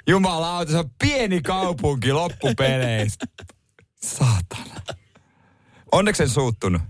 Jumalauta, 0.06 0.72
se 0.72 0.78
on 0.78 0.90
pieni 1.02 1.42
kaupunki 1.42 2.12
loppupeleissä. 2.12 3.26
Saatana. 4.02 4.80
Onneksi 5.92 6.22
en 6.22 6.28
suuttunut. 6.28 6.82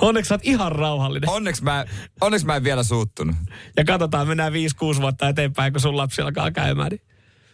Onneksi 0.00 0.28
sä 0.28 0.34
oot 0.34 0.40
ihan 0.44 0.72
rauhallinen. 0.72 1.30
Onneksi 1.30 1.64
mä, 1.64 1.84
onneksi 2.20 2.46
mä 2.46 2.56
en 2.56 2.64
vielä 2.64 2.82
suuttunut. 2.82 3.36
Ja 3.76 3.84
katsotaan, 3.84 4.28
mennään 4.28 4.52
5-6 4.52 5.00
vuotta 5.00 5.28
eteenpäin, 5.28 5.72
kun 5.72 5.80
sun 5.80 5.96
lapsi 5.96 6.22
alkaa 6.22 6.50
käymään. 6.50 6.90
Niin. 6.90 7.02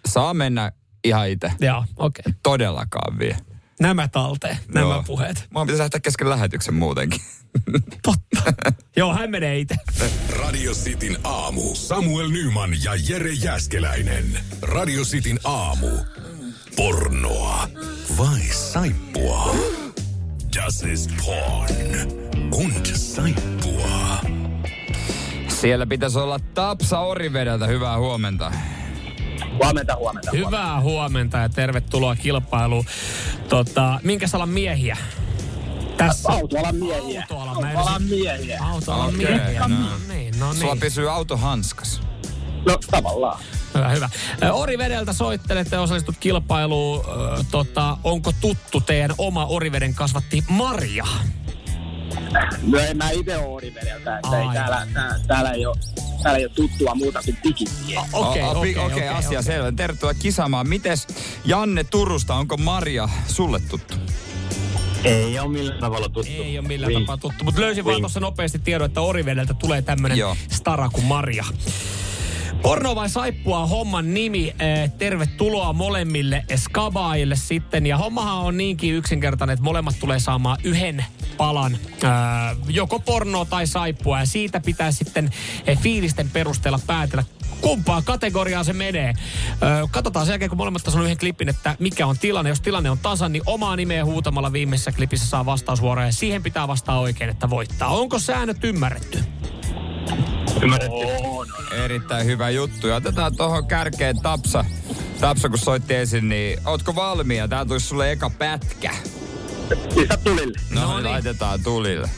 Saa 0.09 0.35
mennä 0.35 0.73
ihan 1.05 1.29
itse. 1.29 1.53
Joo, 1.61 1.85
okei. 1.97 2.23
Okay. 2.27 2.33
Todellakaan 2.43 3.19
vie. 3.19 3.37
Nämä 3.81 4.09
talteen, 4.09 4.59
nämä 4.75 4.87
Joo. 4.87 5.03
puheet. 5.07 5.47
Mä 5.51 5.61
pitäisi 5.61 5.83
lähteä 5.83 6.01
kesken 6.01 6.31
lähetyksen 6.31 6.75
muutenkin. 6.75 7.21
Totta. 8.03 8.53
Joo, 8.97 9.15
hän 9.15 9.31
menee 9.31 9.59
itse. 9.59 9.75
Radio 10.31 10.73
Cityn 10.73 11.19
aamu. 11.25 11.75
Samuel 11.75 12.29
Nyman 12.29 12.71
ja 12.85 12.93
Jere 13.09 13.33
Jäskeläinen. 13.33 14.39
Radio 14.62 15.05
Cityn 15.05 15.41
aamu. 15.45 15.89
Pornoa 16.77 17.69
vai 18.19 18.41
saippua? 18.41 19.57
Das 20.57 20.83
ist 20.83 21.11
porn. 21.25 22.12
Und 22.53 22.87
saippua. 22.87 24.21
Siellä 25.49 25.87
pitäisi 25.87 26.19
olla 26.19 26.39
Tapsa 26.55 26.99
Orivedeltä. 26.99 27.67
Hyvää 27.67 27.99
huomenta. 27.99 28.53
Huomenta, 29.62 29.96
huomenta. 29.96 30.31
Hyvää 30.33 30.81
huomenta 30.81 31.38
ja 31.38 31.49
tervetuloa 31.49 32.16
kilpailuun. 32.16 32.85
Tota, 33.49 34.01
minkä 34.03 34.27
alan 34.33 34.49
miehiä? 34.49 34.96
Tässä. 35.96 36.33
Autoalan 36.33 36.77
miehiä. 36.77 37.20
Autoalan, 37.31 37.64
Autoalan 37.77 38.03
miehiä. 38.03 38.59
Autoalan 38.62 39.09
Okei, 39.09 39.18
miehiä. 39.18 39.61
no. 39.61 39.68
No 39.68 39.87
niin, 40.09 40.38
no 40.38 40.55
Sulla 40.55 40.75
niin. 40.75 40.81
pysyy 40.81 41.11
auto 41.12 41.37
hanskas. 41.37 42.01
No 42.66 42.79
tavallaan. 42.90 43.38
Hyvä, 43.75 43.88
hyvä. 43.88 44.09
Orivedeltä 44.53 45.12
soittelette 45.12 45.77
ja 45.77 45.83
osallistut 45.83 46.14
kilpailuun. 46.20 47.05
Tota, 47.51 47.96
onko 48.05 48.33
tuttu 48.40 48.81
teidän 48.81 49.14
oma 49.18 49.46
Oriveden 49.46 49.94
kasvatti 49.94 50.44
Maria? 50.49 51.07
No 52.62 52.79
en 52.79 52.97
mä 52.97 53.11
itse 53.11 53.37
ole 53.37 53.47
Orivedeltä, 53.47 54.16
että 54.19 54.40
ei 54.42 54.49
täällä, 54.55 54.87
tää, 54.95 55.21
täällä, 55.27 55.51
ei 55.51 55.66
ole, 55.66 55.77
täällä 56.23 56.38
ei 56.38 56.45
ole 56.45 56.53
tuttua 56.55 56.95
muuta 56.95 57.21
kuin 57.25 57.37
pikittiä. 57.42 58.01
Okei, 58.12 58.42
okei, 58.42 58.77
okei, 58.79 59.09
asia 59.09 59.29
okei. 59.38 59.42
selvä. 59.42 59.73
Tervetuloa 59.73 60.14
kisaamaan. 60.14 60.69
Mites 60.69 61.07
Janne 61.45 61.85
Turusta, 61.85 62.35
onko 62.35 62.57
Maria 62.57 63.09
sulle 63.27 63.61
tuttu? 63.61 63.95
Ei 65.05 65.38
ole 65.38 65.49
millään 65.49 65.81
tavalla 65.81 66.09
tuttu. 66.09 66.33
Ei 66.33 66.59
ole 66.59 66.69
millään 66.69 66.92
tapaa 66.92 67.16
tuttu, 67.16 67.45
mutta 67.45 67.61
löysin 67.61 67.85
vaan 67.85 68.01
tuossa 68.01 68.21
nopeasti 68.21 68.59
tiedon, 68.59 68.87
että 68.87 69.01
Orivedeltä 69.01 69.55
tulee 69.55 69.83
tämmönen 69.83 70.19
Joo. 70.19 70.37
stara 70.51 70.88
kuin 70.88 71.05
Maria. 71.05 71.45
Porno 72.67 72.95
vai 72.95 73.09
saippua 73.09 73.67
homman 73.67 74.15
nimi. 74.15 74.55
Eh, 74.59 74.93
tervetuloa 74.99 75.73
molemmille 75.73 76.45
skabaajille 76.57 77.37
sitten. 77.37 77.87
Ja 77.87 77.99
hommahan 77.99 78.37
on 78.37 78.57
niinkin 78.57 78.95
yksinkertainen, 78.95 79.55
että 79.55 79.65
molemmat 79.65 79.95
tulee 80.01 80.21
saamaan 80.21 80.59
yhden 80.65 81.05
palan 81.37 81.73
eh, 81.73 82.57
joko 82.69 82.99
pornoa 83.01 83.45
tai 83.45 83.67
saippua. 83.67 84.21
Ja 84.21 84.27
siitä 84.27 84.61
pitää 84.61 84.93
sitten 84.93 85.31
eh, 85.67 85.79
fiilisten 85.79 86.31
perusteella 86.31 86.81
päätellä, 86.87 87.25
kumpaan 87.61 88.05
kategoriaan 88.05 88.65
se 88.65 88.73
menee. 88.73 89.15
Ö, 89.63 89.89
katsotaan 89.91 90.27
sen 90.27 90.33
jälkeen, 90.33 90.49
kun 90.49 90.59
molemmat 90.59 90.89
on 90.89 91.03
yhden 91.03 91.19
klipin, 91.19 91.49
että 91.49 91.77
mikä 91.79 92.07
on 92.07 92.19
tilanne. 92.19 92.49
Jos 92.49 92.61
tilanne 92.61 92.91
on 92.91 92.99
tasan, 92.99 93.33
niin 93.33 93.43
omaa 93.47 93.77
nimeä 93.77 94.05
huutamalla 94.05 94.53
viimeisessä 94.53 94.93
klipissä 94.93 95.27
saa 95.27 95.47
vastausvuoroja. 95.47 96.07
Ja 96.07 96.13
siihen 96.13 96.43
pitää 96.43 96.69
vastaa 96.69 97.01
oikein, 97.01 97.31
että 97.31 97.51
voittaa. 97.51 97.89
Onko 97.89 98.19
säännöt 98.19 98.65
ymmärretty? 98.65 99.25
Ymmärretty? 100.62 101.07
Erittäin 101.85 102.27
hyvä 102.27 102.51
juttu. 102.51 102.87
Ja 102.87 102.97
otetaan 102.97 103.37
tuohon 103.37 103.66
kärkeen 103.66 104.21
Tapsa. 104.21 104.64
Tapsa, 105.21 105.49
kun 105.49 105.59
soitti 105.59 105.95
ensin, 105.95 106.29
niin 106.29 106.59
ootko 106.66 106.95
valmiina? 106.95 107.49
Tää 107.49 107.64
tulisi 107.64 107.87
sulle 107.87 108.12
eka 108.12 108.31
pätkä. 108.31 108.90
Pistä 109.95 110.16
tulille. 110.25 110.61
No, 110.71 110.81
No 110.81 110.87
no 110.87 110.92
niin. 110.95 111.03
niin. 111.03 111.12
laitetaan 111.12 111.62
tulille. 111.62 112.11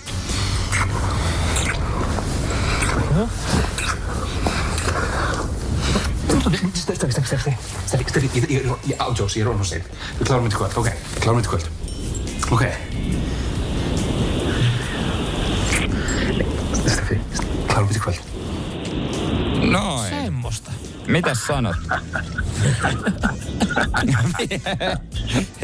Steady, 6.75 7.13
steady, 7.13 7.13
steady, 7.27 7.57
steady, 7.87 8.05
steady. 8.09 8.29
Ég, 8.35 8.51
ég, 8.51 8.63
ég 8.87 8.95
átjós, 8.97 9.35
ég 9.35 9.41
er 9.43 9.47
rónum 9.49 9.65
stein. 9.65 9.83
Við 10.19 10.27
klárum 10.29 10.45
þetta 10.49 10.57
í 10.57 10.59
kvöld, 10.61 10.77
ok. 10.81 10.89
Við 11.15 11.21
klárum 11.25 11.41
þetta 11.41 11.49
í 11.49 11.53
kvöld. 11.53 11.67
Ok. 12.55 12.63
Stefi, 16.89 17.17
klárum 17.35 17.48
þetta 17.87 17.99
í 17.99 18.03
kvöld. 18.03 18.19
Noin. 19.71 20.11
Semmosta. 20.11 20.71
Mitäs 21.07 21.47
sanot? 21.47 21.77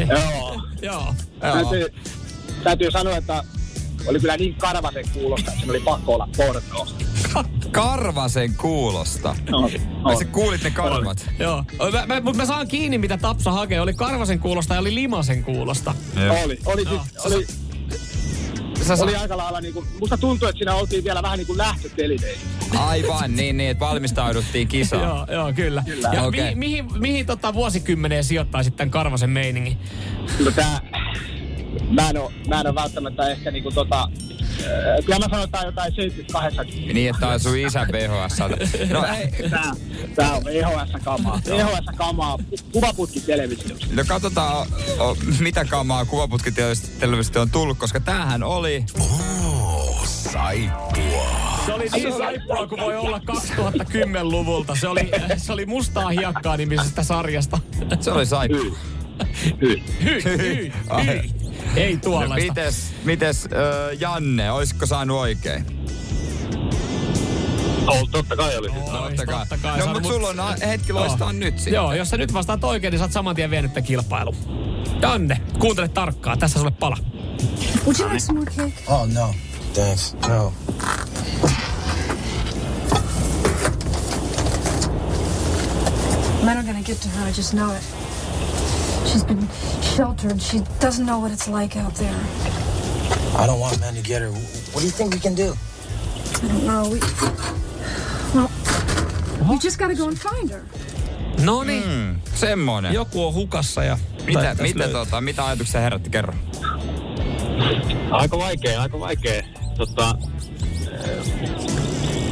Joo. 0.09 0.63
Joo. 0.83 1.15
Täytyy, 1.41 1.87
täytyy 2.65 2.91
sanoa, 2.91 3.17
että 3.17 3.45
oli 4.07 4.21
kyllä 4.21 4.37
niin 4.37 4.55
karvasen 4.55 5.05
kuulosta, 5.13 5.51
että 5.51 5.61
sen 5.61 5.71
oli 5.71 5.81
pakko 5.81 6.15
olla 6.15 6.29
pornoa. 6.37 6.87
Karvasen 7.71 8.55
kuulosta. 8.55 9.37
No, 9.51 9.71
Ai 10.05 10.17
sä 10.17 10.25
kuulit 10.25 10.63
ne 10.63 10.71
karvat? 10.71 11.31
Joo. 11.39 11.65
Mä, 11.93 12.07
mä, 12.07 12.21
mutta 12.21 12.37
mä 12.43 12.47
saan 12.47 12.69
kiinni, 12.69 12.99
mitä 12.99 13.17
Tapsa 13.17 13.53
hakee. 13.53 13.81
Oli 13.81 13.95
Karvasen 13.95 14.41
kuulosta 14.41 14.75
ja 14.75 14.81
oli 14.81 14.95
Limasen 14.95 15.45
kuulosta. 15.45 15.95
Oli, 16.45 16.59
oli, 16.67 16.85
siis, 16.85 17.27
oli, 17.27 17.47
Sä 18.85 18.95
oli 19.05 19.17
aika 19.17 19.37
lailla 19.37 19.61
niinku, 19.61 19.85
musta 20.01 20.19
tuntuu, 20.19 20.49
että 20.49 20.59
siinä 20.59 20.75
oltiin 20.75 21.05
vielä 21.05 21.23
vähän 21.23 21.39
niinku 21.39 21.57
lähtötelineissä. 21.57 22.47
Aivan, 22.79 23.37
niin, 23.37 23.57
niin, 23.57 23.71
että 23.71 23.85
valmistauduttiin 23.85 24.69
kisaan. 24.69 25.03
Joo, 25.03 25.27
joo, 25.33 25.53
kyllä. 25.53 25.83
Kyllä. 25.87 26.11
Ja 26.13 26.23
Okei. 26.23 26.55
mi, 26.55 26.55
mihin, 26.55 26.99
mihin 26.99 27.27
tota 27.27 27.55
vuosikymmeneen 27.55 28.25
sijoittaisit 28.25 28.77
tämän 28.77 28.91
Karvasen 28.91 29.31
meiningin? 29.31 29.79
No 30.45 30.51
tää, 30.51 30.81
mä 31.91 32.11
en 32.11 32.19
oo, 32.19 32.33
mä 32.49 32.61
en 32.61 32.67
oo 32.67 32.75
välttämättä 32.75 33.29
ehkä 33.29 33.51
niinku 33.51 33.71
tota, 33.71 34.09
äh, 34.61 35.05
kyllä 35.05 35.19
mä 35.19 35.25
sanon, 35.31 35.45
että 35.45 35.59
tää 35.59 35.61
on 35.61 35.67
jotain 35.67 35.95
78. 35.95 36.67
Niin, 36.95 37.11
että 37.11 37.29
on 37.29 37.41
sun 37.41 37.59
isän 37.59 37.89
VHS. 37.93 38.39
No, 38.91 39.05
ei, 39.07 39.51
Tää, 39.51 39.73
tää 40.15 40.33
on 40.33 40.43
VHS-kamaa. 40.45 41.41
VHS-kamaa, 41.47 42.39
kuvaputki 42.73 43.21
televisiossa. 43.21 43.87
no 43.93 44.05
katsotaan, 44.09 44.67
o, 44.99 45.09
o, 45.11 45.17
mitä 45.41 45.65
kamaa 45.65 46.05
kuvaputkitelevisio 46.05 47.43
on 47.43 47.51
tullut, 47.51 47.79
koska 47.79 48.01
tämähän 48.01 48.43
oli... 48.43 48.85
Oh, 49.01 50.07
saippua. 50.07 51.55
Se 51.67 51.73
oli 51.73 51.89
niin 51.93 52.13
saippua 52.17 52.67
kuin 52.67 52.81
voi 52.81 52.97
olla 52.97 53.19
2010-luvulta. 53.19 54.75
Se 54.81 54.89
oli, 54.89 55.11
se 55.37 55.53
oli 55.53 55.67
Mustaa 55.67 56.09
hiekkaa 56.09 56.57
nimisestä 56.57 57.03
sarjasta. 57.03 57.59
Se 58.01 58.11
oli 58.13 58.27
saippu. 58.27 58.77
Hyi. 59.61 59.83
Hyi, 60.05 60.23
hyi, 60.25 60.73
hyi. 61.07 61.31
Ei 61.77 61.95
No, 61.95 62.01
tuollaista. 62.03 62.37
mites, 62.55 62.93
mites 63.05 63.45
äh, 63.45 64.01
Janne, 64.01 64.51
olisiko 64.53 64.87
saanut 64.87 65.19
oikein? 65.21 65.67
Oh, 67.87 68.09
totta 68.11 68.37
kai 68.37 68.57
oli. 68.57 68.69
Ois, 68.69 68.91
Totta 68.91 69.27
kai. 69.27 69.39
totta 69.41 69.59
kai 69.59 69.79
No, 69.79 69.87
mutta 69.87 70.01
mut- 70.01 70.13
sulla 70.13 70.29
on 70.29 70.37
hetki 70.67 70.93
loistaa 70.93 71.33
nyt 71.33 71.55
sitten. 71.59 71.73
Joo, 71.75 71.93
jos 71.93 72.11
sä 72.11 72.17
nyt 72.17 72.33
vastaat 72.33 72.65
oikein, 72.65 72.91
niin 72.91 72.99
sä 72.99 73.05
oot 73.05 73.13
saman 73.13 73.37
tien 73.37 73.51
vienyt 73.51 73.73
tämän 73.75 73.87
kilpailun. 73.87 74.37
Janne, 75.03 75.41
kuuntele 75.59 75.89
tarkkaan. 75.89 76.39
Tässä 76.39 76.59
sulle 76.59 76.71
pala. 76.71 76.97
Would 77.85 77.99
you 78.01 78.09
like 78.09 78.21
some 78.21 78.39
more 78.41 78.51
cake? 78.57 78.73
Oh, 78.89 79.09
no. 79.13 79.35
Thanks. 79.75 80.17
No. 80.29 80.53
Men 86.45 86.59
are 86.59 86.63
gonna 86.63 86.83
get 86.83 87.01
to 87.01 87.09
her, 87.09 87.29
I 87.29 87.33
just 87.33 87.53
know 87.55 87.73
it. 87.73 87.83
She's 89.05 89.25
been 89.25 89.49
sheltered. 89.97 90.41
She 90.43 90.59
doesn't 90.81 91.07
know 91.07 91.19
what 91.21 91.33
it's 91.33 91.49
like 91.49 91.77
out 91.77 91.95
there. 91.95 92.21
I 93.39 93.47
don't 93.47 93.61
want 93.61 93.81
men 93.81 93.95
to 93.95 94.03
get 94.03 94.23
her. 94.23 94.31
What 94.31 94.81
do 94.81 94.87
you 94.87 94.91
think 94.93 95.15
we 95.15 95.21
can 95.21 95.35
do? 95.37 95.53
I 96.43 96.49
don't 96.49 96.67
know. 96.67 96.91
We... 96.91 97.01
Well, 98.35 99.53
you 99.53 99.59
just 99.61 99.79
gotta 99.79 99.95
go 99.95 100.09
and 100.09 100.19
find 100.19 100.51
her. 100.51 100.63
No 101.45 101.63
niin, 101.65 101.83
Mm, 101.85 102.21
semmonen. 102.35 102.93
joku 102.95 103.27
on 103.27 103.35
hukassa 103.35 103.85
ja... 103.85 103.99
Mitä, 104.27 104.57
mitä, 104.63 104.89
tota, 104.89 105.21
mitä 105.21 105.47
ajatuksia 105.47 105.81
herätti 105.81 106.11
kerro? 106.11 106.35
Aika 108.11 108.39
vaikea, 108.39 108.83
aika 108.83 109.01
vaikea. 109.01 109.43
Tota, 109.77 110.15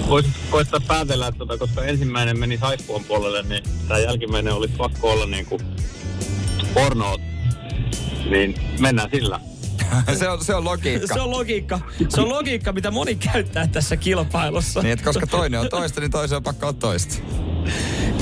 voisit 0.08 0.32
koittaa 0.50 0.80
päätellä, 0.88 1.26
että 1.26 1.38
tota, 1.38 1.58
koska 1.58 1.84
ensimmäinen 1.84 2.38
meni 2.38 2.58
saippuan 2.58 3.04
puolelle, 3.04 3.42
niin 3.42 3.64
tämä 3.88 4.00
jälkimmäinen 4.00 4.52
olisi 4.54 4.74
pakko 4.78 5.10
olla 5.12 5.26
niinku 5.26 5.60
pornoa. 6.74 7.16
Niin 8.30 8.54
mennään 8.80 9.10
sillä. 9.10 9.40
se, 10.18 10.28
on, 10.28 10.44
se 10.44 10.54
on 10.54 10.64
logiikka. 10.64 11.14
Se 11.14 11.20
on 11.20 11.30
logiikka. 11.30 11.80
Se 12.08 12.20
on 12.20 12.28
logiikka, 12.28 12.72
mitä 12.72 12.90
moni 12.90 13.14
käyttää 13.14 13.66
tässä 13.66 13.96
kilpailussa. 13.96 14.82
Niin, 14.82 14.92
että 14.92 15.04
koska 15.04 15.26
toinen 15.26 15.60
on 15.60 15.68
toista, 15.68 16.00
niin 16.00 16.10
toisen 16.10 16.36
on 16.36 16.42
pakko 16.42 16.66
olla 16.66 16.76
toista. 16.80 17.14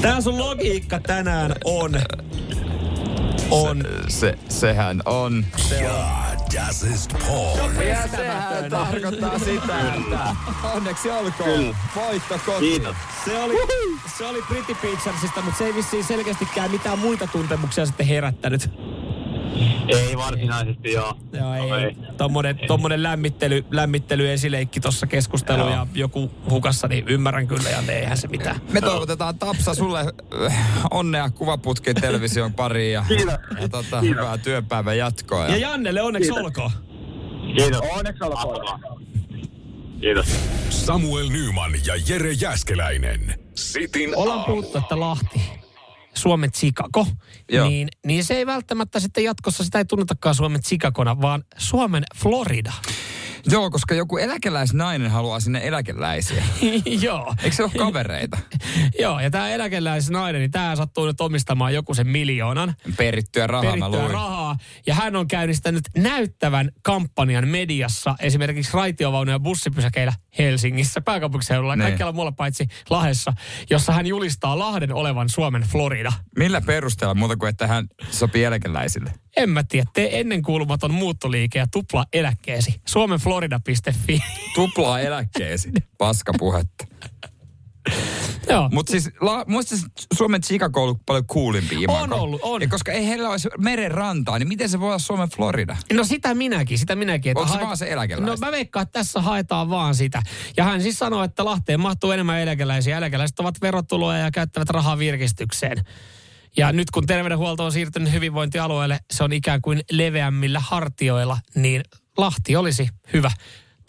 Tää 0.02 0.20
sun 0.20 0.38
logiikka 0.38 1.00
tänään 1.00 1.54
on... 1.64 2.00
On. 3.50 3.84
Se, 4.08 4.38
sehän 4.48 5.02
on. 5.04 5.44
Ja, 5.80 6.29
das 6.54 6.82
ist 6.82 7.12
porn. 7.12 7.86
Ja 7.86 8.08
sehän 8.08 8.70
tarkoittaa 8.70 9.38
sitä, 9.38 9.94
että 9.94 10.36
onneksi 10.74 11.10
olkoon. 11.10 11.76
Voitto 11.96 12.40
kotiin. 12.46 12.72
Kiitos. 12.72 12.96
Se 13.24 13.38
oli, 13.38 13.54
se 14.18 14.26
oli 14.26 14.42
Pretty 14.42 14.74
Picturesista, 14.74 15.42
mutta 15.42 15.58
se 15.58 15.64
ei 15.64 15.74
vissiin 15.74 16.04
selkeästikään 16.04 16.70
mitään 16.70 16.98
muita 16.98 17.26
tuntemuksia 17.26 17.86
sitten 17.86 18.06
herättänyt. 18.06 18.70
Ei 19.88 20.16
varsinaisesti 20.16 20.92
joo. 20.92 21.14
Joo, 21.32 21.54
ei. 21.54 21.68
No, 21.68 21.76
ei. 21.76 21.84
ei. 21.84 21.96
Tommonen, 22.16 22.58
tommonen 22.66 23.02
lämmittely, 23.02 23.64
lämmittely 23.70 24.32
esileikki 24.32 24.80
tuossa 24.80 25.06
keskustelu 25.06 25.68
ja 25.68 25.86
joku 25.94 26.30
hukassa, 26.50 26.88
niin 26.88 27.08
ymmärrän 27.08 27.46
kyllä 27.46 27.70
ja 27.70 27.92
eihän 27.92 28.16
se 28.16 28.28
mitään. 28.28 28.60
Me 28.72 28.80
toivotetaan 28.80 29.38
Tapsa 29.38 29.74
sulle 29.74 30.00
äh, 30.46 30.84
onnea 30.90 31.30
kuvaputkin 31.30 31.94
television 31.96 32.54
pariin 32.54 32.92
ja, 32.92 33.04
Kiitos. 33.08 33.34
ja 33.60 33.68
tota, 33.68 34.00
Kiitos. 34.00 34.02
hyvää 34.02 34.38
työpäivän 34.38 34.98
jatkoa. 34.98 35.46
Ja 35.48 35.56
Jannelle 35.56 36.02
onneksi 36.02 36.30
Kiitos. 36.30 36.44
olkoon. 36.44 36.70
Kiitos. 37.56 37.80
Onneksi 37.96 38.24
olkoon. 38.24 38.80
Kiitos. 40.00 40.26
Samuel 40.70 41.28
Nyman 41.28 41.72
ja 41.86 41.94
Jere 42.08 42.32
Jäskeläinen. 42.32 43.34
Sitin 43.54 44.16
Ollaan 44.16 44.44
puhuttu, 44.44 44.78
että 44.78 45.00
Lahti, 45.00 45.40
Suomen 46.14 46.52
Chicago, 46.52 47.06
Joo. 47.52 47.68
niin, 47.68 47.88
niin 48.06 48.24
se 48.24 48.34
ei 48.34 48.46
välttämättä 48.46 49.00
sitten 49.00 49.24
jatkossa, 49.24 49.64
sitä 49.64 49.78
ei 49.78 49.84
tunnetakaan 49.84 50.34
Suomen 50.34 50.62
Chicagona, 50.62 51.20
vaan 51.20 51.44
Suomen 51.58 52.04
Florida. 52.16 52.72
Joo, 53.52 53.70
koska 53.70 53.94
joku 53.94 54.16
eläkeläisnainen 54.16 55.10
haluaa 55.10 55.40
sinne 55.40 55.60
eläkeläisiä. 55.64 56.44
Joo. 57.02 57.34
Eikö 57.42 57.56
se 57.56 57.62
ole 57.62 57.72
kavereita? 57.78 58.38
Joo, 59.02 59.20
ja 59.20 59.30
tämä 59.30 59.48
eläkeläisnainen, 59.48 60.40
niin 60.40 60.50
tämä 60.50 60.76
sattuu 60.76 61.06
nyt 61.06 61.20
omistamaan 61.20 61.74
joku 61.74 61.94
sen 61.94 62.08
miljoonan. 62.08 62.74
Perittyä 62.96 63.46
rahaa, 63.46 63.72
perittyä 63.72 64.08
rahaa. 64.08 64.56
Ja 64.86 64.94
hän 64.94 65.16
on 65.16 65.28
käynnistänyt 65.28 65.84
näyttävän 65.96 66.70
kampanjan 66.82 67.48
mediassa, 67.48 68.14
esimerkiksi 68.20 68.72
raitiovaunuja 68.74 69.34
ja 69.34 69.40
bussipysäkeillä 69.40 70.12
Helsingissä, 70.38 71.00
pääkaupunkiseudulla, 71.00 71.76
Niin. 71.76 71.86
kaikkialla 71.86 72.12
muualla 72.12 72.32
paitsi 72.32 72.66
Lahessa, 72.90 73.32
jossa 73.70 73.92
hän 73.92 74.06
julistaa 74.06 74.58
Lahden 74.58 74.92
olevan 74.94 75.28
Suomen 75.28 75.62
Florida. 75.62 76.12
Millä 76.38 76.60
perusteella 76.60 77.14
muuta 77.14 77.36
kuin, 77.36 77.48
että 77.50 77.66
hän 77.66 77.86
sopii 78.10 78.44
eläkeläisille? 78.44 79.12
En 79.36 79.50
mä 79.50 79.62
tiedä, 79.62 79.86
tee 79.94 80.20
ennenkuulumaton 80.20 80.94
muuttoliike 80.94 81.58
ja 81.58 81.66
tupla 81.72 82.04
eläkkeesi. 82.12 82.80
Suomenflorida.fi. 82.88 84.20
Tuplaa 84.54 85.00
eläkkeesi. 85.00 85.70
Paskapuhetta. 85.98 86.86
Joo. 88.48 88.68
Mutta 88.72 88.90
siis 88.90 89.10
la, 89.20 89.44
muista 89.48 89.74
Suomen 90.16 90.40
Chicago 90.40 90.84
on 90.84 90.98
paljon 91.06 91.26
coolimpi 91.26 91.82
imago. 91.82 91.98
On 91.98 92.12
ollut, 92.12 92.40
on. 92.44 92.62
Ja 92.62 92.68
koska 92.68 92.92
ei 92.92 93.08
heillä 93.08 93.28
olisi 93.28 93.48
meren 93.58 93.90
rantaa, 93.90 94.38
niin 94.38 94.48
miten 94.48 94.68
se 94.68 94.80
voi 94.80 94.88
olla 94.88 94.98
Suomen 94.98 95.28
Florida? 95.28 95.76
No 95.92 96.04
sitä 96.04 96.34
minäkin, 96.34 96.78
sitä 96.78 96.96
minäkin. 96.96 97.38
Onko 97.38 97.48
se 97.48 97.54
haet- 97.54 97.64
vaan 97.66 97.76
se 97.76 97.92
eläkeläistä? 97.92 98.30
No 98.30 98.46
mä 98.46 98.52
veikkaan, 98.52 98.82
että 98.82 98.98
tässä 98.98 99.20
haetaan 99.20 99.70
vaan 99.70 99.94
sitä. 99.94 100.22
Ja 100.56 100.64
hän 100.64 100.82
siis 100.82 100.98
sanoi, 100.98 101.24
että 101.24 101.44
Lahteen 101.44 101.80
mahtuu 101.80 102.10
enemmän 102.10 102.40
eläkeläisiä. 102.40 102.96
Eläkeläiset 102.96 103.40
ovat 103.40 103.54
verotuloja 103.62 104.18
ja 104.18 104.30
käyttävät 104.30 104.70
rahaa 104.70 104.98
virkistykseen. 104.98 105.84
Ja 106.56 106.72
nyt 106.72 106.90
kun 106.90 107.06
terveydenhuolto 107.06 107.64
on 107.64 107.72
siirtynyt 107.72 108.12
hyvinvointialueelle, 108.12 109.00
se 109.10 109.24
on 109.24 109.32
ikään 109.32 109.62
kuin 109.62 109.80
leveämmillä 109.90 110.60
hartioilla, 110.60 111.38
niin 111.54 111.82
Lahti 112.16 112.56
olisi 112.56 112.88
hyvä 113.12 113.30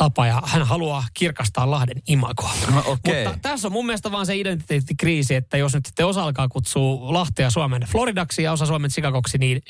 tapa 0.02 0.28
ja 0.28 0.42
hän 0.46 0.64
haluaa 0.64 1.04
kirkastaa 1.14 1.72
Lahden 1.72 2.02
imagoa. 2.08 2.52
No, 2.74 2.84
okei. 2.86 3.26
Mutta 3.26 3.40
tässä 3.42 3.68
on 3.68 3.72
mun 3.72 3.86
mielestä 3.86 4.12
vaan 4.12 4.26
se 4.26 4.36
identiteettikriisi, 4.36 5.36
että 5.36 5.58
jos 5.58 5.74
nyt 5.74 5.86
sitten 5.86 6.06
osa 6.06 6.24
alkaa 6.24 6.48
kutsua 6.48 7.14
Lahtea 7.14 7.50
Suomen 7.50 7.82
Floridaksi 7.82 8.44
ja 8.44 8.52
osa 8.52 8.66
Suomen 8.66 8.92
Chicagoksi, 8.92 9.38
niin 9.38 9.62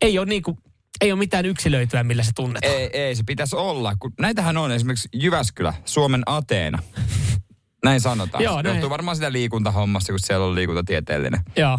ei 0.00 0.18
ole 0.18 0.26
niinku, 0.26 0.58
ei 1.00 1.12
ole 1.12 1.18
mitään 1.18 1.46
yksilöityä, 1.46 2.04
millä 2.04 2.22
se 2.22 2.30
tunnetaan. 2.34 2.74
Ei, 2.74 2.90
ei, 2.92 3.16
se 3.16 3.22
pitäisi 3.26 3.56
olla. 3.56 3.96
Kun 3.98 4.12
näitähän 4.20 4.56
on 4.56 4.72
esimerkiksi 4.72 5.08
Jyväskylä, 5.12 5.74
Suomen 5.84 6.22
Ateena. 6.26 6.78
Näin 7.84 8.00
sanotaan. 8.00 8.44
Joo, 8.44 8.62
näin. 8.62 8.74
Johtuu 8.74 8.90
varmaan 8.90 9.16
sitä 9.16 9.32
liikuntahommasta, 9.32 10.12
kun 10.12 10.20
siellä 10.20 10.46
on 10.46 10.54
liikuntatieteellinen. 10.54 11.40
Joo. 11.56 11.78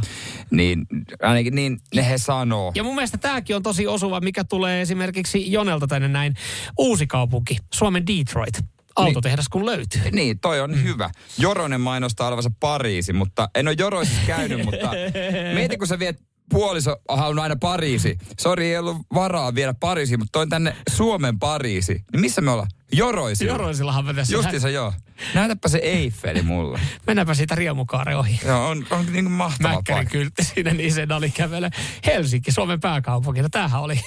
Niin 0.52 0.86
ainakin 1.22 1.56
niin 1.56 1.80
ne 1.96 2.10
he 2.10 2.18
sanoo. 2.18 2.72
Ja 2.76 2.84
mun 2.84 2.96
mielestä 2.96 3.18
tämäkin 3.18 3.56
on 3.56 3.64
tosi 3.64 3.88
osuva, 3.88 4.20
mikä 4.20 4.44
tulee 4.44 4.82
esimerkiksi 4.82 5.52
Jonelta 5.52 5.88
tänne 5.88 6.08
näin. 6.08 6.36
Uusi 6.78 7.08
kaupunki, 7.08 7.58
Suomen 7.74 8.08
Detroit. 8.08 8.60
Autotehdas 8.96 9.50
kun 9.50 9.66
löytyy. 9.66 10.02
Niin, 10.12 10.40
toi 10.40 10.62
on 10.62 10.72
mm. 10.72 10.84
hyvä. 10.84 11.10
Joronen 11.38 11.82
mainostaa 11.82 12.28
olevansa 12.28 12.52
Pariisi, 12.60 13.14
mutta 13.14 13.50
en 13.56 13.68
ole 13.68 13.76
Joroisissa 13.80 14.22
käynyt, 14.28 14.66
mutta 14.66 14.90
mieti 15.56 15.78
kun 15.78 15.88
sä 15.88 16.00
viet 16.00 16.22
puoliso 16.50 16.96
on 17.08 17.40
aina 17.40 17.56
Pariisi. 17.56 18.18
Sori, 18.40 18.70
ei 18.70 18.78
ollut 18.78 18.98
varaa 19.14 19.56
viedä 19.56 19.74
Pariisiin, 19.80 20.20
mutta 20.20 20.32
toin 20.32 20.50
tänne 20.50 20.76
Suomen 20.90 21.40
Pariisi. 21.40 21.94
Niin 21.94 22.22
missä 22.22 22.42
me 22.42 22.52
ollaan? 22.52 22.68
Joroisilla. 22.92 23.52
Joroisillahan 23.52 24.06
me 24.06 24.14
tässä. 24.14 24.34
Justiinsa 24.34 24.70
joo. 24.70 24.94
Näytäpä 25.34 25.68
se 25.70 25.78
Eiffeli 25.78 26.42
mulle. 26.52 26.80
Mennäänpä 27.08 27.34
siitä 27.34 27.56
riemukaaren 27.56 28.18
ohi. 28.18 28.40
Joo, 28.46 28.68
on, 28.70 28.86
on 28.90 29.06
niin 29.06 29.26
kuin 29.26 29.34
mahtava 29.34 29.74
Mäkkärin 29.76 29.98
paikka. 29.98 30.12
kyltti 30.12 30.44
siinä, 30.44 30.74
niin 30.74 30.94
se 30.94 31.08
oli 31.16 31.30
kävele. 31.30 31.70
Helsinki, 32.06 32.52
Suomen 32.52 32.80
pääkaupunki. 32.80 33.42
No 33.42 33.50
tämähän 33.52 33.82
oli. 33.82 34.00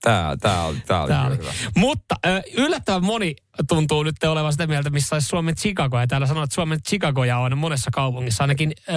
Tää, 0.00 0.36
tää 0.36 0.64
oli, 0.64 0.76
tää 0.86 1.00
oli, 1.02 1.08
Tää 1.08 1.26
oli. 1.26 1.36
hyvä. 1.38 1.52
Mutta 1.76 2.14
yllättävän 2.56 3.04
moni 3.04 3.36
tuntuu 3.68 4.02
nyt 4.02 4.24
olevan 4.24 4.52
sitä 4.52 4.66
mieltä, 4.66 4.90
missä 4.90 5.16
olisi 5.16 5.28
Suomen 5.28 5.54
Chicago. 5.54 6.00
Ja 6.00 6.06
täällä 6.06 6.26
sanoo, 6.26 6.42
että 6.44 6.54
Suomen 6.54 6.82
Chicagoja 6.82 7.38
on 7.38 7.58
monessa 7.58 7.90
kaupungissa, 7.92 8.44
ainakin... 8.44 8.72
Ö, 8.88 8.92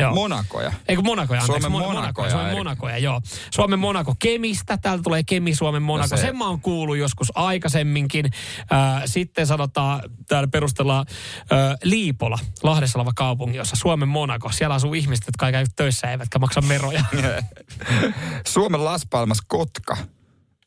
joo. 0.00 0.14
Monakoja. 0.14 0.72
Eikö 0.88 1.02
Monakoja, 1.02 1.40
anteeksi. 1.40 1.62
Suomen 1.70 1.82
Mon- 1.88 1.92
Monakoja, 1.92 2.30
Suomen. 2.30 2.52
Monakoja, 2.56 2.98
joo. 2.98 3.20
Suomen 3.54 3.78
Monako 3.78 4.14
Kemistä, 4.18 4.76
täältä 4.76 5.02
tulee 5.02 5.22
Kemi, 5.22 5.54
Suomen 5.54 5.82
Monako. 5.82 6.08
No 6.14 6.16
se- 6.16 6.22
Sen 6.22 6.36
mä 6.36 6.46
oon 6.46 6.60
kuullut 6.60 6.96
joskus 6.96 7.32
aikaisemminkin. 7.34 8.26
Äh, 8.72 9.02
sitten 9.06 9.46
sanotaan, 9.46 10.00
täällä 10.28 10.48
perustellaan 10.48 11.06
äh, 11.52 11.58
Liipola, 11.84 12.38
Lahdessa 12.62 12.98
oleva 12.98 13.12
kaupunki, 13.16 13.56
jossa 13.58 13.76
Suomen 13.76 14.08
Monako. 14.08 14.52
Siellä 14.52 14.74
asuu 14.74 14.94
ihmiset, 14.94 15.24
jotka 15.26 15.46
ei 15.46 15.52
käy 15.52 15.66
töissä 15.76 16.10
eivätkä 16.10 16.38
maksa 16.38 16.62
veroja. 16.68 17.04
Suomen 18.46 18.84
Las 18.84 19.06
Palmas 19.10 19.38
Kotka. 19.46 19.96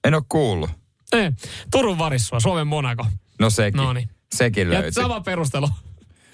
En 0.05 0.13
ole 0.13 0.23
kuullut. 0.29 0.69
Eh, 1.13 1.33
Turun 1.71 1.97
Varissua, 1.97 2.39
Suomen 2.39 2.67
Monako. 2.67 3.05
No 3.39 3.49
sekin. 3.49 3.77
Noniin. 3.77 4.09
Sekin 4.35 4.67
Ja 4.67 4.73
löytyy. 4.73 4.91
sama 4.91 5.21
perustelu. 5.21 5.69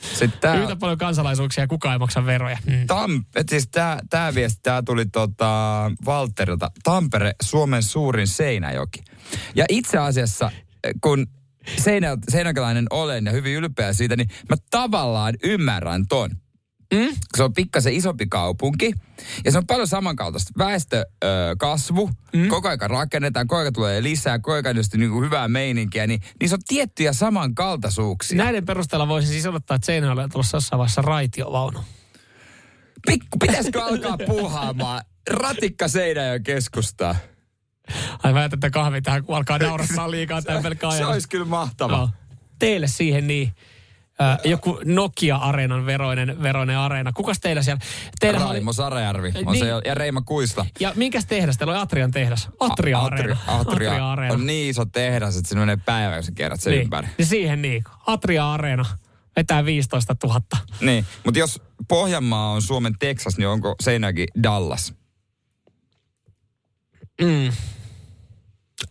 Sitten 0.02 0.40
tää, 0.42 0.56
Yhtä 0.56 0.76
paljon 0.76 0.98
kansalaisuuksia 0.98 1.64
ja 1.64 1.68
kukaan 1.68 1.94
ei 1.94 2.00
maksa 2.00 2.26
veroja. 2.26 2.58
Mm. 2.66 2.88
Tam, 2.88 3.24
siis 3.50 3.68
tää, 3.68 4.00
tää 4.10 4.36
viesti, 4.36 4.60
tää 4.64 4.82
tuli 4.82 5.06
tota 5.06 5.92
Valterilta. 6.06 6.72
Tampere, 6.84 7.34
Suomen 7.42 7.84
suurin 7.84 8.28
Seinäjoki. 8.28 9.04
Ja 9.56 9.66
itse 9.70 9.98
asiassa, 9.98 10.52
kun 11.02 11.28
Seinä, 11.78 12.18
seinäkäläinen 12.30 12.86
olen 12.90 13.26
ja 13.26 13.32
hyvin 13.32 13.54
ylpeä 13.56 13.94
siitä, 13.94 14.16
niin 14.16 14.30
mä 14.50 14.56
tavallaan 14.72 15.34
ymmärrän 15.44 16.08
ton. 16.08 16.30
Mm? 16.94 17.16
Se 17.38 17.44
on 17.44 17.54
pikkasen 17.54 17.94
isompi 17.94 18.28
kaupunki 18.28 18.94
ja 19.46 19.52
se 19.52 19.58
on 19.58 19.68
paljon 19.68 19.88
samankaltaista. 19.88 20.52
Väestökasvu, 20.58 22.10
mm? 22.34 22.48
koko 22.48 22.68
ajan 22.68 22.90
rakennetaan, 22.90 23.48
koko 23.48 23.60
ajan 23.60 23.74
tulee 23.74 24.04
lisää, 24.04 24.40
koko 24.40 24.52
ajan 24.52 24.76
niinku 24.98 25.22
hyvää 25.22 25.48
meininkiä, 25.48 26.08
niin 26.08 26.22
niissä 26.40 26.56
on 26.56 26.62
tiettyjä 26.68 27.14
samankaltaisuuksia. 27.14 28.38
Näiden 28.38 28.66
perusteella 28.66 29.08
voisin 29.08 29.32
siis 29.32 29.46
odottaa, 29.46 29.76
että 29.76 29.86
Seinäjoella 29.86 30.24
on 30.24 30.30
tulossa 30.30 30.58
jossain 30.58 30.78
vaiheessa 30.78 31.02
raitiovaunu. 31.02 31.80
Pikku, 33.08 33.38
pitäisikö 33.40 33.84
alkaa 33.84 34.18
puuhaamaan 34.28 35.02
ratikka 35.30 35.88
Seinäjoen 35.88 36.44
keskustaa? 36.44 37.16
Ai 38.24 38.34
mä 38.34 38.46
että 38.46 38.70
kahvi 38.70 39.02
tähän, 39.02 39.24
kun 39.24 39.36
alkaa 39.36 39.58
naurattaa 39.58 40.12
liikaa 40.12 40.42
tämän 40.42 40.64
pelkkä 40.64 40.92
Se 40.92 41.06
olisi 41.06 41.30
kyllä 41.30 41.46
mahtavaa. 41.46 42.00
Joo. 42.00 42.10
Teille 42.60 42.88
siihen 42.88 43.28
niin, 43.28 43.54
äh, 44.22 44.38
joku 44.44 44.80
Nokia-areenan 44.86 45.86
veroinen, 45.86 46.42
veroinen 46.44 46.78
areena. 46.78 47.12
Kukas 47.14 47.40
teillä 47.40 47.62
siellä? 47.62 47.82
Teillä 48.20 48.40
oli, 48.46 48.50
Raimo 48.50 48.74
Sarajärvi 48.74 49.32
on 49.46 49.54
Niin. 49.54 49.66
se, 49.66 49.72
ja 49.86 49.94
Reima 49.96 50.22
Kuisla. 50.22 50.66
ja 50.80 50.94
minkäs 50.96 51.26
tehdas? 51.26 51.58
Teillä 51.58 51.74
oli 51.74 51.82
Atrian 51.82 52.12
tehdas. 52.12 52.50
Atria-areena. 52.60 53.38
Atria, 53.48 53.60
Atria 53.60 53.92
Atria-areena. 53.92 54.34
on 54.34 54.46
niin 54.46 54.70
iso 54.70 54.86
tehdas, 54.86 55.38
että 55.38 55.50
se 55.50 55.56
menee 55.56 55.78
päivä, 55.86 56.22
sä 56.22 56.32
kerrat 56.36 56.62
sen 56.62 56.72
niin. 56.72 56.82
ympäri. 56.84 57.08
Ja 57.18 57.26
siihen 57.26 57.62
niin, 57.62 57.84
Atria-areena. 58.08 58.86
Vetää 59.36 59.66
15 59.66 60.16
000. 60.24 60.42
Niin, 60.82 61.06
mutta 61.26 61.40
jos 61.40 61.62
Pohjanmaa 61.88 62.52
on 62.52 62.62
Suomen 62.62 62.94
Texas, 63.00 63.38
niin 63.38 63.48
onko 63.48 63.76
Seinäjoki 63.84 64.26
Dallas? 64.44 64.94
Mm. 67.22 67.52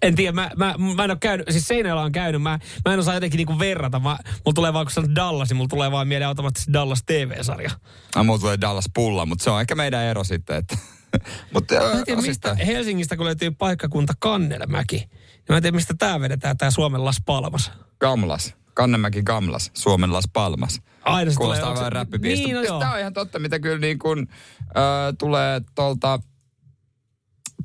En 0.02 0.14
tiedä, 0.14 0.32
mä, 0.32 0.50
mä, 0.56 0.74
mä 0.96 1.04
en 1.04 1.10
ole 1.10 1.18
käynyt, 1.20 1.46
siis 1.50 1.68
Seinäjoella 1.68 2.02
on 2.02 2.12
käynyt, 2.12 2.42
mä, 2.42 2.58
mä 2.84 2.92
en 2.92 2.98
osaa 3.00 3.14
jotenkin 3.14 3.38
niinku 3.38 3.58
verrata. 3.58 3.98
Mä, 3.98 4.08
mulla 4.24 4.54
tulee 4.54 4.72
vaan, 4.72 4.86
kun 4.86 4.92
sanon 4.92 5.14
Dallas, 5.14 5.48
niin 5.48 5.56
mulla 5.56 5.68
tulee 5.68 5.90
vaan 5.90 6.08
mieleen 6.08 6.28
automaattisesti 6.28 6.72
Dallas 6.72 7.02
TV-sarja. 7.06 7.70
Ah, 8.14 8.24
mulla 8.24 8.38
tulee 8.38 8.58
Dallas 8.60 8.90
pulla, 8.94 9.26
mutta 9.26 9.44
se 9.44 9.50
on 9.50 9.60
ehkä 9.60 9.74
meidän 9.74 10.02
ero 10.04 10.24
sitten. 10.24 10.56
Että. 10.56 10.76
mutta 11.54 11.74
Mä 11.74 11.92
en 11.92 12.04
tiedä, 12.04 12.22
mistä 12.22 12.54
Helsingistä, 12.54 13.16
kun 13.16 13.26
löytyy 13.26 13.50
paikkakunta 13.50 14.12
Kannelmäki, 14.18 14.96
niin 14.96 15.10
mä 15.48 15.56
en 15.56 15.62
tiedä, 15.62 15.74
mistä 15.74 15.94
tää 15.98 16.20
vedetään, 16.20 16.56
tää 16.56 16.70
Suomen 16.70 17.04
Las 17.04 17.16
Palmas. 17.26 17.72
Gamlas. 18.00 18.54
Kannemäki 18.74 19.22
Gamlas, 19.22 19.70
Suomen 19.74 20.12
Las 20.12 20.24
Palmas. 20.32 20.80
Aina 21.02 21.30
se 21.30 21.36
Kuulostaa 21.36 21.66
tulee- 21.66 21.78
vähän 21.78 21.92
räppibiistä. 21.92 22.46
Niin, 22.46 22.56
no. 22.68 22.78
Tämä 22.78 22.92
on 22.92 23.00
ihan 23.00 23.12
totta, 23.12 23.38
mitä 23.38 23.58
kyllä 23.58 23.78
niin 23.78 23.98
kuin, 23.98 24.28
äh, 24.62 24.74
tulee 25.18 25.60
tuolta 25.74 26.18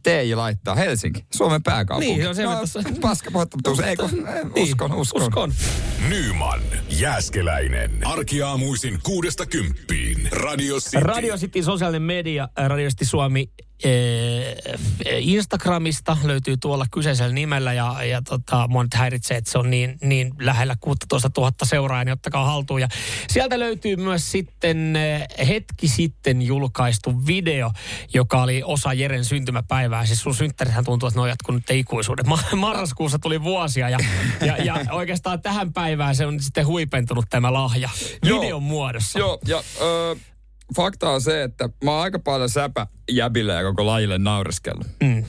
TJ 0.03 0.33
laittaa 0.35 0.75
Helsinki, 0.75 1.25
Suomen 1.33 1.63
pääkaupunki. 1.63 2.13
Niin, 2.15 2.27
on 2.29 2.35
se, 2.35 2.43
no, 2.43 2.59
tässä- 2.59 2.79
paska 3.01 3.31
pohjattomuus, 3.31 3.79
ei 3.79 3.95
kun, 3.95 4.09
Niin, 4.55 4.63
uskon, 4.69 4.93
uskon. 4.93 5.21
Uskon. 5.21 5.53
Nyman, 6.09 6.61
Jääskeläinen. 6.89 7.91
Arkiaamuisin 8.07 8.99
kuudesta 9.03 9.45
kymppiin. 9.45 10.29
Radio 10.31 10.75
City. 10.79 10.99
Radio 10.99 11.37
City 11.37 11.63
sosiaalinen 11.63 12.01
media, 12.01 12.49
Radio 12.67 12.89
City 12.89 13.05
Suomi 13.05 13.49
Instagramista 15.19 16.17
löytyy 16.23 16.57
tuolla 16.57 16.85
kyseisellä 16.91 17.33
nimellä 17.33 17.73
ja, 17.73 18.03
ja 18.03 18.21
tota, 18.21 18.67
mua 18.67 18.83
nyt 18.83 18.93
häiritsee, 18.93 19.37
että 19.37 19.51
se 19.51 19.57
on 19.57 19.69
niin, 19.69 19.97
niin 20.01 20.33
lähellä 20.39 20.75
16 20.81 21.29
000 21.37 21.51
seuraajaa, 21.63 22.03
niin 22.03 22.13
ottakaa 22.13 22.45
haltuun. 22.45 22.81
Ja 22.81 22.87
sieltä 23.27 23.59
löytyy 23.59 23.95
myös 23.95 24.31
sitten 24.31 24.93
äh, 24.95 25.47
hetki 25.47 25.87
sitten 25.87 26.41
julkaistu 26.41 27.27
video, 27.27 27.71
joka 28.13 28.43
oli 28.43 28.61
osa 28.65 28.93
Jeren 28.93 29.25
syntymäpäivää. 29.25 30.05
Siis 30.05 30.21
sun 30.21 30.35
synttärithän 30.35 30.85
tuntuu, 30.85 31.07
että 31.07 31.17
ne 31.17 31.21
on 31.21 31.29
jatkunut 31.29 31.69
ikuisuuden. 31.69 32.29
Ma- 32.29 32.43
marraskuussa 32.55 33.19
tuli 33.19 33.43
vuosia 33.43 33.89
ja, 33.89 33.99
ja, 34.41 34.57
ja 34.57 34.75
oikeastaan 34.91 35.41
tähän 35.41 35.73
päivään 35.73 36.15
se 36.15 36.25
on 36.25 36.39
sitten 36.39 36.67
huipentunut 36.67 37.25
tämä 37.29 37.53
lahja 37.53 37.89
Joo. 38.23 38.41
videon 38.41 38.63
muodossa. 38.63 39.19
Joo, 39.19 39.39
ja 39.47 39.63
ö, 39.81 40.15
fakta 40.75 41.09
on 41.09 41.21
se, 41.21 41.43
että 41.43 41.69
mä 41.83 41.91
oon 41.91 42.03
aika 42.03 42.19
paljon 42.19 42.49
säpä 42.49 42.87
jäbille 43.11 43.53
ja 43.53 43.63
koko 43.63 43.85
lajille 43.85 44.17
naureskellut. 44.17 44.87
Mm. 45.03 45.23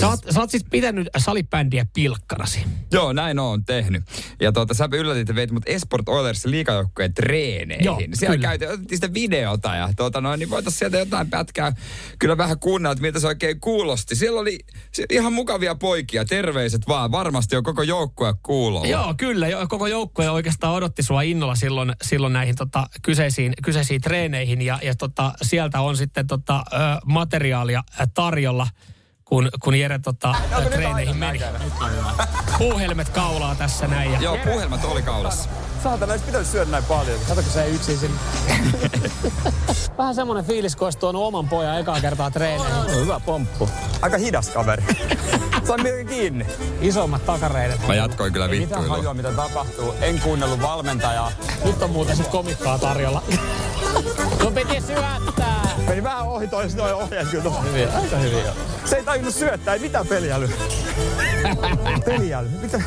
Sä 0.00 0.06
siis- 0.06 0.10
oot, 0.24 0.34
sä 0.34 0.40
oot 0.40 0.50
siis 0.50 0.64
pitänyt 0.70 1.08
salibändiä 1.18 1.86
pilkkanasi. 1.94 2.60
Joo, 2.92 3.12
näin 3.12 3.38
oon 3.38 3.64
tehnyt. 3.64 4.02
Ja 4.40 4.52
tuota, 4.52 4.74
sä 4.74 4.88
yllätit, 4.92 5.20
että 5.20 5.34
veit 5.34 5.50
mut 5.50 5.62
Esport 5.66 6.08
Oilers 6.08 6.44
liikajoukkueen 6.44 7.14
treeneihin. 7.14 7.84
Joo, 7.84 8.00
Siellä 8.14 8.36
kyllä. 8.36 8.48
käytiin, 8.48 8.70
otettiin 8.70 8.96
sitä 8.98 9.14
videota 9.14 9.74
ja 9.74 9.88
tuota, 9.96 10.20
noin, 10.20 10.38
niin 10.38 10.50
voitaisiin 10.50 10.78
sieltä 10.78 10.98
jotain 10.98 11.30
pätkää 11.30 11.72
kyllä 12.18 12.36
vähän 12.36 12.58
kuunnella, 12.58 12.92
että 12.92 13.02
miltä 13.02 13.20
se 13.20 13.26
oikein 13.26 13.60
kuulosti. 13.60 14.16
Siellä 14.16 14.40
oli 14.40 14.58
ihan 15.10 15.32
mukavia 15.32 15.74
poikia, 15.74 16.24
terveiset 16.24 16.82
vaan. 16.88 17.12
Varmasti 17.12 17.56
on 17.56 17.62
koko 17.64 17.82
joukkue 17.82 18.34
kuulolla. 18.42 18.86
Joo, 18.86 19.14
kyllä. 19.16 19.48
Jo, 19.48 19.66
koko 19.68 19.86
joukkue 19.86 20.30
oikeastaan 20.30 20.74
odotti 20.74 21.02
sua 21.02 21.22
innolla 21.22 21.54
silloin, 21.54 21.92
silloin 22.02 22.32
näihin 22.32 22.56
tota, 22.56 22.86
kyseisiin, 23.02 23.52
kyseisiin 23.64 24.00
treeneihin. 24.00 24.62
Ja, 24.62 24.78
ja 24.82 24.94
tota, 24.94 25.32
sieltä 25.42 25.80
on 25.80 25.96
sitten 25.96 26.26
tota, 26.26 26.64
materiaalia 27.06 27.82
tarjolla, 28.14 28.66
kun, 29.30 29.48
kun 29.62 29.74
Jere 29.74 29.98
tota, 29.98 30.34
ö, 30.58 30.70
treeneihin 30.70 31.16
meni. 31.16 31.40
Puuhelmet 32.58 33.08
kaulaa 33.08 33.54
tässä 33.54 33.86
näin. 33.86 34.12
Ja 34.12 34.20
Joo, 34.20 34.36
puhelmat 34.44 34.84
oli 34.84 35.02
kaulassa. 35.02 35.48
Saatana, 35.82 36.12
olisi 36.12 36.24
pitänyt 36.24 36.46
syödä 36.46 36.70
näin 36.70 36.84
paljon. 36.84 37.18
Katsoko 37.28 37.50
se 37.50 37.68
yksin 37.68 37.98
sinne? 37.98 38.18
Vähän 39.98 40.14
semmoinen 40.14 40.44
fiilis, 40.44 40.76
kun 40.76 40.86
olisi 40.86 40.98
tuonut 40.98 41.22
oman 41.22 41.48
pojan 41.48 41.78
ekaa 41.80 42.00
kertaa 42.00 42.30
treeneihin. 42.30 42.94
Hyvä 42.94 43.20
pomppu. 43.20 43.68
Aika 44.02 44.16
hidas 44.18 44.48
kaveri. 44.48 44.84
Sain 45.66 45.82
mielin 45.82 46.06
kiinni. 46.06 46.46
Isommat 46.80 47.26
takareidet. 47.26 47.86
Mä 47.86 47.94
jatkoin 47.94 48.32
kyllä 48.32 48.46
Ei 48.46 48.50
mitään 48.50 48.68
vittuilua. 48.68 48.96
hajua, 48.96 49.14
mitä 49.14 49.32
tapahtuu. 49.32 49.94
En 50.00 50.20
kuunnellut 50.20 50.62
valmentajaa. 50.62 51.32
Nyt 51.64 51.82
on 51.82 51.90
muuten 51.90 52.16
sit 52.16 52.28
komikkaa 52.28 52.78
tarjolla. 52.78 53.22
Sun 54.42 54.54
piti 54.54 54.80
syöttää. 54.80 55.69
Meni 55.90 56.02
vähän 56.02 56.22
ohi 56.28 56.48
tois 56.48 56.76
noin 56.76 56.94
ohjeet 56.94 57.28
kyllä 57.28 57.42
tuossa. 57.42 57.62
Hyviä, 57.62 57.88
aika 57.94 58.16
hyviä. 58.16 58.52
Se 58.84 58.96
ei 58.96 59.04
tajunnut 59.04 59.34
syöttää, 59.34 59.74
ei 59.74 59.80
mitään 59.80 60.06
peliälyä. 60.06 60.48
peliälyä? 62.06 62.50
Mitä? 62.62 62.82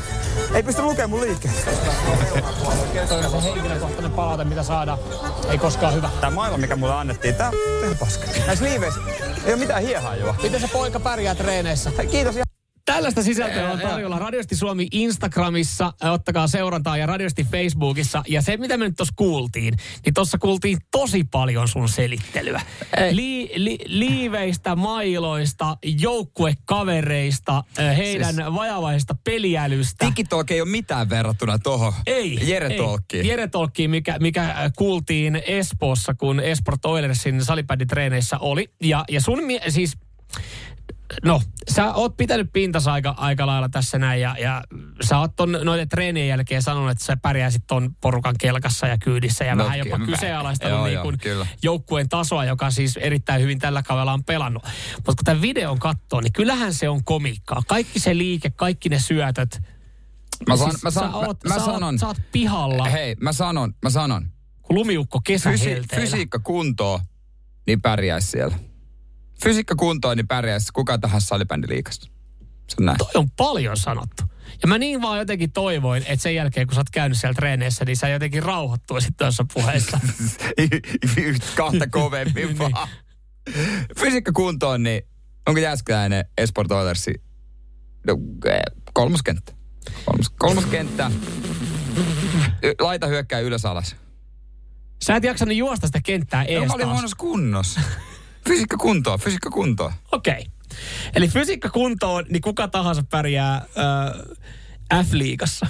Ei 0.53 0.63
pysty 0.63 0.81
lukemaan 0.81 1.09
mun 1.09 1.21
liikkeet. 1.21 1.65
Toi 3.09 3.25
on 3.25 3.41
se 3.41 3.43
henkilökohtainen 3.43 4.11
palaute, 4.11 4.43
mitä 4.43 4.63
saadaan. 4.63 4.99
Ei 5.49 5.57
koskaan 5.57 5.93
hyvä. 5.93 6.09
Tää 6.21 6.29
mailla, 6.29 6.57
mikä 6.57 6.75
mulle 6.75 6.93
annettiin, 6.93 7.35
tää 7.35 7.51
on 7.89 7.97
paska. 7.99 8.25
Näissä 8.47 8.65
liiveissä 8.65 8.99
ei 9.45 9.53
ole 9.53 9.59
mitään 9.59 9.83
hiehajua. 9.83 10.35
Miten 10.43 10.61
se 10.61 10.67
poika 10.67 10.99
pärjää 10.99 11.35
treeneissä? 11.35 11.91
Kiitos 12.11 12.35
Tällaista 12.93 13.23
sisältöä 13.23 13.71
on 13.71 13.79
tarjolla 13.79 14.19
Radiosti 14.19 14.55
Suomi 14.55 14.87
Instagramissa, 14.91 15.93
ottakaa 16.03 16.47
seurantaa 16.47 16.97
ja 16.97 17.05
Radiosti 17.05 17.43
Facebookissa. 17.43 18.23
Ja 18.27 18.41
se, 18.41 18.57
mitä 18.57 18.77
me 18.77 18.85
nyt 18.85 18.95
tuossa 18.97 19.13
kuultiin, 19.17 19.73
niin 20.05 20.13
tuossa 20.13 20.37
kuultiin 20.37 20.77
tosi 20.91 21.23
paljon 21.23 21.67
sun 21.67 21.89
selittelyä. 21.89 22.61
Li, 23.11 23.51
li, 23.55 23.77
liiveistä, 23.85 24.75
mailoista, 24.75 25.77
joukkuekavereista, 25.99 27.63
heidän 27.97 28.35
siis... 28.35 28.47
vajavaisesta 28.53 29.15
peliälystä. 29.23 30.11
TikTok 30.15 30.51
ei 30.51 30.61
ole 30.61 30.69
mitään 30.69 31.09
verrattuna 31.09 31.59
tohon 31.59 31.93
Ei. 32.07 32.39
Jere. 32.49 32.77
Tolkkiin. 32.77 33.27
Jere 33.27 33.47
Tolkkiin, 33.47 33.89
mikä, 33.89 34.17
mikä 34.19 34.71
kuultiin 34.77 35.41
Espoossa, 35.47 36.13
kun 36.13 36.39
Esport 36.39 36.85
Oilersin 36.85 37.45
salipäditreeneissä 37.45 38.37
oli. 38.39 38.69
Ja, 38.83 39.05
ja 39.09 39.21
sun 39.21 39.43
mie- 39.43 39.69
siis 39.69 39.97
No, 41.23 41.41
sä 41.75 41.93
oot 41.93 42.17
pitänyt 42.17 42.49
pintas 42.53 42.87
aika, 42.87 43.13
aika 43.17 43.47
lailla 43.47 43.69
tässä 43.69 43.99
näin 43.99 44.21
ja, 44.21 44.35
ja 44.39 44.63
sä 45.01 45.19
oot 45.19 45.35
ton, 45.35 45.51
noiden 45.63 45.89
treenien 45.89 46.27
jälkeen 46.27 46.61
sanonut, 46.61 46.91
että 46.91 47.03
sä 47.03 47.17
pärjäisit 47.17 47.63
ton 47.67 47.95
porukan 48.01 48.35
kelkassa 48.39 48.87
ja 48.87 48.97
kyydissä 48.97 49.45
ja 49.45 49.55
No, 49.55 49.63
vähän 49.63 49.79
jopa 49.79 49.99
kyseenalaistanut 50.05 50.77
Joo, 50.77 50.85
niin 50.85 50.93
joo, 50.93 51.03
kun 51.03 51.17
kyllä. 51.17 51.47
joukkueen 51.63 52.09
tasoa, 52.09 52.45
joka 52.45 52.71
siis 52.71 52.97
erittäin 52.97 53.41
hyvin 53.41 53.59
tällä 53.59 53.83
kaudella 53.83 54.13
on 54.13 54.23
pelannut. 54.23 54.63
Mutta 54.95 55.05
kun 55.15 55.25
tämän 55.25 55.41
videon 55.41 55.79
katsoo, 55.79 56.21
niin 56.21 56.33
kyllähän 56.33 56.73
se 56.73 56.89
on 56.89 57.03
komiikkaa. 57.03 57.61
Kaikki 57.67 57.99
se 57.99 58.17
liike, 58.17 58.49
kaikki 58.49 58.89
ne 58.89 58.99
syötöt. 58.99 59.61
Mä, 60.47 60.57
san, 60.57 60.71
Siis 60.71 60.83
mä, 60.83 60.91
san, 60.91 61.11
sä 61.11 61.17
oot- 61.17 61.49
mä, 61.49 61.53
mä 61.53 61.59
sä 61.59 61.65
oot- 61.65 61.73
sanon. 61.73 61.99
sä 61.99 62.07
oot 62.07 62.17
pihalla. 62.31 62.85
Hei, 62.85 63.15
mä 63.21 63.33
sanon, 63.33 63.73
mä 63.83 63.89
sanon. 63.89 64.29
Kun 64.61 64.75
lumiukko 64.75 65.19
Fysi, 65.27 65.33
kesähelteillä. 65.33 66.05
fysiikka 66.05 66.39
kuntoon, 66.39 66.99
niin 67.67 67.81
pärjäisi 67.81 68.27
siellä. 68.27 68.55
Fysiikka 69.43 69.75
kuntoon, 69.75 70.17
niin 70.17 70.27
pärjäisi 70.27 70.73
kuka 70.73 70.97
tahansa 70.97 71.27
salibändiliikassa. 71.27 72.11
Se 72.69 72.75
on 72.79 72.85
näin. 72.85 72.97
Toi 72.97 73.09
on 73.15 73.31
paljon 73.31 73.77
sanottu. 73.77 74.23
Ja 74.61 74.67
mä 74.67 74.77
niin 74.77 75.01
vaan 75.01 75.19
jotenkin 75.19 75.51
toivoin, 75.51 76.03
että 76.07 76.23
sen 76.23 76.35
jälkeen 76.35 76.67
kun 76.67 76.75
sä 76.75 76.79
oot 76.79 76.89
käynyt 76.89 77.17
siellä 77.17 77.33
treeneissä, 77.33 77.85
niin 77.85 77.97
sä 77.97 78.09
jotenkin 78.09 78.43
rauhoittuisit 78.43 79.17
tuossa 79.17 79.45
puheessa. 79.53 79.99
Yhtä 81.17 81.45
kahta 81.55 81.87
kovemmin 81.87 82.57
vaan. 82.59 82.87
Fysiikka 83.99 84.31
kuntoon, 84.31 84.83
niin 84.83 85.01
onko 85.47 85.59
Jääskeläinen 85.59 86.25
Esport 86.37 86.71
Oilersi 86.71 87.13
no, 88.07 88.17
eh, 88.45 88.61
kolmas 88.93 89.23
kenttä? 89.23 89.53
Kolmas, 90.05 90.29
kolmas 90.29 90.65
kenttä. 90.65 91.11
Laita 92.79 93.07
hyökkää 93.07 93.39
ylös 93.39 93.65
alas. 93.65 93.95
Sä 95.03 95.15
et 95.15 95.23
jaksanut 95.23 95.55
juosta 95.55 95.87
sitä 95.87 95.99
kenttää 96.05 96.43
No, 96.43 96.49
ees 96.49 96.67
mä 96.67 96.73
olin 96.73 96.89
huonossa 96.89 97.17
kunnossa. 97.19 97.81
Fysiikka 98.47 98.77
kuntoon, 98.77 99.19
fysiikka 99.19 99.49
kuntoon. 99.49 99.93
Okei. 100.11 100.33
Okay. 100.33 100.45
Eli 101.15 101.27
fysiikka 101.27 101.69
kuntoon, 101.69 102.25
niin 102.29 102.41
kuka 102.41 102.67
tahansa 102.67 103.03
pärjää 103.09 103.55
äh, 103.55 105.03
F-liigassa. 105.05 105.67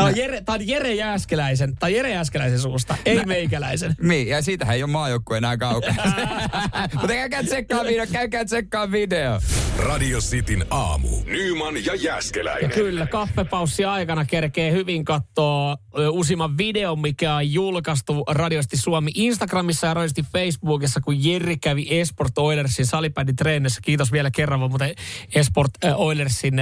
Tämä 0.00 0.08
on, 0.08 0.16
Jere, 0.16 0.40
tää 0.40 0.54
on 0.54 0.68
Jere 0.68 0.94
Jääskeläisen, 0.94 1.74
tai 1.76 1.94
Jere 1.96 2.10
Jääskeläisen 2.10 2.58
suusta, 2.58 2.96
ei 3.04 3.24
meikäläisen. 3.24 3.94
Niin, 4.02 4.28
ja 4.28 4.42
siitähän 4.42 4.76
ei 4.76 4.82
ole 4.82 4.90
maajoukkue 4.90 5.36
enää 5.36 5.56
kaukana. 5.56 6.02
Mutta 6.92 7.08
käykää 7.08 7.42
tsekkaa 7.42 7.84
video, 7.84 8.06
käykää 8.12 8.44
tsekkaa 8.44 8.90
video. 8.92 9.40
Radio 9.78 10.18
Cityn 10.18 10.64
aamu. 10.70 11.08
Nyman 11.26 11.74
ja 11.84 11.90
Ja 11.90 11.94
Jäskeläinen. 11.94 12.70
kyllä, 12.70 13.06
kaffepaussi 13.06 13.84
aikana 13.84 14.24
kerkee 14.24 14.72
hyvin 14.72 15.04
katsoa 15.04 15.76
uusimman 16.10 16.58
videon, 16.58 17.00
mikä 17.00 17.34
on 17.34 17.52
julkaistu 17.52 18.24
Radiosti 18.28 18.76
Suomi 18.76 19.10
Instagramissa 19.14 19.86
ja 19.86 19.94
Radiosti 19.94 20.22
Facebookissa, 20.32 21.00
kun 21.00 21.24
Jerri 21.24 21.56
kävi 21.56 21.86
Esport 22.00 22.38
Oilersin 22.38 22.86
salibänditreenissä. 22.86 23.80
Kiitos 23.84 24.12
vielä 24.12 24.30
kerran 24.30 24.60
vaan 24.60 24.70
muuten 24.70 24.94
Esport 25.34 25.70
Oilersin 25.94 26.54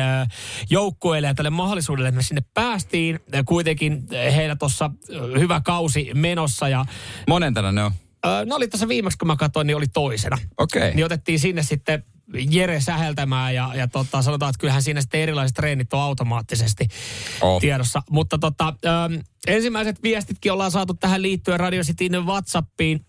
joukkueelle 0.70 1.28
ja 1.28 1.34
tälle 1.34 1.50
mahdollisuudelle, 1.50 2.08
että 2.08 2.16
me 2.16 2.22
sinne 2.22 2.42
päästiin. 2.54 3.20
Kuitenkin 3.46 4.06
heillä 4.36 4.56
tuossa 4.56 4.90
hyvä 5.38 5.60
kausi 5.64 6.10
menossa 6.14 6.68
ja 6.68 6.84
Monentena 7.28 7.72
ne 7.72 7.82
on. 7.84 7.92
No 8.46 8.56
oli 8.56 8.68
tässä 8.68 8.88
viimeksi, 8.88 9.18
kun 9.18 9.26
mä 9.26 9.36
katsoin, 9.36 9.66
niin 9.66 9.76
oli 9.76 9.86
toisena. 9.86 10.38
Okei. 10.58 10.94
Niin 10.94 11.04
otettiin 11.06 11.38
sinne 11.40 11.62
sitten 11.62 12.04
Jere 12.50 12.80
säheltämään 12.80 13.54
ja, 13.54 13.70
ja 13.74 13.88
tota, 13.88 14.22
sanotaan, 14.22 14.50
että 14.50 14.60
kyllähän 14.60 14.82
siinä 14.82 15.00
sitten 15.00 15.20
erilaiset 15.20 15.54
treenit 15.54 15.92
on 15.94 16.00
automaattisesti 16.00 16.88
Oh. 17.40 17.60
tiedossa. 17.60 18.02
Mutta 18.10 18.38
tota, 18.38 18.74
ö, 18.84 19.22
ensimmäiset 19.46 20.02
viestitkin 20.02 20.52
ollaan 20.52 20.70
saatu 20.70 20.94
tähän 20.94 21.22
liittyen 21.22 21.60
Radio 21.60 21.82
Cityn 21.82 22.26
WhatsAppiin. 22.26 23.00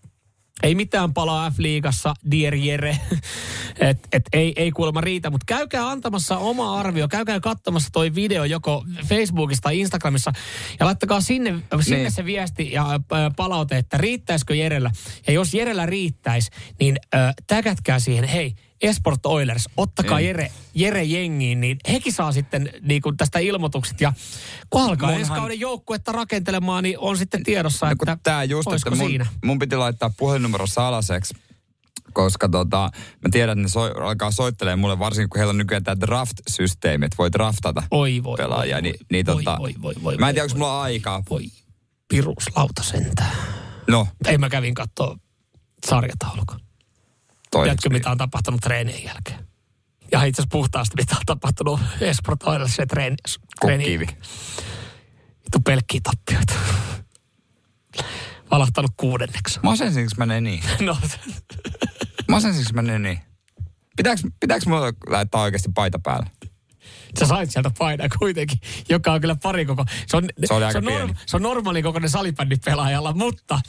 Ei 0.62 0.74
mitään 0.74 1.14
palaa 1.14 1.50
F-liigassa, 1.50 2.14
Dear 2.30 2.54
Jere. 2.54 2.98
et, 3.80 3.98
et, 4.12 4.22
ei, 4.32 4.52
ei 4.56 4.70
kuulemma 4.70 5.00
riitä, 5.00 5.30
mutta 5.30 5.44
käykää 5.46 5.88
antamassa 5.90 6.38
oma 6.38 6.78
arvio. 6.80 7.08
Käykää 7.08 7.40
katsomassa 7.40 7.88
toi 7.92 8.14
video 8.14 8.44
joko 8.44 8.84
Facebookista 9.06 9.62
tai 9.62 9.78
Instagramissa 9.80 10.32
ja 10.80 10.86
laittakaa 10.86 11.20
sinne, 11.20 11.54
sinne 11.80 11.98
Niin. 11.98 12.12
se 12.12 12.24
viesti 12.24 12.72
ja 12.72 12.86
ö, 12.92 12.98
palaute, 13.36 13.76
että 13.76 13.98
riittäisikö 13.98 14.54
Jerellä. 14.54 14.90
Ja 15.26 15.32
jos 15.32 15.54
Jerellä 15.54 15.86
riittäisi, 15.86 16.50
niin 16.80 16.96
ö, 17.14 17.18
täkätkää 17.46 17.98
siihen, 17.98 18.24
hei, 18.24 18.54
Esport 18.82 19.26
Oilers, 19.26 19.68
ottakaa. 19.76 20.20
Jere, 20.20 20.50
Jere 20.74 21.04
jengiin, 21.04 21.60
niin 21.60 21.76
hekin 21.88 22.12
saa 22.12 22.32
sitten 22.32 22.70
niin 22.82 23.02
kuin 23.02 23.16
tästä 23.16 23.38
ilmoitukset. 23.38 24.00
Ja 24.00 24.12
kun 24.70 24.82
alkaa 24.82 25.10
Munhan- 25.10 25.18
ensi 25.18 25.32
kauden 25.32 25.60
joukkuetta 25.60 26.12
rakentelemaan, 26.12 26.82
niin 26.84 26.98
on 26.98 27.16
sitten 27.18 27.42
tiedossa, 27.42 27.86
No, 27.86 27.92
että 27.92 28.16
tää 28.22 28.44
just, 28.44 28.72
että 28.72 28.90
mun, 28.90 29.08
siinä. 29.08 29.26
mun 29.44 29.58
piti 29.58 29.76
laittaa 29.76 30.10
puhelinnumero 30.18 30.66
salaseksi, 30.66 31.34
koska 32.12 32.48
tota, 32.48 32.90
mä 33.22 33.28
tiedän, 33.30 33.52
että 33.58 33.62
ne 33.62 33.68
soi, 33.68 33.90
alkaa 33.90 34.30
soittelemaan 34.30 34.78
mulle, 34.78 34.98
varsinkin 34.98 35.30
kun 35.30 35.38
heillä 35.38 35.50
on 35.50 35.58
nykyään 35.58 35.84
tämä 35.84 36.00
draft-systeemi, 36.00 37.04
että 37.06 37.18
voi 37.18 37.32
draftata 37.32 37.82
Oi 37.90 38.22
voi, 38.22 38.36
pelaajia. 38.36 38.74
voi, 38.76 38.82
niin, 38.82 38.94
voi, 39.00 39.06
niin, 39.12 39.26
voi, 39.26 39.44
tota, 39.44 39.56
voi, 39.58 39.74
voi, 39.82 39.94
voi, 40.02 40.16
mä 40.16 40.28
en 40.28 40.34
tiedä, 40.34 40.44
onko 40.44 40.56
mulla 40.58 40.82
aikaa. 40.82 41.22
Voi 41.30 41.44
piruslauta 42.08 42.82
sentään. 42.82 43.36
No, 43.88 44.06
Ei 44.26 44.38
mä 44.38 44.48
kävin 44.48 44.74
katsoa 44.74 45.18
sarjataulukon. 45.86 46.60
Toi. 47.50 47.66
Tiedätkö, 47.66 47.88
mitä 47.90 48.10
on 48.10 48.18
tapahtunut 48.18 48.60
treenien 48.60 49.04
jälkeen? 49.04 49.46
Ja 50.12 50.24
itse 50.24 50.42
asiassa 50.42 50.52
puhtaasti, 50.52 50.94
mitä 50.96 51.16
on 51.16 51.22
tapahtunut 51.26 51.80
Esport 52.00 52.42
Oilersin 52.42 52.88
treeni, 52.88 53.16
Kukkiivi. 53.60 54.06
Vittu 55.44 55.60
pelkkiä 55.64 56.00
tappioita. 56.02 56.54
Valahtanut 58.50 58.90
kuudenneksi. 58.96 59.60
Masensinko 59.62 60.12
mä 60.16 60.26
ne 60.26 60.40
niin? 60.40 60.62
No, 60.80 60.96
Masensinko 62.28 62.70
mä 62.74 62.82
ne 62.82 62.98
niin? 62.98 63.20
Pitääks, 63.96 64.22
pitääks 64.40 64.66
mulla 64.66 64.92
laittaa 65.06 65.42
oikeasti 65.42 65.70
paita 65.74 65.98
päälle? 65.98 66.30
Sä 67.18 67.26
sait 67.26 67.50
sieltä 67.50 67.70
painaa 67.78 68.08
kuitenkin, 68.18 68.58
joka 68.88 69.12
on 69.12 69.20
kyllä 69.20 69.36
pari 69.42 69.66
koko... 69.66 69.84
Se 70.06 70.16
on, 70.16 70.28
Se 70.44 70.54
oli 70.54 70.64
aika 70.64 70.80
se 70.80 70.86
on, 70.86 70.92
pieni. 70.92 71.14
se 71.26 71.36
on 71.36 71.42
normaali 71.42 71.82
kokoinen 71.82 72.10
salibändipelaajalla, 72.10 73.12
mutta 73.12 73.60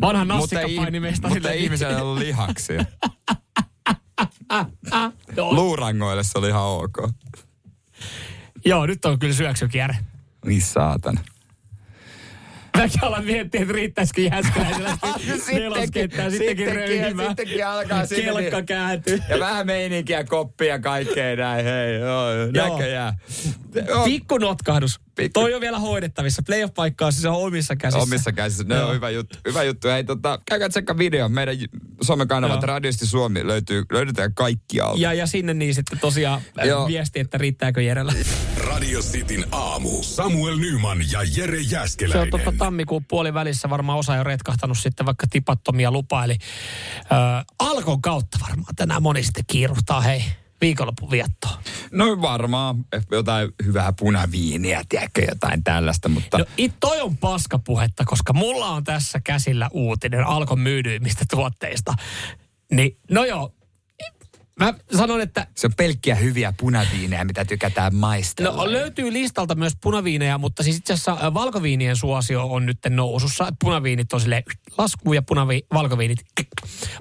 vanha 0.00 0.24
Mutta 0.24 0.60
ei, 0.60 0.66
nassikapainimestari... 0.66 1.34
mutta 1.34 1.50
ei 1.50 1.64
ihmisellä 1.64 2.02
ollut 2.02 2.18
lihaksia. 2.18 2.84
Joo, 5.36 5.54
Luurangoille 5.54 6.24
se 6.24 6.38
oli 6.38 6.48
ihan 6.48 6.62
ok. 6.62 7.10
joo, 8.64 8.86
nyt 8.86 9.04
on 9.04 9.18
kyllä 9.18 9.34
syöksykierre. 9.34 9.96
Niin 10.44 10.62
saatana. 10.62 11.20
Mäkin 12.76 13.04
alan 13.04 13.24
miettiä, 13.24 13.60
että 13.60 13.74
riittäisikö 13.74 14.20
jääskeläisellä 14.20 14.90
neloskenttää 15.52 16.30
sittenkin 16.30 16.74
röyhimään. 16.74 17.28
Sittenkin 17.28 17.66
alkaa 17.66 18.06
sinne. 18.06 18.22
Kelkka 18.24 18.56
niin- 18.56 18.66
kääntyy. 18.66 19.18
Ja 19.28 19.38
vähän 19.40 19.66
meininkiä, 19.66 20.24
koppia, 20.24 20.78
kaikkea 20.78 21.36
näin. 21.36 21.64
Hei, 21.64 21.94
joo, 21.94 22.32
Joo. 22.54 22.68
näköjään. 22.76 23.14
Pikku 24.04 24.38
notkahdus. 24.38 25.00
Pikku. 25.14 25.40
Toi 25.40 25.54
on 25.54 25.60
vielä 25.60 25.78
hoidettavissa. 25.78 26.42
Playoff-paikka 26.46 27.06
on 27.06 27.12
siis 27.12 27.24
omissa 27.26 27.76
käsissä. 27.76 28.02
Omissa 28.02 28.32
käsissä. 28.32 28.64
Joo. 28.74 28.88
on 28.88 28.94
hyvä 28.94 29.10
juttu. 29.10 29.38
Hyvä 29.48 29.62
juttu. 29.62 29.88
Hei, 29.88 30.04
tota, 30.04 30.38
käykää 30.46 30.68
tsekkaa 30.68 30.98
video. 30.98 31.28
Meidän 31.28 31.56
somekanavat. 32.02 32.62
Radiosti 32.62 33.06
Suomi 33.06 33.46
löytyy, 33.46 33.84
löydetään 33.92 34.34
kaikkialta. 34.34 35.00
Ja, 35.00 35.12
ja 35.12 35.26
sinne 35.26 35.54
niin 35.54 35.74
sitten 35.74 35.98
tosiaan 35.98 36.40
äh, 36.60 36.66
Joo. 36.66 36.86
viesti, 36.86 37.20
että 37.20 37.38
riittääkö 37.38 37.82
Jerellä. 37.82 38.12
Radio 38.56 39.00
Cityn 39.00 39.44
aamu. 39.52 40.02
Samuel 40.02 40.56
Nyman 40.56 40.98
ja 41.12 41.20
Jere 41.36 41.56
Se 41.56 41.64
on 41.64 41.70
Jäskeläinen. 41.70 42.30
tuota 42.30 42.52
tammikuun 42.58 43.04
puolivälissä 43.04 43.70
varmaan 43.70 43.98
osa 43.98 44.16
jo 44.16 44.24
retkahtanut 44.24 44.78
sitten 44.78 45.06
vaikka 45.06 45.26
tipattomia 45.30 45.90
lupa. 45.90 46.24
Eli 46.24 46.36
ö, 47.04 47.06
alkon 47.58 48.02
kautta 48.02 48.38
varmaan 48.48 48.74
tänään 48.76 49.02
moni 49.02 49.22
sitten 49.22 49.44
kiiruhtaa 49.46 50.00
hei 50.00 50.24
viikonlopun 50.60 51.10
viettoon. 51.10 51.58
No 51.92 52.22
varmaan 52.22 52.84
jotain 53.10 53.48
hyvää 53.64 53.92
punaviiniä, 53.92 54.82
tiedätkö, 54.88 55.22
jotain 55.28 55.64
tällaista, 55.64 56.08
mutta... 56.08 56.38
No 56.38 56.44
it, 56.56 56.74
toi 56.80 57.00
on 57.00 57.16
paskapuhetta, 57.16 58.04
koska 58.04 58.32
mulla 58.32 58.66
on 58.66 58.84
tässä 58.84 59.20
käsillä 59.24 59.70
uutinen 59.72 60.26
alkon 60.26 60.60
myydyimmistä 60.60 61.24
tuotteista. 61.30 61.94
Niin, 62.72 62.98
no 63.10 63.24
joo, 63.24 63.54
Mä 64.60 64.74
sanon, 64.96 65.20
että 65.20 65.46
Se 65.56 65.66
on 65.66 65.72
pelkkiä 65.76 66.14
hyviä 66.14 66.52
punaviineja, 66.60 67.24
mitä 67.24 67.44
tykätään 67.44 67.94
maistella. 67.94 68.56
No 68.56 68.72
löytyy 68.72 69.12
listalta 69.12 69.54
myös 69.54 69.72
punaviineja, 69.82 70.38
mutta 70.38 70.62
siis 70.62 70.76
itse 70.76 70.92
asiassa 70.92 71.34
valkoviinien 71.34 71.96
suosio 71.96 72.46
on 72.46 72.66
nyt 72.66 72.78
nousussa. 72.88 73.48
Punaviinit 73.60 74.12
on 74.12 74.20
silleen 74.20 74.42
lasku 74.78 75.12
ja 75.12 75.22
punavi, 75.22 75.66
valkoviinit. 75.74 76.18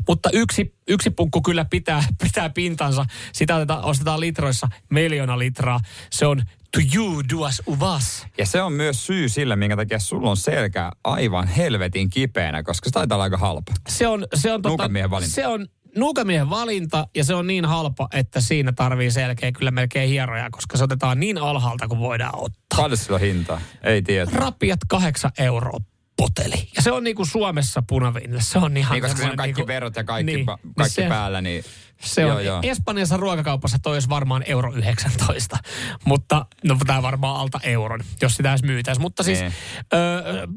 Mutta 0.07 0.29
yksi, 0.33 0.75
yksi 0.87 1.09
punkku 1.09 1.41
kyllä 1.41 1.65
pitää, 1.65 2.03
pitää 2.23 2.49
pintansa. 2.49 3.05
Sitä 3.33 3.55
otetaan, 3.55 3.83
ostetaan 3.83 4.19
litroissa 4.19 4.67
miljoona 4.89 5.39
litraa. 5.39 5.79
Se 6.11 6.25
on 6.25 6.41
to 6.71 6.79
you 6.95 7.23
duas 7.33 7.61
uvas. 7.67 8.27
Ja 8.37 8.45
se 8.45 8.61
on 8.61 8.73
myös 8.73 9.05
syy 9.05 9.29
sille, 9.29 9.55
minkä 9.55 9.75
takia 9.75 9.99
sulla 9.99 10.29
on 10.29 10.37
selkä 10.37 10.91
aivan 11.03 11.47
helvetin 11.47 12.09
kipeänä, 12.09 12.63
koska 12.63 12.89
se 12.89 12.93
taitaa 12.93 13.15
olla 13.15 13.23
aika 13.23 13.37
halpa. 13.37 13.73
Se 13.89 14.07
on, 14.07 14.27
se 14.35 14.53
on, 14.53 14.61
tota. 14.61 14.89
Se 15.21 15.47
on 15.47 15.67
nuukamiehen 15.95 16.49
valinta 16.49 17.07
ja 17.15 17.23
se 17.23 17.33
on 17.35 17.47
niin 17.47 17.65
halpa, 17.65 18.07
että 18.13 18.41
siinä 18.41 18.71
tarvii 18.71 19.11
selkeä 19.11 19.51
kyllä 19.51 19.71
melkein 19.71 20.09
hieroja, 20.09 20.49
koska 20.51 20.77
se 20.77 20.83
otetaan 20.83 21.19
niin 21.19 21.37
alhaalta 21.37 21.87
kuin 21.87 21.99
voidaan 21.99 22.35
ottaa. 22.35 22.77
Paljon 22.81 22.97
sillä 22.97 23.15
on 23.15 23.21
hintaa? 23.21 23.61
Ei 23.83 24.01
tiedä. 24.01 24.31
Rapiat 24.33 24.79
kahdeksan 24.87 25.31
euroa 25.39 25.79
poteli. 26.17 26.69
Ja 26.75 26.81
se 26.81 26.91
on 26.91 27.03
niinku 27.03 27.25
Suomessa 27.25 27.83
punaviinille. 27.87 28.41
Se 28.41 28.57
on 28.59 28.77
ihan 28.77 28.93
Niin, 28.93 29.01
koska 29.01 29.17
siinä 29.17 29.31
on 29.31 29.37
kaikki 29.37 29.59
niinku- 29.59 29.67
verot 29.67 29.95
ja 29.95 30.03
kaikki, 30.03 30.35
Niin, 30.35 30.45
pa- 30.49 30.59
niin 30.63 30.73
kaikki 30.77 30.95
se- 31.01 31.07
päällä, 31.07 31.41
niin... 31.41 31.63
Se 32.01 32.25
on, 32.25 32.31
Joo, 32.31 32.39
joo. 32.39 32.59
Espanjassa 32.63 33.17
ruokakaupassa 33.17 33.79
toi 33.79 33.93
olisi 33.95 34.09
varmaan 34.09 34.43
euro 34.47 34.73
19, 34.73 35.57
mutta 36.05 36.45
no 36.63 36.77
tämä 36.87 37.01
varmaan 37.01 37.35
alta 37.41 37.59
euron, 37.63 37.99
jos 38.21 38.35
sitä 38.35 38.49
edes 38.49 38.63
myytäisi. 38.63 39.01
Mutta 39.01 39.23
siis 39.23 39.39
Niin. 39.39 39.51
öö, 39.93 40.47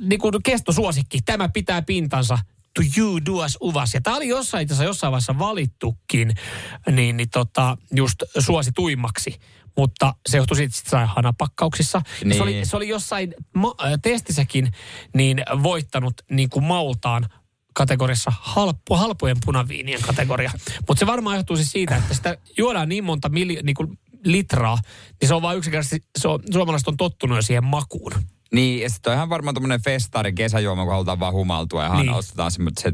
niin 0.00 0.18
kuin 0.20 0.34
kestosuosikki, 0.44 1.18
tämä 1.24 1.48
pitää 1.48 1.82
pintansa 1.82 2.38
to 2.82 3.00
you 3.00 3.20
duas 3.26 3.58
uvas. 3.60 3.94
Ja 3.94 4.00
tämä 4.00 4.16
oli 4.16 4.28
jossain, 4.28 4.62
itse 4.62 4.84
jossain 4.84 5.10
vaiheessa 5.10 5.38
valittukin 5.38 6.34
niin, 6.90 7.16
niin 7.16 7.30
tota, 7.30 7.76
just 7.94 8.22
suosituimmaksi. 8.38 9.40
Mutta 9.76 10.14
se 10.28 10.36
johtui 10.36 10.56
siitä, 10.56 10.74
että 10.78 10.90
sai 10.90 11.06
hanapakkauksissa. 11.06 12.02
Ja 12.24 12.34
Se, 12.34 12.42
oli, 12.42 12.52
Niin. 12.52 12.66
se 12.66 12.76
oli 12.76 12.88
jossain 12.88 13.34
ma- 13.54 13.74
äh, 13.84 13.92
testissäkin 14.02 14.72
niin 15.14 15.42
voittanut 15.62 16.14
niin 16.30 16.50
kuin 16.50 16.64
maultaan 16.64 17.26
kategoriassa 17.74 18.32
halppu, 18.40 18.94
halpojen 18.96 19.36
punaviinien 19.44 20.00
kategoria. 20.02 20.50
Mutta 20.88 20.98
se 20.98 21.06
varmaan 21.06 21.36
johtuu 21.36 21.56
siis 21.56 21.70
siitä, 21.70 21.96
että 21.96 22.14
sitä 22.14 22.36
juodaan 22.56 22.88
niin 22.88 23.04
monta 23.04 23.28
mili, 23.28 23.58
niin 23.62 23.74
kuin 23.74 23.98
litraa, 24.24 24.78
niin 25.20 25.28
se 25.28 25.34
on 25.34 25.42
vaan 25.42 25.56
yksinkertaisesti, 25.56 26.08
se 26.18 26.28
on, 26.28 26.40
suomalaiset 26.52 26.88
on 26.88 26.96
tottunut 26.96 27.38
jo 27.38 27.42
siihen 27.42 27.64
makuun. 27.64 28.12
Niin, 28.54 28.80
ja 28.82 28.90
sitten 28.90 29.10
on 29.10 29.16
ihan 29.16 29.28
varmaan 29.28 29.54
tämmöinen 29.54 29.82
festari 29.82 30.32
kesäjuoma, 30.32 30.84
kun 30.84 30.92
halutaan 30.92 31.20
vaan 31.20 31.32
humaltua 31.32 31.84
ja 31.84 31.94
Niin. 31.94 32.10
ostetaan 32.10 32.50
se, 32.50 32.58
se, 32.78 32.92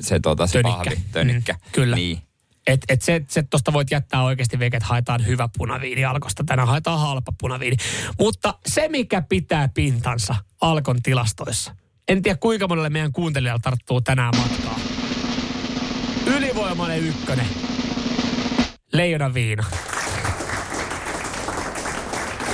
se, 0.00 0.20
tota, 0.20 0.46
se 0.46 0.52
Tönikkä. 0.52 0.76
pahvi, 0.90 0.96
tönikkä. 1.12 1.52
Mm, 1.52 1.58
kyllä. 1.72 1.96
Niin. 1.96 2.18
Et, 2.66 2.80
et 2.88 3.02
se, 3.02 3.24
se 3.28 3.42
tuosta 3.42 3.72
voit 3.72 3.90
jättää 3.90 4.22
oikeasti 4.22 4.58
veke, 4.58 4.76
että 4.76 4.86
haetaan 4.88 5.26
hyvä 5.26 5.48
punaviini 5.58 6.04
Alkosta. 6.04 6.44
Tänään 6.44 6.68
haetaan 6.68 7.00
halpa 7.00 7.32
punaviini. 7.40 7.76
Mutta 8.18 8.54
se, 8.66 8.88
mikä 8.88 9.22
pitää 9.22 9.68
pintansa 9.68 10.34
Alkon 10.60 11.02
tilastoissa. 11.02 11.74
En 12.08 12.22
tiedä, 12.22 12.38
kuinka 12.40 12.68
monelle 12.68 12.90
meidän 12.90 13.12
kuuntelijalle 13.12 13.60
tarttuu 13.60 14.00
tänään 14.00 14.34
matkaa. 14.36 14.78
Ylivoimainen 16.26 17.06
ykkönen. 17.06 17.46
Leijona 18.92 19.34
viina. 19.34 19.64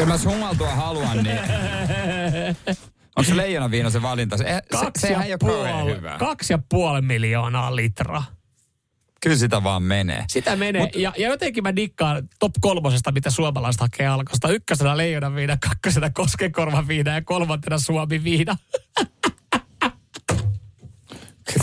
Kyllä 0.00 0.12
mä 0.12 0.18
humaltua 0.30 0.74
haluan, 0.74 1.22
niin... 1.22 1.38
Onko 3.16 3.28
se 3.28 3.36
leijona 3.36 3.70
viina 3.70 3.90
se 3.90 4.02
valinta? 4.02 4.36
Se, 4.36 4.44
se, 4.44 4.60
Kaksi, 4.70 5.06
sehän 5.06 5.20
ja 5.20 5.26
ei 5.26 5.32
ole 5.32 5.38
puoli, 5.38 5.96
hyvää. 5.96 6.18
kaksi 6.18 6.52
ja 6.52 6.58
puoli 6.68 7.02
miljoonaa 7.02 7.76
litraa. 7.76 8.24
Kyllä 9.22 9.36
sitä 9.36 9.62
vaan 9.62 9.82
menee. 9.82 10.24
Sitä 10.28 10.56
menee. 10.56 10.82
Mut, 10.82 10.96
ja, 10.96 11.12
ja 11.18 11.28
jotenkin 11.28 11.62
mä 11.62 11.76
dikkaan 11.76 12.28
top 12.38 12.52
kolmosesta, 12.60 13.12
mitä 13.12 13.30
suomalaiset 13.30 13.80
hakee 13.80 14.06
alkosta. 14.06 14.48
Ykkösenä 14.48 14.96
leijonan 14.96 15.34
viina, 15.34 15.56
kakkosena 15.68 16.10
koskenkorvan 16.10 16.88
viina 16.88 17.14
ja 17.14 17.22
kolmantena 17.22 17.78
suomi 17.78 18.24
viina. 18.24 18.56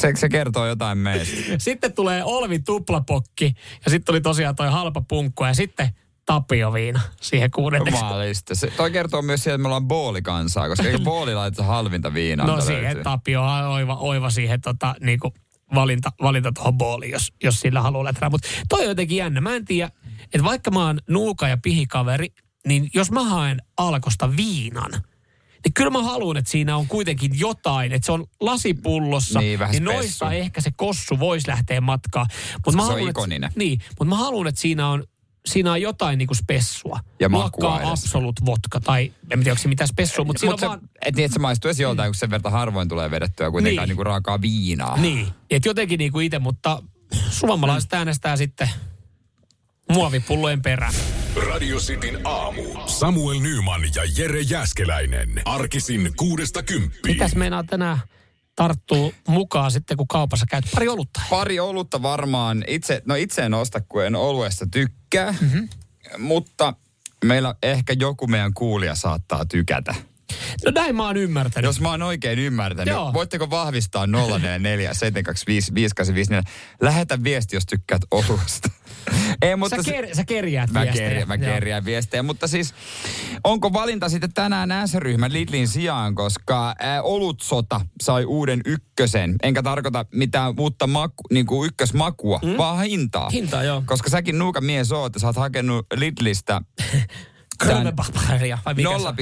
Se, 0.02 0.12
se 0.16 0.30
kertoo 0.30 0.68
jotain 0.68 0.98
meistä. 0.98 1.36
Sitten 1.58 1.94
tulee 1.94 2.24
Olvi 2.24 2.60
tuplapokki 2.60 3.54
ja 3.86 3.92
sitten 3.92 4.06
tuli 4.06 4.22
tosiaan 4.22 4.56
toi 4.56 4.72
halpa 4.72 5.02
punkku 5.02 5.46
ja 5.46 5.54
sitten 5.54 5.90
Tapio 6.28 6.74
viina 6.74 7.02
siihen 7.22 7.52
kuudenneksi. 7.52 8.00
Jumalista. 8.00 8.56
Se, 8.56 8.68
toi 8.78 8.92
kertoo 8.92 9.22
myös 9.22 9.44
siitä, 9.44 9.56
että 9.56 9.62
me 9.62 9.68
ollaan 9.68 9.88
boolikansaa, 9.88 10.70
koska 10.70 10.84
eikö 10.88 11.00
booli 11.04 11.36
laiteta 11.36 11.64
halvinta 11.64 12.14
viinaa? 12.14 12.48
No 12.48 12.62
siihen 12.62 12.84
löytyy? 12.84 13.04
Tapio 13.04 13.44
on 13.44 13.66
oiva, 13.66 13.96
oiva 13.96 14.30
siihen 14.30 14.62
tota, 14.62 14.96
niinku 15.02 15.34
valinta, 15.76 16.12
valinta 16.22 16.52
tuohon 16.52 16.78
booliin, 16.78 17.12
jos, 17.12 17.34
jos 17.44 17.60
sillä 17.60 17.82
haluaa 17.82 18.04
lähteä. 18.04 18.30
Mutta 18.30 18.48
toi 18.70 18.82
on 18.82 18.88
jotenkin 18.88 19.18
jännä. 19.18 19.42
Mä 19.42 19.56
en 19.56 19.66
tiedä, 19.66 19.92
että 20.24 20.44
vaikka 20.44 20.72
mä 20.72 20.86
oon 20.86 21.00
nuuka 21.10 21.48
ja 21.48 21.58
pihikaveri, 21.64 22.28
niin 22.68 22.90
jos 22.94 23.12
mä 23.12 23.24
haen 23.24 23.62
alkosta 23.78 24.36
viinan, 24.38 24.92
niin 25.64 25.74
kyllä 25.74 25.92
mä 25.92 26.04
haluan, 26.04 26.38
että 26.38 26.52
siinä 26.52 26.78
on 26.78 26.88
kuitenkin 26.88 27.40
jotain, 27.40 27.92
että 27.92 28.06
se 28.06 28.12
on 28.12 28.26
lasipullossa, 28.40 29.40
Niin, 29.40 29.60
niin 29.72 29.84
noissa 29.84 30.32
ehkä 30.32 30.62
se 30.62 30.72
kossu 30.76 31.20
voisi 31.20 31.48
lähteä 31.48 31.82
matkaan. 31.82 32.26
Mut 32.66 32.76
mä 32.76 32.82
Se 32.82 32.86
on 32.86 32.92
haluan, 32.92 33.10
ikoninen. 33.10 33.48
Että, 33.48 33.60
niin, 33.60 33.80
mutta 33.90 34.06
mä 34.06 34.16
haluan, 34.16 34.48
että 34.48 34.62
siinä 34.62 34.90
on, 34.90 35.04
siinä 35.48 35.72
on 35.72 35.82
jotain 35.82 36.18
niinku 36.18 36.36
spessua. 36.36 37.00
Ja 37.20 37.30
makua. 37.30 37.80
Absolut 37.84 38.36
vodka, 38.46 38.80
tai 38.80 39.14
en 39.32 39.40
tiedä, 39.40 39.52
onko 39.52 39.62
se 39.62 39.68
mitään 39.68 39.88
spessua, 39.88 40.26
mutta 40.26 40.40
siinä 40.40 40.52
Mut 40.52 40.54
on 40.54 40.60
se, 40.60 40.68
vaan... 40.68 40.80
et 41.06 41.16
niin, 41.16 41.26
että 41.26 41.34
se 41.34 41.40
maistuu 41.40 41.70
edes 41.70 41.80
joltain, 41.80 42.08
kun 42.08 42.16
sen 42.16 42.30
verran 42.30 42.52
harvoin 42.54 42.88
tulee 42.90 43.12
vedettyä 43.12 43.52
kuitenkaan 43.52 43.74
Niin. 43.74 43.82
niin. 43.82 43.88
niinku 43.90 44.04
raakaa 44.04 44.42
viinaa. 44.42 44.98
Niin, 44.98 45.28
että 45.50 45.70
jotenkin 45.70 45.98
niinku 45.98 46.20
itse, 46.20 46.40
mutta 46.40 46.84
suomalaiset 47.30 47.94
äänestää 47.94 48.38
sitten 48.38 48.70
muovipullojen 49.92 50.62
perään. 50.62 50.94
Radio 51.48 51.78
Cityn 51.78 52.20
aamu. 52.24 52.64
Samuel 52.86 53.40
Nyman 53.40 53.82
ja 53.96 54.04
Jere 54.18 54.42
Jäskeläinen. 54.42 55.42
Arkisin 55.46 56.12
kuudesta 56.18 56.64
kymppiin. 56.64 57.16
Mitäs 57.16 57.36
meinaa 57.36 57.64
tänään 57.64 58.00
tarttuu 58.58 59.14
mukaan 59.28 59.72
sitten, 59.72 59.98
kun 59.98 60.08
kaupassa 60.08 60.46
käyt 60.50 60.66
pari 60.76 60.88
olutta? 60.88 61.22
Pari 61.30 61.60
olutta 61.60 62.02
varmaan. 62.02 62.64
Itse, 62.68 63.02
no 63.06 63.16
itse 63.16 63.42
en 63.42 63.54
osta, 63.54 63.82
kun 63.82 64.06
en 64.06 64.16
oluesta 64.16 64.68
tykkää. 64.72 65.36
Mm-hmm. 65.42 65.70
Mutta 66.18 66.74
meillä 67.26 67.56
ehkä 67.64 67.94
joku 68.00 68.28
meidän 68.28 68.54
kuulija 68.54 68.96
saattaa 68.96 69.46
tykätä. 69.46 69.96
No 70.66 70.72
näin 70.72 70.96
mä 70.96 71.06
oon 71.06 71.18
ymmärtänyt. 71.18 71.68
Jos 71.68 71.82
mä 71.82 71.90
oon 71.90 72.02
oikein 72.02 72.40
ymmärtänyt, 72.40 72.92
Joo. 72.94 73.14
voitteko 73.14 73.50
vahvistaa 73.50 74.08
044 74.08 74.94
725 74.94 75.74
5854? 75.74 76.44
Lähetä 76.82 77.24
viesti, 77.24 77.56
jos 77.56 77.66
tykkäät 77.66 78.02
oluesta. 78.12 78.70
Ei, 79.42 79.56
mutta 79.56 79.84
sä, 79.84 79.92
ker, 79.92 80.08
sä 80.16 80.24
kerjäät 80.26 80.72
Mä, 80.72 80.82
viestejä. 80.82 81.26
mä 81.26 81.38
kerjään 81.38 81.86
viestejä, 81.86 82.24
mutta 82.24 82.48
siis 82.48 82.74
onko 83.44 83.74
valinta 83.74 84.10
sitten 84.10 84.34
tänään 84.34 84.88
S-ryhmän 84.88 85.34
Lidlin 85.34 85.68
sijaan, 85.68 86.16
koska 86.16 86.76
ää, 86.80 87.02
Olutsota 87.02 87.82
sai 88.04 88.26
uuden 88.26 88.62
ykkösen. 88.66 89.36
Enkä 89.44 89.64
tarkoita 89.64 90.06
mitään 90.14 90.54
uutta 90.60 90.88
maku, 90.88 91.24
niin 91.32 91.46
kuin 91.46 91.68
ykkösmakua, 91.68 92.40
mm? 92.44 92.58
vaan 92.58 92.84
hintaa. 92.86 93.30
Hintaa, 93.30 93.64
joo. 93.64 93.84
Koska 93.86 94.10
säkin 94.10 94.38
nuuka 94.38 94.62
mies 94.62 94.92
oot, 94.92 95.14
ja 95.14 95.20
sä 95.20 95.28
oot 95.28 95.36
hakenut 95.36 95.86
Lidlistä 95.96 96.62
Krömebacheria, 97.60 98.58
vai 98.66 98.74
mikä 98.74 98.90
se 98.90 99.08
on? 99.08 99.16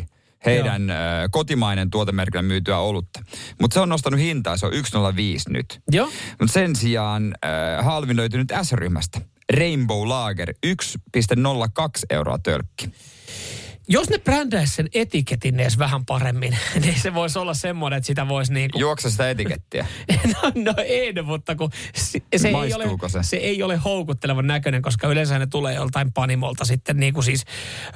0,99 0.00 0.06
heidän 0.46 0.90
ö, 0.90 0.94
kotimainen 1.30 1.90
tuotemerkillä 1.90 2.42
myytyä 2.42 2.78
olutta. 2.78 3.22
Mutta 3.60 3.74
se 3.74 3.80
on 3.80 3.88
nostanut 3.88 4.20
hintaa, 4.20 4.56
se 4.56 4.66
on 4.66 4.72
1,05 4.72 4.78
nyt. 5.48 5.80
Joo. 5.92 6.10
Mutta 6.40 6.52
sen 6.52 6.76
sijaan 6.76 7.34
äh, 7.44 7.84
halvin 7.84 8.16
löytyy 8.16 8.40
nyt 8.40 8.52
S-ryhmästä. 8.62 9.20
Rainbow 9.58 10.08
Lager 10.08 10.54
1,02 10.66 10.76
euroa 12.10 12.38
tölkki. 12.38 12.90
Jos 13.88 14.10
ne 14.10 14.18
brändäis 14.18 14.74
sen 14.76 14.88
etiketin 14.94 15.60
edes 15.60 15.78
vähän 15.78 16.06
paremmin, 16.06 16.56
niin 16.82 17.00
se 17.00 17.14
voisi 17.14 17.38
olla 17.38 17.54
semmoinen, 17.54 17.96
että 17.96 18.06
sitä 18.06 18.28
voisi 18.28 18.52
niinku... 18.52 18.78
Juoksa 18.78 19.10
sitä 19.10 19.30
etikettiä. 19.30 19.86
No, 20.42 20.52
no 20.54 20.74
en, 20.86 21.24
mutta 21.24 21.56
kun 21.56 21.70
se, 21.94 22.18
se, 22.36 22.48
ei 22.48 22.54
ole, 22.54 23.08
se? 23.08 23.22
se 23.22 23.36
ei 23.36 23.62
ole 23.62 23.76
houkuttelevan 23.76 24.46
näköinen, 24.46 24.82
koska 24.82 25.08
yleensä 25.08 25.38
ne 25.38 25.46
tulee 25.46 25.74
joltain 25.74 26.12
panimolta 26.12 26.64
sitten, 26.64 26.96
niin 26.96 27.14
kuin 27.14 27.24
siis, 27.24 27.44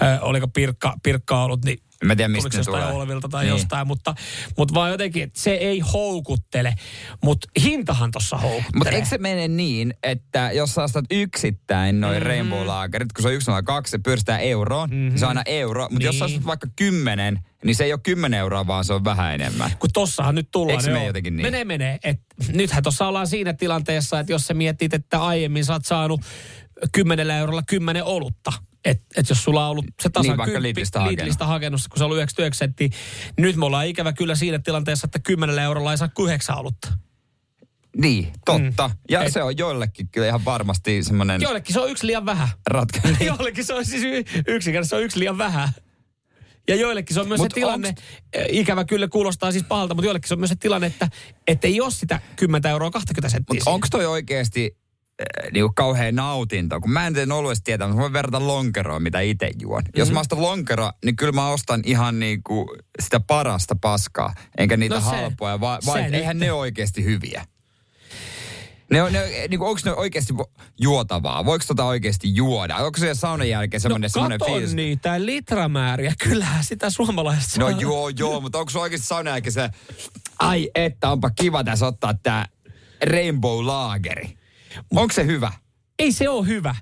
äh, 0.02 0.18
oliko 0.22 0.48
pirkka, 0.48 0.94
pirkka 1.02 1.44
ollut, 1.44 1.64
niin 1.64 1.78
Mä 2.04 2.12
en 2.12 2.16
tiedä, 2.16 2.28
mistä 2.28 2.50
tuliko 2.50 2.56
ne 2.56 2.58
jostain 2.60 2.82
tulee. 2.88 3.02
Olvilta 3.02 3.28
tai 3.28 3.44
Niin. 3.44 3.50
jostain, 3.50 3.86
mutta, 3.86 4.14
mutta 4.58 4.74
vaan 4.74 4.90
jotenkin, 4.90 5.22
että 5.22 5.40
se 5.40 5.50
ei 5.50 5.80
houkuttele, 5.80 6.74
mutta 7.24 7.48
hintahan 7.62 8.10
tuossa 8.10 8.36
houkuttelee. 8.36 8.70
Mutta 8.78 8.90
eikö 8.90 9.08
se 9.08 9.18
mene 9.18 9.48
niin, 9.48 9.94
että 10.02 10.50
jos 10.52 10.74
sä 10.74 10.82
ostat 10.82 11.04
yksittäin 11.10 12.00
noin 12.00 12.14
mm-hmm. 12.14 12.26
Rainbow 12.28 12.66
Lagerit, 12.66 13.12
kun 13.12 13.22
se 13.22 13.28
on 13.28 13.62
1,02, 13.84 13.88
se 13.88 13.98
pyöristää 13.98 14.38
euroon, 14.38 14.90
mm-hmm. 14.90 15.16
se 15.18 15.24
on 15.24 15.28
aina 15.28 15.42
euro. 15.46 15.82
Mutta 15.82 15.98
niin. 15.98 16.06
jos 16.06 16.18
sä 16.18 16.24
Niin. 16.26 16.34
ostat 16.34 16.46
vaikka 16.46 16.66
10, 16.76 17.38
niin 17.64 17.76
se 17.76 17.84
ei 17.84 17.92
ole 17.92 18.00
10 18.02 18.38
euroa, 18.40 18.66
vaan 18.66 18.84
se 18.84 18.92
on 18.92 19.04
vähän 19.04 19.34
enemmän. 19.34 19.70
kun 19.78 19.90
tossahan 19.92 20.34
nyt 20.34 20.48
tullaan. 20.50 20.70
Eikö 20.72 20.84
se 20.84 20.90
mene 20.92 21.06
jotenkin 21.06 21.36
niin? 21.36 21.46
Menee, 21.46 21.64
menee. 21.64 21.98
Et 22.04 22.20
nythän 22.52 22.82
tuossa 22.82 23.06
ollaan 23.06 23.26
siinä 23.26 23.52
tilanteessa, 23.52 24.20
että 24.20 24.32
jos 24.32 24.46
sä 24.46 24.54
mietit, 24.54 24.94
että 24.94 25.22
aiemmin 25.22 25.64
sä 25.64 25.72
oot 25.72 25.84
saanut 25.84 26.20
10 26.92 27.30
eurolla 27.30 27.62
10 27.68 28.04
olutta. 28.04 28.52
Että 28.86 29.04
et 29.16 29.28
jos 29.28 29.44
sulla 29.44 29.64
on 29.64 29.70
ollut 29.70 29.84
se 30.02 30.08
tasan 30.08 30.36
Niin, 30.36 30.44
kymppi 30.44 30.62
Lidlistä 30.62 30.98
hakenut. 31.00 31.18
Lidlistä 31.18 31.46
hakenut, 31.46 31.80
kun 31.90 31.98
se 31.98 32.04
on 32.04 32.06
ollut 32.06 32.16
99 32.16 32.58
senttiä, 32.58 32.88
niin 33.36 33.42
nyt 33.42 33.56
me 33.56 33.66
ollaan 33.66 33.86
ikävä 33.86 34.12
kyllä 34.12 34.34
siinä 34.34 34.58
tilanteessa, 34.58 35.06
että 35.06 35.18
10 35.18 35.58
eurolla 35.58 35.90
ei 35.90 35.98
saa 35.98 36.08
9 36.18 36.58
olutta. 36.58 36.92
Niin, 37.96 38.32
totta. 38.44 38.88
Mm. 38.88 38.94
Ja 39.10 39.22
Et, 39.22 39.32
se 39.32 39.42
on 39.42 39.58
joillekin 39.58 40.08
kyllä 40.08 40.26
ihan 40.26 40.44
varmasti 40.44 41.02
semmoinen... 41.02 41.40
Joillekin 41.40 41.72
se 41.74 41.80
on 41.80 41.90
yksi 41.90 42.06
liian 42.06 42.26
vähän. 42.26 42.48
Ratka. 42.66 43.00
joillekin 43.24 43.64
se 43.64 43.74
on 43.74 43.84
siis 43.84 44.02
y- 44.02 44.24
yksinkertaisesti 44.46 44.90
se 44.90 44.96
on 44.96 45.02
yksi 45.02 45.18
liian 45.18 45.38
vähän. 45.38 45.68
Ja 46.68 46.76
joillekin 46.76 47.14
se 47.14 47.20
on 47.20 47.28
myös 47.28 47.40
Mut 47.40 47.50
se 47.50 47.54
tilanne, 47.54 47.88
onks... 47.88 48.02
ikävä 48.48 48.84
kyllä 48.84 49.08
kuulostaa 49.08 49.52
siis 49.52 49.64
pahalta, 49.64 49.94
mutta 49.94 50.06
joillekin 50.06 50.28
se 50.28 50.34
on 50.34 50.40
myös 50.40 50.48
se 50.48 50.56
tilanne, 50.56 50.86
että, 50.86 51.08
että 51.46 51.66
ei 51.66 51.80
ole 51.80 51.90
sitä 51.90 52.20
10 52.36 52.70
euroa 52.70 52.90
20 52.90 53.28
senttiä. 53.28 53.54
Mutta 53.54 53.70
onko 53.70 53.86
toi 53.90 54.06
oikeasti 54.06 54.76
äh, 55.20 55.50
niinku 55.52 55.72
kauhean 55.76 56.14
nautinto. 56.14 56.80
Kun 56.80 56.90
mä 56.90 57.06
en 57.06 57.14
tee 57.14 57.26
oluesta 57.32 57.64
tietää, 57.64 57.86
mutta 57.86 57.96
mä 57.96 58.02
voin 58.02 58.12
verrata 58.12 58.46
lonkeroa, 58.46 59.00
mitä 59.00 59.20
itse 59.20 59.50
juon. 59.60 59.82
Mm-hmm. 59.82 59.98
Jos 59.98 60.10
mä 60.12 60.20
ostan 60.20 60.42
lonkeroa, 60.42 60.92
niin 61.04 61.16
kyllä 61.16 61.32
mä 61.32 61.48
ostan 61.48 61.82
ihan 61.84 62.18
niinku 62.18 62.76
sitä 63.02 63.20
parasta 63.20 63.76
paskaa, 63.80 64.34
enkä 64.58 64.76
niitä 64.76 64.94
No 64.94 65.00
se- 65.00 65.06
halpoja, 65.06 65.60
vaan 65.60 65.82
se 65.82 66.08
eihän 66.12 66.38
ne 66.38 66.52
oikeasti 66.52 67.04
hyviä. 67.04 67.46
Ne 68.90 69.02
on, 69.02 69.12
ne, 69.12 69.20
niin 69.48 69.60
onko 69.60 69.80
ne 69.84 69.94
oikeasti 69.94 70.34
juotavaa? 70.80 71.44
Voiko 71.44 71.64
tota 71.68 71.84
oikeasti 71.84 72.34
juoda? 72.34 72.76
Onko 72.76 72.98
se 72.98 73.14
saunan 73.14 73.48
jälkeen 73.48 73.80
semmoinen 73.80 74.08
no 74.08 74.12
semmoinen 74.12 74.40
fiilis? 74.46 74.74
niitä 74.74 75.24
litramääriä, 75.26 76.14
kyllähän 76.28 76.64
sitä 76.64 76.90
suomalaiset. 76.90 77.56
No 77.56 77.68
joo, 77.70 78.08
joo, 78.08 78.40
mutta 78.40 78.58
onko 78.58 78.70
se 78.70 78.78
oikeasti 78.78 79.06
saunan 79.06 79.30
jälkeen 79.30 79.52
se, 79.52 79.70
ai 80.38 80.70
että 80.74 81.10
onpa 81.10 81.30
kiva 81.30 81.64
tässä 81.64 81.86
ottaa 81.86 82.14
tää 82.14 82.46
Rainbow 83.02 83.66
Lageri. 83.66 84.35
Onko 84.90 85.14
se 85.14 85.26
hyvä? 85.26 85.52
Ei 85.98 86.12
se 86.12 86.28
ole 86.28 86.46
hyvä. 86.46 86.74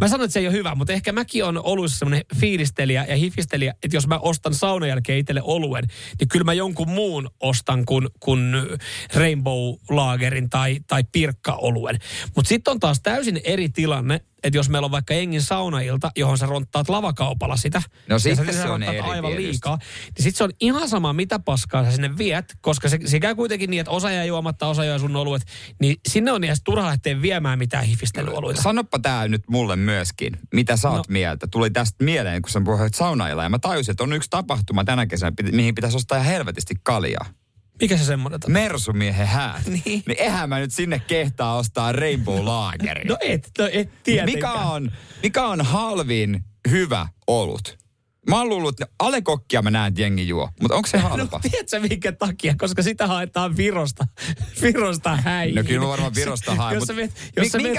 Mä 0.00 0.08
sanoin, 0.08 0.24
että 0.24 0.32
se 0.32 0.40
ei 0.40 0.46
ole 0.46 0.54
hyvä, 0.54 0.74
mutta 0.74 0.92
ehkä 0.92 1.12
mäkin 1.12 1.44
on 1.44 1.64
oluissa 1.64 1.98
semmoinen 1.98 2.24
fiilistelijä 2.40 3.04
ja 3.08 3.16
hifistelijä, 3.16 3.74
että 3.82 3.96
jos 3.96 4.06
mä 4.06 4.18
ostan 4.18 4.54
saunan 4.54 4.88
jälkeen 4.88 5.18
itselle 5.18 5.42
oluen, 5.44 5.84
niin 6.18 6.28
kyllä 6.28 6.44
mä 6.44 6.52
jonkun 6.52 6.88
muun 6.90 7.30
ostan 7.40 7.84
kuin, 7.84 8.08
kuin 8.20 8.52
Rainbow 9.14 9.74
Lagerin 9.90 10.50
tai, 10.50 10.80
tai 10.86 11.04
Pirkka-oluen. 11.12 11.98
Mutta 12.36 12.48
sitten 12.48 12.72
on 12.72 12.80
taas 12.80 13.00
täysin 13.02 13.40
eri 13.44 13.68
tilanne, 13.68 14.20
että 14.44 14.58
jos 14.58 14.68
meillä 14.68 14.84
on 14.86 14.90
vaikka 14.90 15.14
Engin 15.14 15.42
saunailta, 15.42 16.10
johon 16.16 16.38
sä 16.38 16.46
ronttaat 16.46 16.88
lavakaupalla 16.88 17.56
sitä, 17.56 17.82
No 18.08 18.14
ja 18.14 18.18
sitten 18.18 18.54
sä 18.54 18.62
se 18.62 18.68
on 18.68 18.82
eri 18.82 19.00
aivan 19.00 19.30
tietysti. 19.30 19.50
liikaa, 19.50 19.78
niin 20.04 20.22
sitten 20.22 20.38
se 20.38 20.44
on 20.44 20.50
ihan 20.60 20.88
sama, 20.88 21.12
mitä 21.12 21.38
paskaa 21.38 21.84
sä 21.84 21.90
sinne 21.92 22.18
viet, 22.18 22.54
koska 22.60 22.88
se, 22.88 22.98
se 23.04 23.20
käy 23.20 23.34
kuitenkin 23.34 23.70
niin, 23.70 23.80
että 23.80 23.90
osa 23.90 24.10
jää 24.10 24.24
juomatta, 24.24 24.66
osa 24.66 24.84
jää 24.84 24.98
sun 24.98 25.16
oluet, 25.16 25.42
niin 25.80 25.96
sinne 26.08 26.32
on 26.32 26.44
edes 26.44 26.60
turha 26.64 26.86
lähteä 26.86 27.22
viemään 27.22 27.58
mitään 27.58 27.84
hifistelyoluita. 27.84 28.62
Sanoppa 28.62 28.98
tää 28.98 29.28
nyt 29.28 29.42
mulle 29.48 29.76
myöskin. 29.76 30.38
Mitä 30.54 30.76
sä 30.76 30.90
oot 30.90 31.08
no. 31.08 31.12
mieltä? 31.12 31.46
Tuli 31.46 31.70
tästä 31.70 32.04
mieleen, 32.04 32.42
kun 32.42 32.50
sä 32.50 32.60
puhuit 32.64 32.94
saunailla. 32.94 33.42
Ja 33.42 33.48
mä 33.48 33.58
tajusin, 33.58 33.92
että 33.92 34.04
on 34.04 34.12
yksi 34.12 34.30
tapahtuma 34.30 34.84
tänä 34.84 35.06
kesänä, 35.06 35.32
mihin 35.52 35.74
pitäisi 35.74 35.96
ostaa 35.96 36.18
ihan 36.18 36.30
helvetisti 36.32 36.74
kaljaa. 36.82 37.26
Mikä 37.82 37.96
se 37.96 38.04
semmoinen? 38.04 38.40
Mersumiehen 38.48 39.26
häät. 39.26 39.66
niin. 39.84 40.02
niin 40.06 40.18
eihän 40.18 40.48
mä 40.48 40.58
nyt 40.58 40.72
sinne 40.72 40.98
kehtaa 40.98 41.56
ostaa 41.56 41.92
Rainbow 41.92 42.44
Lageria. 42.44 43.04
No 43.08 43.16
et, 43.20 43.50
no 43.58 43.68
et 43.72 44.02
tietenkään. 44.02 44.36
mikä 44.36 44.52
on, 44.52 44.92
mikä 45.22 45.46
on 45.46 45.60
halvin 45.60 46.44
hyvä 46.70 47.08
olut? 47.26 47.81
Mä 48.28 48.38
oon 48.38 48.48
luullut, 48.48 48.80
että 48.80 48.94
alekokkia 48.98 49.62
mä 49.62 49.70
näen, 49.70 49.88
että 49.88 50.00
jengi 50.00 50.28
juo. 50.28 50.48
Mutta 50.60 50.74
onko 50.74 50.88
se 50.88 50.98
halpa? 50.98 51.36
No 51.36 51.50
tiedätkö 51.50 51.80
minkä 51.80 52.12
takia? 52.12 52.54
Koska 52.58 52.82
sitä 52.82 53.06
haetaan 53.06 53.56
Virosta, 53.56 54.06
Virosta 54.62 55.16
häihin. 55.16 55.54
No 55.54 55.64
kyllä 55.64 55.80
mä 55.80 55.88
varmaan 55.88 56.14
Virosta 56.14 56.54
haen. 56.54 56.74
Jos 56.74 56.84
sä 56.84 56.92
meet, 56.92 57.32
jos 57.36 57.48
sä 57.48 57.58
meet 57.58 57.78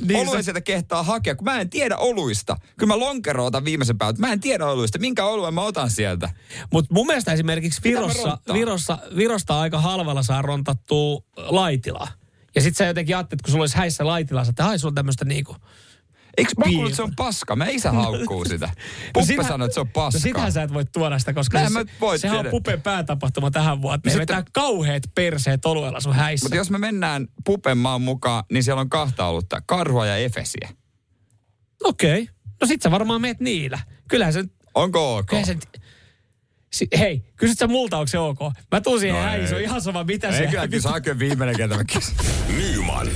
niin 0.00 0.28
oluen 0.28 0.44
sieltä 0.44 0.60
kehtaa 0.60 1.02
hakea, 1.02 1.34
kun 1.34 1.44
mä 1.44 1.60
en 1.60 1.70
tiedä 1.70 1.96
oluista. 1.96 2.56
Kyllä 2.78 2.94
mä 2.94 2.98
lonkero 2.98 3.44
otan 3.44 3.64
viimeisen 3.64 3.98
päivän, 3.98 4.16
mä 4.18 4.32
en 4.32 4.40
tiedä 4.40 4.66
oluista. 4.66 4.98
Minkä 4.98 5.24
oluen 5.24 5.54
mä 5.54 5.62
otan 5.62 5.90
sieltä? 5.90 6.30
Mutta 6.72 6.94
mun 6.94 7.06
mielestä 7.06 7.32
esimerkiksi 7.32 7.80
Virossa? 7.84 8.38
Virossa, 8.52 8.98
Virosta 9.16 9.60
aika 9.60 9.80
halvalla 9.80 10.22
saa 10.22 10.42
rontattua 10.42 11.22
laitilaa. 11.36 12.08
Ja 12.54 12.62
sit 12.62 12.76
sä 12.76 12.84
jotenkin 12.84 13.16
ajattelet, 13.16 13.42
kun 13.42 13.50
sulla 13.50 13.62
olisi 13.62 13.76
häissä 13.76 14.06
laitilaa, 14.06 14.44
että 14.48 14.66
ai 14.66 14.78
sulla 14.78 14.90
on 14.90 14.94
tämmöistä 14.94 15.24
niinku... 15.24 15.56
Eikö 16.38 16.52
mä 16.58 16.64
kuullut, 16.64 16.86
että 16.90 16.96
se 16.96 17.02
on 17.02 17.12
paska? 17.16 17.56
Mä 17.56 17.66
isä 17.66 17.92
haukkuu 17.92 18.44
sitä. 18.44 18.70
Puppe 19.12 19.26
sitähän- 19.26 19.48
sanoi, 19.48 19.64
että 19.66 19.74
se 19.74 19.80
on 19.80 19.86
No 19.86 19.92
paskaa. 19.94 20.20
sitähän 20.20 20.52
sä 20.52 20.62
et 20.62 20.72
voi 20.74 20.84
tuoda 20.84 21.18
sitä, 21.18 21.32
koska 21.32 21.58
Näin 21.58 21.72
se, 21.72 21.78
mä 21.78 21.84
voin 22.00 22.18
sehän 22.18 22.36
on 22.36 22.42
tiedä. 22.42 22.50
Pupen 22.50 22.82
päätapahtuma 22.82 23.50
tähän 23.50 23.82
vuoteen. 23.82 24.14
No 24.14 24.20
vetää 24.20 24.42
kauheat 24.52 25.02
perseet 25.14 25.66
oluella 25.66 26.00
sun 26.00 26.14
häissä. 26.14 26.44
Mutta 26.44 26.56
jos 26.56 26.70
me 26.70 26.78
mennään 26.78 27.28
Pupen 27.44 27.78
maan 27.78 28.02
mukaan, 28.02 28.44
niin 28.52 28.62
siellä 28.64 28.80
on 28.80 28.90
kahta 28.90 29.26
olutta. 29.26 29.62
Karhua 29.66 30.06
ja 30.06 30.16
Efesiä. 30.16 30.68
Okei. 31.84 32.22
Okay. 32.22 32.34
No 32.60 32.66
sit 32.66 32.82
sä 32.82 32.90
varmaan 32.90 33.20
meet 33.20 33.40
niillä. 33.40 33.78
Kyllähän 34.08 34.32
se... 34.32 34.44
Onko 34.74 35.16
ok? 35.16 35.26
Kyllähän 35.26 35.46
se 35.46 35.58
si, 36.72 36.88
hei, 36.98 37.22
kysyt 37.36 37.58
sä 37.58 37.66
multa, 37.66 37.98
onko 37.98 38.06
se 38.06 38.18
ok? 38.18 38.38
Mä 38.72 38.80
tuun 38.80 39.00
siihen 39.00 39.16
No 39.16 39.22
no 39.22 39.28
häihin, 39.28 39.48
se 39.48 39.54
on 39.54 39.60
ei. 39.60 39.64
ihan 39.64 39.80
sama 39.82 40.04
mitä 40.04 40.28
Ei 40.28 40.38
se... 40.38 40.46
kyllä, 40.46 40.68
kyllä 40.68 40.82
saa 40.82 41.00
kyllä 41.00 41.18
viimeinen 41.18 41.56
kerta 41.56 41.84
kysyn. 41.92 42.14
Nyman, 42.56 43.08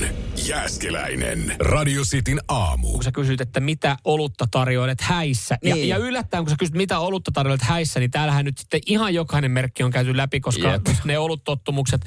Jääskeläinen, 0.48 1.56
Radio 1.60 2.02
Cityn 2.02 2.40
aamu. 2.48 2.92
kun 2.92 3.02
sä 3.04 3.12
kysyt, 3.12 3.40
että 3.40 3.60
mitä 3.60 3.96
olutta 4.04 4.44
tarjoilet 4.50 5.00
häissä. 5.00 5.58
Niin. 5.64 5.88
Ja, 5.88 5.96
ja 5.96 6.04
yllättäen, 6.04 6.44
kun 6.44 6.50
sä 6.50 6.56
kysyt, 6.58 6.74
mitä 6.74 6.98
olutta 6.98 7.30
tarjoilet 7.32 7.62
häissä, 7.62 8.00
niin 8.00 8.10
täällähän 8.10 8.44
nyt 8.44 8.58
sitten 8.58 8.80
ihan 8.86 9.14
jokainen 9.14 9.50
merkki 9.50 9.82
on 9.82 9.90
käyty 9.90 10.16
läpi, 10.16 10.40
koska 10.40 10.68
Jep. 10.68 10.86
ne 11.04 11.18
oluttottumukset 11.18 12.00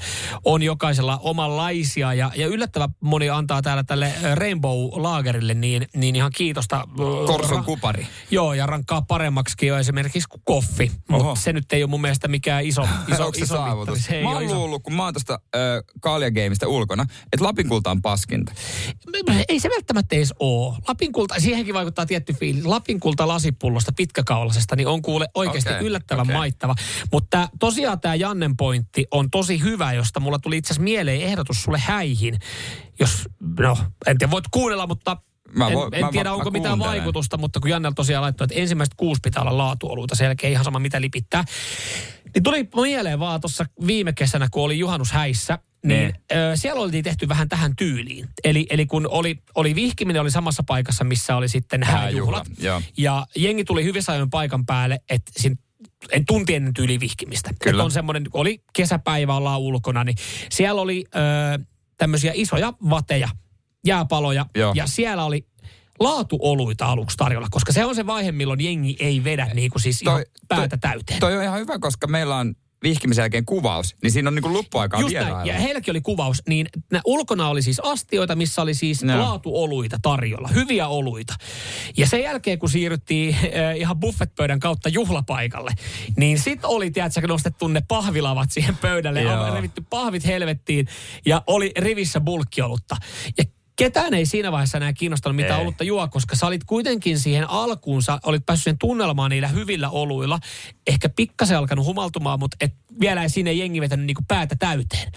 on 0.44 0.62
jokaisella 0.62 1.18
omanlaisia. 1.22 2.14
Ja, 2.14 2.30
ja 2.36 2.46
yllättävän 2.46 2.88
moni 3.00 3.30
antaa 3.30 3.62
täällä 3.62 3.84
tälle 3.84 4.12
ö, 4.24 4.34
Rainbow 4.34 4.78
Lagerille 4.92 5.54
niin, 5.54 5.86
niin 5.96 6.16
ihan 6.16 6.30
kiitosta. 6.36 6.76
ö, 7.00 7.26
Korson 7.26 7.60
ra- 7.62 7.64
kupari. 7.64 8.06
Joo, 8.30 8.54
ja 8.54 8.66
rankkaa 8.66 9.02
paremmaksi 9.02 9.66
jo 9.66 9.78
esimerkiksi 9.78 10.28
kuin 10.28 10.42
koffi. 10.44 10.92
Mutta 11.08 11.34
se 11.40 11.52
nyt 11.52 11.72
ei 11.72 11.82
ole 11.82 11.90
mun 11.90 12.00
mielestä 12.00 12.28
mikään 12.28 12.64
iso, 12.64 12.82
iso, 13.12 13.24
Onko 13.26 13.38
se 13.38 13.44
iso 13.44 13.54
saavutus? 13.56 13.94
mittari. 13.98 14.18
Se 14.18 14.22
Mä 14.22 14.30
oon 14.30 14.42
iso. 14.42 14.54
luullut, 14.54 14.82
kun 14.82 14.94
mä 14.94 15.04
oon 15.04 15.14
tosta 15.14 15.32
äh, 15.54 15.60
Kaalia 16.00 16.30
Gameista 16.30 16.68
ulkona, 16.68 17.02
että 17.32 17.44
Lapin 17.44 17.68
kulta 17.68 17.90
on 17.90 18.02
paskinta. 18.26 18.52
Ei 19.48 19.60
se 19.60 19.68
välttämättä 19.70 20.16
edes 20.16 20.34
ole. 20.40 20.74
Lapin 20.88 21.12
kulta, 21.12 21.34
siihenkin 21.38 21.74
vaikuttaa 21.74 22.06
tietty 22.06 22.32
fiilis. 22.32 22.64
Lapin 22.64 23.00
kulta 23.00 23.28
lasipullosta 23.28 23.92
pitkäkaulasesta, 23.96 24.76
niin 24.76 24.88
on 24.88 25.02
kuule 25.02 25.28
oikeasti 25.34 25.72
Okei, 25.72 25.86
yllättävän 25.86 26.22
okei. 26.26 26.36
maittava. 26.36 26.74
Mutta 27.12 27.48
tosiaan 27.58 28.00
tämä 28.00 28.14
Jannen 28.14 28.56
pointti 28.56 29.06
on 29.10 29.30
tosi 29.30 29.60
hyvä, 29.62 29.92
josta 29.92 30.20
mulla 30.20 30.38
tuli 30.38 30.56
itse 30.56 30.66
asiassa 30.68 30.82
mieleen 30.84 31.20
ehdotus 31.20 31.62
sulle 31.62 31.78
häihin. 31.78 32.38
Jos, 33.00 33.28
no, 33.58 33.78
en 34.06 34.18
tiedä, 34.18 34.30
voit 34.30 34.44
kuunnella, 34.50 34.86
mutta 34.86 35.16
Mä 35.56 35.68
en, 35.68 35.74
voin- 35.74 35.94
en 35.94 36.00
mä- 36.04 36.10
tiedä, 36.12 36.28
mä- 36.28 36.34
onko 36.34 36.50
mä 36.50 36.58
mitään 36.58 36.78
kuuntelen. 36.78 36.98
vaikutusta, 37.02 37.36
mutta 37.38 37.60
kun 37.60 37.70
Jannel 37.70 37.92
tosiaan 37.92 38.22
laittoi, 38.22 38.44
että 38.44 38.54
ensimmäiset 38.60 38.94
kuusi 38.96 39.20
pitää 39.22 39.42
olla 39.42 39.58
laatuoluita, 39.58 40.14
selkeä 40.14 40.50
ihan 40.50 40.64
sama 40.64 40.78
mitä 40.78 41.00
lipittää. 41.00 41.44
Niin 42.34 42.42
tuli 42.42 42.68
mieleen 42.82 43.18
vaan 43.18 43.40
tuossa 43.40 43.64
viime 43.86 44.12
kesänä, 44.12 44.48
kun 44.50 44.62
oli 44.64 44.78
juhannus 44.78 45.12
häissä, 45.12 45.58
niin 45.86 45.98
Niin. 46.00 46.14
ö, 46.32 46.56
siellä 46.56 46.80
oltiin 46.80 47.04
tehty 47.04 47.28
vähän 47.28 47.48
tähän 47.48 47.76
tyyliin. 47.76 48.28
Eli, 48.44 48.66
eli 48.70 48.86
kun 48.86 49.06
oli, 49.10 49.38
oli 49.54 49.74
vihkiminen 49.74 50.22
oli 50.22 50.30
samassa 50.30 50.62
paikassa, 50.62 51.04
missä 51.04 51.36
oli 51.36 51.48
sitten 51.48 51.82
Hääjuhla, 51.82 52.02
hääjuhlat. 52.02 52.46
joo. 52.58 52.82
Ja 52.98 53.26
jengi 53.36 53.64
tuli 53.64 53.84
hyvissä 53.84 54.12
ajoin 54.12 54.30
paikan 54.30 54.66
päälle, 54.66 55.00
että 55.10 55.32
sin, 55.36 55.58
en 56.12 56.26
tunti 56.26 56.54
ennen 56.54 56.74
tyyli 56.74 57.00
vihkimistä. 57.00 57.50
Kyllä. 57.62 57.76
Että 57.80 57.84
on 57.84 57.90
semmoinen, 57.90 58.24
kun 58.30 58.40
oli 58.40 58.62
kesäpäivä, 58.72 59.34
ollaan 59.36 59.60
ulkona, 59.60 60.04
niin 60.04 60.16
siellä 60.50 60.80
oli 60.80 61.04
ö, 61.14 61.64
tämmöisiä 61.96 62.32
isoja 62.34 62.72
vateja, 62.90 63.28
jääpaloja. 63.86 64.46
Joo. 64.54 64.72
Ja 64.76 64.86
siellä 64.86 65.24
oli 65.24 65.46
laatuoluita 66.00 66.86
aluksi 66.86 67.16
tarjolla, 67.16 67.48
koska 67.50 67.72
se 67.72 67.84
on 67.84 67.94
se 67.94 68.06
vaihe, 68.06 68.32
milloin 68.32 68.60
jengi 68.60 68.96
ei 69.00 69.24
vedä 69.24 69.50
niin 69.54 69.70
kuin 69.70 69.82
siis 69.82 70.02
ihan 70.02 70.24
päätä 70.48 70.76
täyteen. 70.76 71.20
Toi 71.20 71.36
on 71.36 71.42
ihan 71.42 71.60
hyvä, 71.60 71.78
koska 71.78 72.06
meillä 72.06 72.36
on 72.36 72.54
vihkimisen 72.82 73.22
jälkeen 73.22 73.44
kuvaus, 73.44 73.96
niin 74.02 74.10
siinä 74.10 74.28
on 74.30 74.34
niinku 74.34 74.52
luppuaikaa 74.52 75.00
Just 75.00 75.14
näin. 75.14 75.46
Ja 75.46 75.54
heilläkin 75.54 75.92
oli 75.92 76.00
kuvaus, 76.00 76.42
niin 76.48 76.66
ulkona 77.04 77.48
oli 77.48 77.62
siis 77.62 77.80
astioita, 77.80 78.36
missä 78.36 78.62
oli 78.62 78.74
siis 78.74 79.02
Joo. 79.02 79.18
laatuoluita 79.18 79.98
tarjolla, 80.02 80.48
hyviä 80.48 80.88
oluita. 80.88 81.34
Ja 81.96 82.06
sen 82.06 82.22
jälkeen, 82.22 82.58
kun 82.58 82.70
siirryttiin 82.70 83.34
äh, 83.34 83.76
ihan 83.76 84.00
buffetpöydän 84.00 84.60
kautta 84.60 84.88
juhlapaikalle, 84.88 85.70
niin 86.16 86.38
sit 86.38 86.64
oli, 86.64 86.90
tiedätkö, 86.90 87.26
nostettu 87.26 87.68
ne 87.68 87.82
pahvilavat 87.88 88.50
siihen 88.50 88.76
pöydälle, 88.76 89.30
aivan 89.30 89.52
revitty 89.52 89.84
pahvit 89.90 90.26
helvettiin, 90.26 90.86
ja 91.26 91.42
oli 91.46 91.72
rivissä 91.78 92.20
bulkkiolutta. 92.20 92.96
Ja 93.38 93.44
ketään 93.76 94.14
ei 94.14 94.26
siinä 94.26 94.52
vaiheessa 94.52 94.76
enää 94.76 94.92
kiinnostanut 94.92 95.36
mitä 95.36 95.56
Ei. 95.56 95.62
olutta 95.62 95.84
juo, 95.84 96.08
koska 96.08 96.36
sä 96.36 96.46
olit 96.46 96.64
kuitenkin 96.64 97.18
siihen 97.18 97.50
alkuun, 97.50 98.02
sä 98.02 98.18
olit 98.22 98.46
päässyt 98.46 98.64
sen 98.64 98.78
tunnelmaan 98.78 99.30
niillä 99.30 99.48
hyvillä 99.48 99.90
oluilla. 99.90 100.38
Ehkä 100.86 101.08
pikkasen 101.08 101.58
alkanut 101.58 101.86
humaltumaan, 101.86 102.38
mutta 102.38 102.56
et 102.60 102.74
vielä 103.00 103.22
ei 103.22 103.28
siinä 103.28 103.50
jengi 103.50 103.80
vetänyt 103.80 104.06
niinku 104.06 104.22
päätä 104.28 104.56
täyteen. 104.58 105.12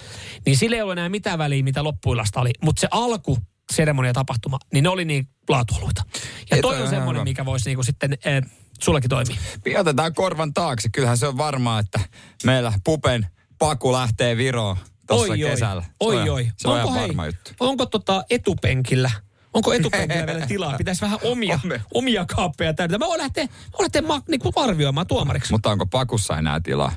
Niin 0.46 0.58
sillä 0.58 0.76
ei 0.76 0.82
ollut 0.82 0.92
enää 0.92 1.10
mitään 1.10 1.40
väliä, 1.40 1.64
mitä 1.64 1.84
loppuillasta 1.84 2.42
oli. 2.42 2.52
Mutta 2.64 2.80
se 2.80 2.88
alku, 2.92 3.38
seremonia 3.74 4.14
tapahtuma, 4.14 4.60
niin 4.74 4.84
ne 4.84 4.90
oli 4.90 5.06
niin 5.06 5.28
laatuoluita. 5.50 6.04
Ja 6.52 6.56
Ei, 6.56 6.62
toi 6.62 6.76
toi 6.76 6.84
on 6.84 6.90
semmoinen, 6.90 7.24
mikä 7.24 7.46
voisi 7.46 7.70
niinku 7.70 7.84
sitten 7.84 8.18
äh, 8.28 8.52
sullekin 8.82 9.10
toimia. 9.10 9.38
Otetaan 9.80 10.14
korvan 10.14 10.54
taakse. 10.54 10.90
Kyllähän 10.90 11.18
se 11.18 11.28
on 11.28 11.38
varmaa, 11.38 11.80
että 11.80 12.00
meillä 12.44 12.74
Pupen 12.84 13.28
paku 13.60 13.94
lähtee 13.94 14.38
Viroon 14.38 14.78
tuossa 15.16 15.34
Oi, 15.34 15.44
oi. 15.44 15.50
kesällä. 15.50 15.84
Oi, 16.00 16.16
ihan- 16.16 16.30
oi. 16.30 16.52
Se 16.58 16.68
on 16.68 16.80
Onko, 16.82 16.94
hei, 16.94 17.10
juttu. 17.26 17.52
Onko 17.60 17.86
tota 17.86 18.24
etupenkillä 18.30 19.12
Onko 19.54 19.74
etupenkillä 19.74 20.26
vielä 20.26 20.48
tilaa? 20.48 20.78
Pitäisi 20.78 21.02
vähän 21.02 21.20
omia, 21.24 21.60
omia 21.94 22.26
kaappeja 22.26 22.74
täydetä. 22.74 22.98
Mä 22.98 23.08
voin 23.08 23.22
lähteä, 23.22 23.44
mä 23.44 23.50
voin 23.74 23.84
lähteä 23.84 24.02
ma, 24.02 24.22
niin 24.28 24.40
kuin 24.40 24.54
arvioimaan 24.56 25.08
tuomariksi. 25.08 25.52
Mutta 25.52 25.70
onko 25.72 25.86
pakussa 25.86 26.38
enää 26.38 26.60
tilaa? 26.60 26.92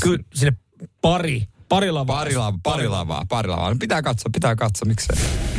Kyllä 0.00 0.18
sinne 0.34 0.56
pari 1.00 1.46
Pari 1.68 1.90
lavaa. 1.90 2.16
Pari, 2.16 2.36
la- 2.36 2.54
pari 2.62 2.88
lavaa, 2.88 3.24
pari 3.28 3.48
lavaa. 3.48 3.70
No 3.70 3.76
pitää 3.80 4.02
katsoa, 4.02 4.30
pitää 4.32 4.56
katsoa, 4.56 4.88
miksei. 4.88 5.16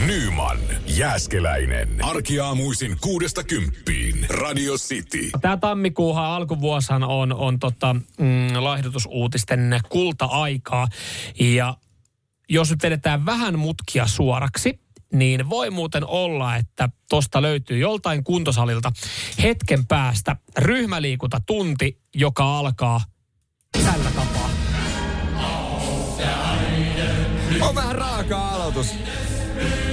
Nyman, 0.07 0.57
Jääskeläinen. 0.85 1.89
Arkiaamuisin 2.01 2.97
kuudesta 3.01 3.43
kymppiin. 3.43 4.25
Radio 4.29 4.73
City. 4.73 5.29
Tämä 5.41 5.57
tammikuuhan 5.57 6.25
alkuvuoshan 6.25 7.03
on, 7.03 7.33
on 7.33 7.59
tota, 7.59 7.93
mm, 8.19 8.47
laihdutusuutisten 8.59 9.79
kulta-aikaa. 9.89 10.87
Ja 11.39 11.77
jos 12.49 12.69
nyt 12.69 12.83
vedetään 12.83 13.25
vähän 13.25 13.59
mutkia 13.59 14.07
suoraksi, 14.07 14.79
niin 15.13 15.49
voi 15.49 15.69
muuten 15.69 16.05
olla, 16.05 16.55
että 16.55 16.89
tosta 17.09 17.41
löytyy 17.41 17.77
joltain 17.77 18.23
kuntosalilta 18.23 18.91
hetken 19.43 19.87
päästä 19.87 20.35
ryhmäliikunta 20.57 21.41
tunti, 21.45 22.01
joka 22.15 22.57
alkaa 22.57 23.01
tällä 23.71 24.11
tapaa. 24.15 24.49
On 27.61 27.75
vähän 27.75 27.95
raaka 27.95 28.49
aloitus. 28.49 28.95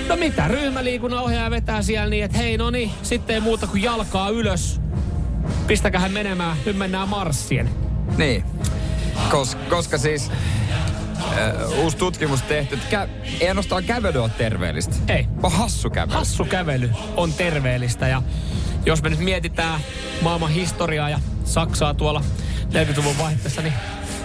No 0.08 0.16
mitä, 0.16 0.48
ryhmäliikunnan 0.48 1.22
ohjaaja 1.22 1.50
vetää 1.50 1.82
siellä 1.82 2.10
niin, 2.10 2.24
että 2.24 2.38
hei 2.38 2.56
no 2.56 2.70
niin, 2.70 2.90
sitten 3.02 3.34
ei 3.34 3.40
muuta 3.40 3.66
kuin 3.66 3.82
jalkaa 3.82 4.28
ylös. 4.28 4.80
Pistäkähän 5.66 6.12
menemään, 6.12 6.56
nyt 6.66 6.76
mennään 6.76 7.08
marssien. 7.08 7.70
Niin. 8.16 8.44
Kos, 9.30 9.54
koska 9.54 9.98
siis 9.98 10.30
äh, 11.20 11.78
uusi 11.78 11.96
tutkimus 11.96 12.42
tehty, 12.42 12.74
että 12.74 13.04
kä- 13.04 13.08
ei 13.40 13.48
ainoastaan 13.48 13.84
kävely 13.84 14.22
ole 14.22 14.30
terveellistä. 14.38 14.96
Ei. 15.08 15.26
Vaan 15.42 15.52
hassu 15.52 15.90
kävely. 15.90 16.18
Hassu 16.18 16.44
kävely 16.44 16.90
on 17.16 17.32
terveellistä 17.32 18.08
ja 18.08 18.22
jos 18.86 19.02
me 19.02 19.08
nyt 19.08 19.18
mietitään 19.18 19.80
maailman 20.22 20.50
historiaa 20.50 21.10
ja 21.10 21.20
Saksaa 21.44 21.94
tuolla 21.94 22.22
40-luvun 22.72 23.18
vaihteessa, 23.18 23.62
niin 23.62 23.74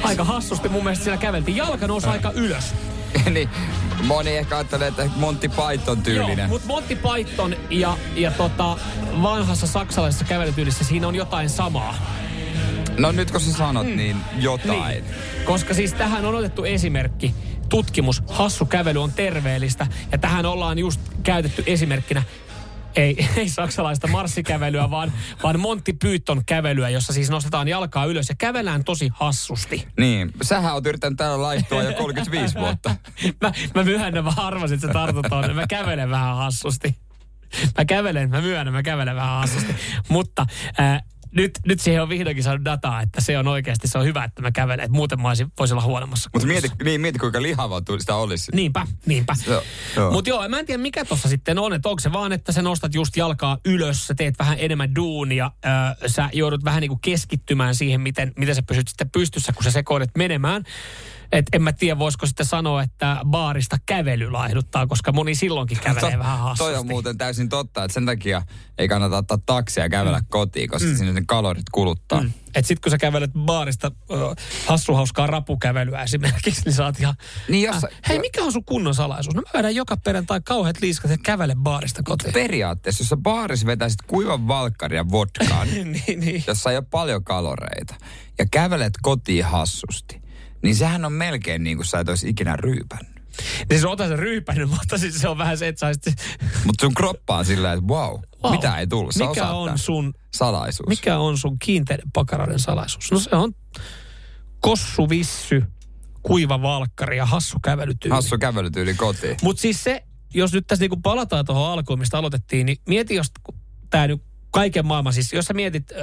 aika 0.03 0.23
hassusti 0.23 0.69
mun 0.69 0.83
mielestä 0.83 1.03
siellä 1.03 1.21
käveltiin. 1.21 1.57
Jalka 1.57 1.87
nousi 1.87 2.07
aika 2.07 2.31
ylös. 2.31 2.73
niin, 3.33 3.49
moni 4.01 4.37
ehkä 4.37 4.55
ajattelee, 4.57 4.87
että 4.87 5.09
Monty 5.15 5.49
Python 5.49 6.01
tyylinen. 6.01 6.37
Joo, 6.37 6.47
mutta 6.47 6.67
Monty 6.67 6.95
Python 6.95 7.55
ja, 7.69 7.97
ja 8.15 8.31
tota, 8.31 8.77
vanhassa 9.21 9.67
saksalaisessa 9.67 10.25
kävelytyylissä 10.25 10.83
siinä 10.83 11.07
on 11.07 11.15
jotain 11.15 11.49
samaa. 11.49 11.95
No 12.97 13.11
nyt 13.11 13.31
kun 13.31 13.39
sä 13.39 13.53
sanot, 13.53 13.87
mm. 13.87 13.97
niin 13.97 14.17
jotain. 14.39 15.03
Niin. 15.03 15.05
Koska 15.45 15.73
siis 15.73 15.93
tähän 15.93 16.25
on 16.25 16.35
otettu 16.35 16.63
esimerkki. 16.63 17.35
Tutkimus, 17.69 18.23
hassu 18.27 18.65
kävely 18.65 19.03
on 19.03 19.11
terveellistä. 19.11 19.87
Ja 20.11 20.17
tähän 20.17 20.45
ollaan 20.45 20.79
just 20.79 21.01
käytetty 21.23 21.63
esimerkkinä 21.65 22.23
ei, 22.95 23.27
ei 23.37 23.49
saksalaista 23.49 24.07
marssikävelyä, 24.07 24.91
vaan, 24.91 25.13
vaan 25.43 25.59
Monty 25.59 25.93
Python 25.93 26.41
kävelyä, 26.45 26.89
jossa 26.89 27.13
siis 27.13 27.29
nostetaan 27.29 27.67
jalkaa 27.67 28.05
ylös 28.05 28.29
ja 28.29 28.35
kävellään 28.37 28.83
tosi 28.83 29.09
hassusti. 29.13 29.87
Niin, 29.99 30.31
sähän 30.41 30.73
oot 30.73 30.85
yrittänyt 30.85 31.17
täällä 31.17 31.41
laittua 31.41 31.83
jo 31.83 31.93
35 31.93 32.59
vuotta. 32.59 32.95
mä, 33.41 33.51
mä 33.75 33.83
myönnän, 33.83 34.23
mä 34.23 34.33
arvasin, 34.37 34.75
että 34.75 34.87
sä 34.87 34.93
tartut. 34.93 35.25
Mä 35.53 35.67
kävelen 35.69 36.09
vähän 36.09 36.35
hassusti. 36.35 36.95
Mä 37.77 37.85
kävelen, 37.85 38.29
mä 38.29 38.41
myönnän, 38.41 38.73
mä 38.73 38.83
kävelen 38.83 39.15
vähän 39.15 39.39
hassusti. 39.39 39.75
Mutta 40.09 40.45
äh, 40.79 41.01
nyt, 41.31 41.51
nyt 41.65 41.79
siihen 41.79 42.01
on 42.01 42.09
vihdoinkin 42.09 42.43
saanut 42.43 42.65
dataa, 42.65 43.01
että 43.01 43.21
se 43.21 43.37
on 43.37 43.47
oikeasti, 43.47 43.87
se 43.87 43.97
on 43.97 44.05
hyvä, 44.05 44.23
että 44.23 44.41
mä 44.41 44.51
kävelen. 44.51 44.79
Että 44.79 44.95
muuten 44.95 45.21
mä 45.21 45.27
olisin, 45.27 45.47
voisi 45.59 45.73
olla 45.73 45.83
huonommassa 45.83 46.29
Mutta 46.33 46.47
mieti, 46.47 46.67
niin, 46.83 47.01
mieti, 47.01 47.19
kuinka 47.19 47.41
lihavaa 47.41 47.81
sitä 47.99 48.15
olisi. 48.15 48.51
Niinpä, 48.55 48.87
niinpä. 49.05 49.33
Mutta 50.11 50.29
joo, 50.29 50.49
mä 50.49 50.59
en 50.59 50.65
tiedä 50.65 50.81
mikä 50.81 51.05
tuossa 51.05 51.29
sitten 51.29 51.59
on, 51.59 51.73
että 51.73 51.89
onko 51.89 51.99
se 51.99 52.11
vaan, 52.11 52.31
että 52.31 52.51
sä 52.51 52.61
nostat 52.61 52.95
just 52.95 53.17
jalkaa 53.17 53.57
ylös, 53.65 54.07
sä 54.07 54.15
teet 54.15 54.39
vähän 54.39 54.57
enemmän 54.59 54.95
duunia, 54.95 55.51
ö, 56.01 56.09
sä 56.09 56.29
joudut 56.33 56.63
vähän 56.63 56.81
niinku 56.81 56.99
keskittymään 57.01 57.75
siihen, 57.75 58.01
miten, 58.01 58.31
miten 58.37 58.55
sä 58.55 58.63
pysyt 58.67 58.87
sitten 58.87 59.09
pystyssä, 59.09 59.53
kun 59.53 59.63
sä 59.63 59.71
sekoilet 59.71 60.11
menemään. 60.17 60.63
Et 61.31 61.45
en 61.53 61.61
mä 61.61 61.73
tiedä, 61.73 61.99
voisiko 61.99 62.25
sitten 62.25 62.45
sanoa, 62.45 62.83
että 62.83 63.17
baarista 63.25 63.77
kävely 63.85 64.31
laihduttaa, 64.31 64.87
koska 64.87 65.11
moni 65.11 65.35
silloinkin 65.35 65.77
kävelee 65.79 66.11
To- 66.17 66.19
vähän 66.19 66.39
hassusti. 66.39 66.71
Toi 66.71 66.79
on 66.79 66.87
muuten 66.87 67.17
täysin 67.17 67.49
totta, 67.49 67.83
että 67.83 67.93
sen 67.93 68.05
takia 68.05 68.41
ei 68.77 68.87
kannata 68.87 69.17
ottaa 69.17 69.37
taksia 69.45 69.83
ja 69.83 69.89
kävellä 69.89 70.19
mm. 70.19 70.25
kotiin, 70.29 70.69
koska 70.69 70.89
mm. 70.89 70.95
sinne 70.95 71.13
ne 71.13 71.23
kalorit 71.27 71.69
kuluttaa. 71.71 72.21
Mm. 72.21 72.31
Et 72.55 72.65
sit 72.65 72.79
kun 72.79 72.91
sä 72.91 72.97
kävelet 72.97 73.31
baarista 73.33 73.91
ö, 74.11 74.15
hassuhauskaa 74.65 75.27
rapukävelyä 75.27 76.03
esimerkiksi, 76.03 76.61
niin 76.65 76.73
saat 76.73 76.99
ihan... 76.99 77.15
Niin 77.49 77.67
jos... 77.67 77.75
Äh, 77.75 77.91
hei, 78.09 78.19
mikä 78.19 78.43
on 78.43 78.51
sun 78.51 78.65
kunnon 78.65 78.95
salaisuus? 78.95 79.35
No 79.35 79.41
mä 79.41 79.59
vedän 79.59 79.75
joka 79.75 79.97
perjantai 79.97 80.41
kauheat 80.41 80.81
liiskat 80.81 81.11
ja 81.11 81.17
kävele 81.23 81.55
baarista 81.55 82.01
kotiin. 82.03 82.33
Periaatteessa, 82.33 83.01
jos 83.01 83.09
sä 83.09 83.17
baarissa 83.17 83.67
vetäisit 83.67 84.01
kuivan 84.07 84.47
valkkarin 84.47 84.97
ja 84.97 85.05
vodkaan, 85.11 85.67
niin, 85.73 86.19
niin. 86.19 86.43
jossa 86.47 86.71
ei 86.71 86.77
ole 86.77 86.85
paljon 86.91 87.23
kaloreita, 87.23 87.95
ja 88.37 88.45
kävelet 88.51 88.93
kotiin 89.01 89.45
hassusti, 89.45 90.20
niin 90.63 90.75
sehän 90.75 91.05
on 91.05 91.13
melkein 91.13 91.63
niin 91.63 91.77
kuin 91.77 91.85
sä 91.85 91.99
et 91.99 92.09
olisi 92.09 92.29
ikinä 92.29 92.55
ryypännyt. 92.55 93.21
Niin 93.69 93.81
se 93.81 93.87
on 93.87 93.97
sen 93.97 94.19
ryypännyt, 94.19 94.69
mutta 94.69 94.97
siis 94.97 95.21
se 95.21 95.27
on 95.27 95.37
vähän 95.37 95.57
se, 95.57 95.67
että 95.67 95.93
sä. 95.93 96.11
Mutta 96.65 96.81
sun 96.81 96.93
kroppa 96.93 97.37
on 97.37 97.45
silleen, 97.45 97.77
että 97.77 97.93
wow, 97.93 98.19
wow. 98.43 98.51
mitä 98.51 98.77
ei 98.77 98.87
tullut. 98.87 99.13
Sä 99.15 99.27
mikä 99.27 99.47
on 99.49 99.65
tämän. 99.65 99.77
sun... 99.77 100.13
Salaisuus. 100.33 100.89
Mikä 100.89 101.17
on 101.17 101.37
sun 101.37 101.59
kiinteiden 101.59 102.11
pakaroiden 102.13 102.59
salaisuus? 102.59 103.11
No 103.11 103.19
se 103.19 103.35
on 103.35 103.53
kossu, 104.59 105.09
vissy, 105.09 105.63
kuiva 106.23 106.61
valkkari 106.61 107.17
ja 107.17 107.25
hassu 107.25 107.57
kävelytyyli. 107.63 108.15
Hassu 108.15 108.37
kävelytyyli 108.37 108.93
kotiin. 108.93 109.37
Mutta 109.41 109.61
siis 109.61 109.83
se, 109.83 110.03
jos 110.33 110.53
nyt 110.53 110.67
tässä 110.67 110.83
niinku 110.83 110.97
palataan 110.97 111.45
tuohon 111.45 111.71
alkuun, 111.71 111.99
mistä 111.99 112.17
aloitettiin, 112.17 112.65
niin 112.65 112.77
mieti, 112.87 113.15
jos 113.15 113.27
tämä 113.89 114.07
nyt 114.07 114.21
kaiken 114.51 114.85
maailman, 114.85 115.13
siis 115.13 115.33
jos 115.33 115.45
sä 115.45 115.53
mietit 115.53 115.91
ö, 115.91 115.95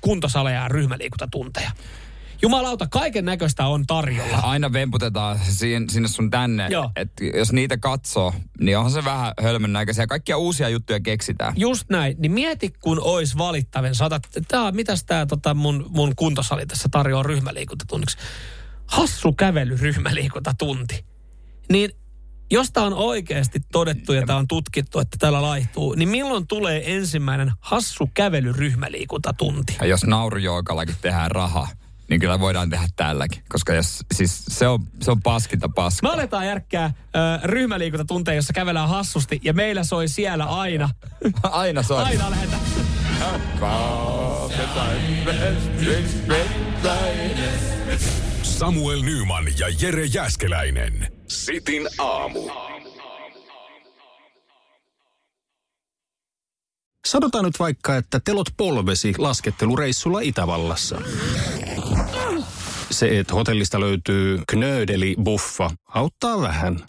kuntosaleja 0.00 0.60
ja 0.60 0.68
ryhmäliikuntatunteja. 0.68 1.70
Jumalauta, 2.42 2.86
kaiken 2.90 3.24
näköistä 3.24 3.66
on 3.66 3.86
tarjolla. 3.86 4.36
Aina 4.36 4.72
vemputetaan 4.72 5.38
sinne, 5.42 5.86
sinne 5.90 6.08
sun 6.08 6.30
tänne. 6.30 6.68
Joo. 6.70 6.90
Et 6.96 7.10
jos 7.34 7.52
niitä 7.52 7.76
katsoo, 7.76 8.32
niin 8.60 8.78
onhan 8.78 8.92
se 8.92 9.04
vähän 9.04 9.32
hölmön 9.42 9.72
näköisiä. 9.72 10.06
Kaikkia 10.06 10.36
uusia 10.36 10.68
juttuja 10.68 11.00
keksitään. 11.00 11.52
Just 11.56 11.90
näin. 11.90 12.16
Niin 12.18 12.32
mieti, 12.32 12.72
kun 12.80 13.00
ois 13.02 13.38
valittavin. 13.38 13.94
Saatat, 13.94 14.22
tää, 14.48 14.72
mitäs 14.72 15.04
tää 15.04 15.26
tota 15.26 15.54
mun, 15.54 15.86
mun 15.88 16.12
kuntosali 16.16 16.66
tässä 16.66 16.88
tarjoaa 16.90 17.22
ryhmäliikuntatunniksi. 17.22 18.18
Hassu 18.86 19.32
kävely 19.32 19.76
ryhmäliikuntatunti. 19.76 21.04
Niin 21.70 21.90
jos 22.50 22.70
tämä 22.72 22.86
on 22.86 22.94
oikeasti 22.94 23.60
todettu 23.72 24.12
ja 24.12 24.26
tämä 24.26 24.38
on 24.38 24.48
tutkittu, 24.48 24.98
että 24.98 25.16
täällä 25.20 25.42
laihtuu, 25.42 25.94
niin 25.94 26.08
milloin 26.08 26.46
tulee 26.46 26.96
ensimmäinen 26.96 27.52
hassu 27.60 28.10
kävely 28.14 28.52
ryhmäliikuntatunti? 28.52 29.76
Ja 29.80 29.86
jos 29.86 30.04
naurujookallakin 30.04 30.96
tehdään 31.00 31.30
rahaa, 31.30 31.68
niin 32.10 32.20
kyllä 32.20 32.40
voidaan 32.40 32.70
tehdä 32.70 32.86
tälläkin. 32.96 33.42
Koska 33.48 33.74
jos, 33.74 34.00
siis 34.14 34.44
se 34.48 34.68
on, 34.68 34.80
se 35.02 35.10
on 35.10 35.22
paskinta 35.22 35.68
paskaa. 35.68 36.10
Me 36.10 36.14
aletaan 36.14 36.46
järkkää 36.46 36.94
ryhmäliikuntatunteja, 37.42 38.36
jossa 38.36 38.52
kävellään 38.52 38.88
hassusti 38.88 39.40
ja 39.44 39.52
meillä 39.52 39.84
soi 39.84 40.08
siellä 40.08 40.44
aina. 40.44 40.90
aina 41.42 41.82
soi. 41.82 42.02
Aina 42.02 42.30
lähetään. 42.30 42.60
Samuel 48.42 49.02
Nyman 49.02 49.44
ja 49.58 49.66
Jere 49.80 50.04
Jäskeläinen. 50.04 51.12
Sitin 51.28 51.88
aamu. 51.98 52.40
Sanotaan 57.06 57.44
nyt 57.44 57.58
vaikka, 57.58 57.96
että 57.96 58.20
telot 58.20 58.46
polvesi 58.56 59.14
laskettelureissulla 59.18 60.20
Itävallassa. 60.20 61.00
Se, 62.94 63.18
että 63.18 63.34
hotellista 63.34 63.80
löytyy 63.80 64.40
knöydeli 64.48 65.14
buffa, 65.22 65.70
auttaa 65.88 66.40
vähän. 66.40 66.80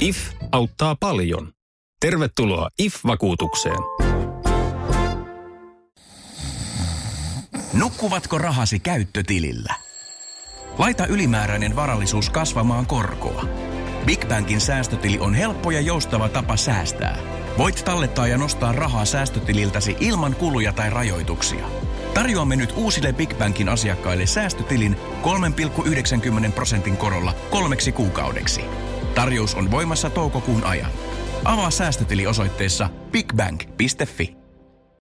IF 0.00 0.18
auttaa 0.52 0.96
paljon. 1.00 1.52
Tervetuloa 2.00 2.68
IF-vakuutukseen. 2.78 3.78
Nukkuvatko 7.72 8.38
rahasi 8.38 8.80
käyttötilillä? 8.80 9.74
Laita 10.78 11.06
ylimääräinen 11.06 11.76
varallisuus 11.76 12.30
kasvamaan 12.30 12.86
korkoa. 12.86 13.44
Big 14.06 14.28
Bankin 14.28 14.60
säästötili 14.60 15.18
on 15.18 15.34
helppo 15.34 15.70
ja 15.70 15.80
joustava 15.80 16.28
tapa 16.28 16.56
säästää. 16.56 17.45
Voit 17.58 17.82
tallettaa 17.84 18.26
ja 18.26 18.38
nostaa 18.38 18.72
rahaa 18.72 19.04
säästötililtäsi 19.04 19.96
ilman 20.00 20.34
kuluja 20.34 20.72
tai 20.72 20.90
rajoituksia. 20.90 21.66
Tarjoamme 22.14 22.56
nyt 22.56 22.72
uusille 22.76 23.12
Big 23.12 23.38
Bankin 23.38 23.68
asiakkaille 23.68 24.26
säästötilin 24.26 24.96
3,90 26.46 26.52
prosentin 26.52 26.96
korolla 26.96 27.34
kolmeksi 27.50 27.92
kuukaudeksi. 27.92 28.60
Tarjous 29.14 29.54
on 29.54 29.70
voimassa 29.70 30.10
toukokuun 30.10 30.64
ajan. 30.64 30.90
Avaa 31.44 31.70
säästötili 31.70 32.26
osoitteessa 32.26 32.88
bigbank.fi. 33.12 34.45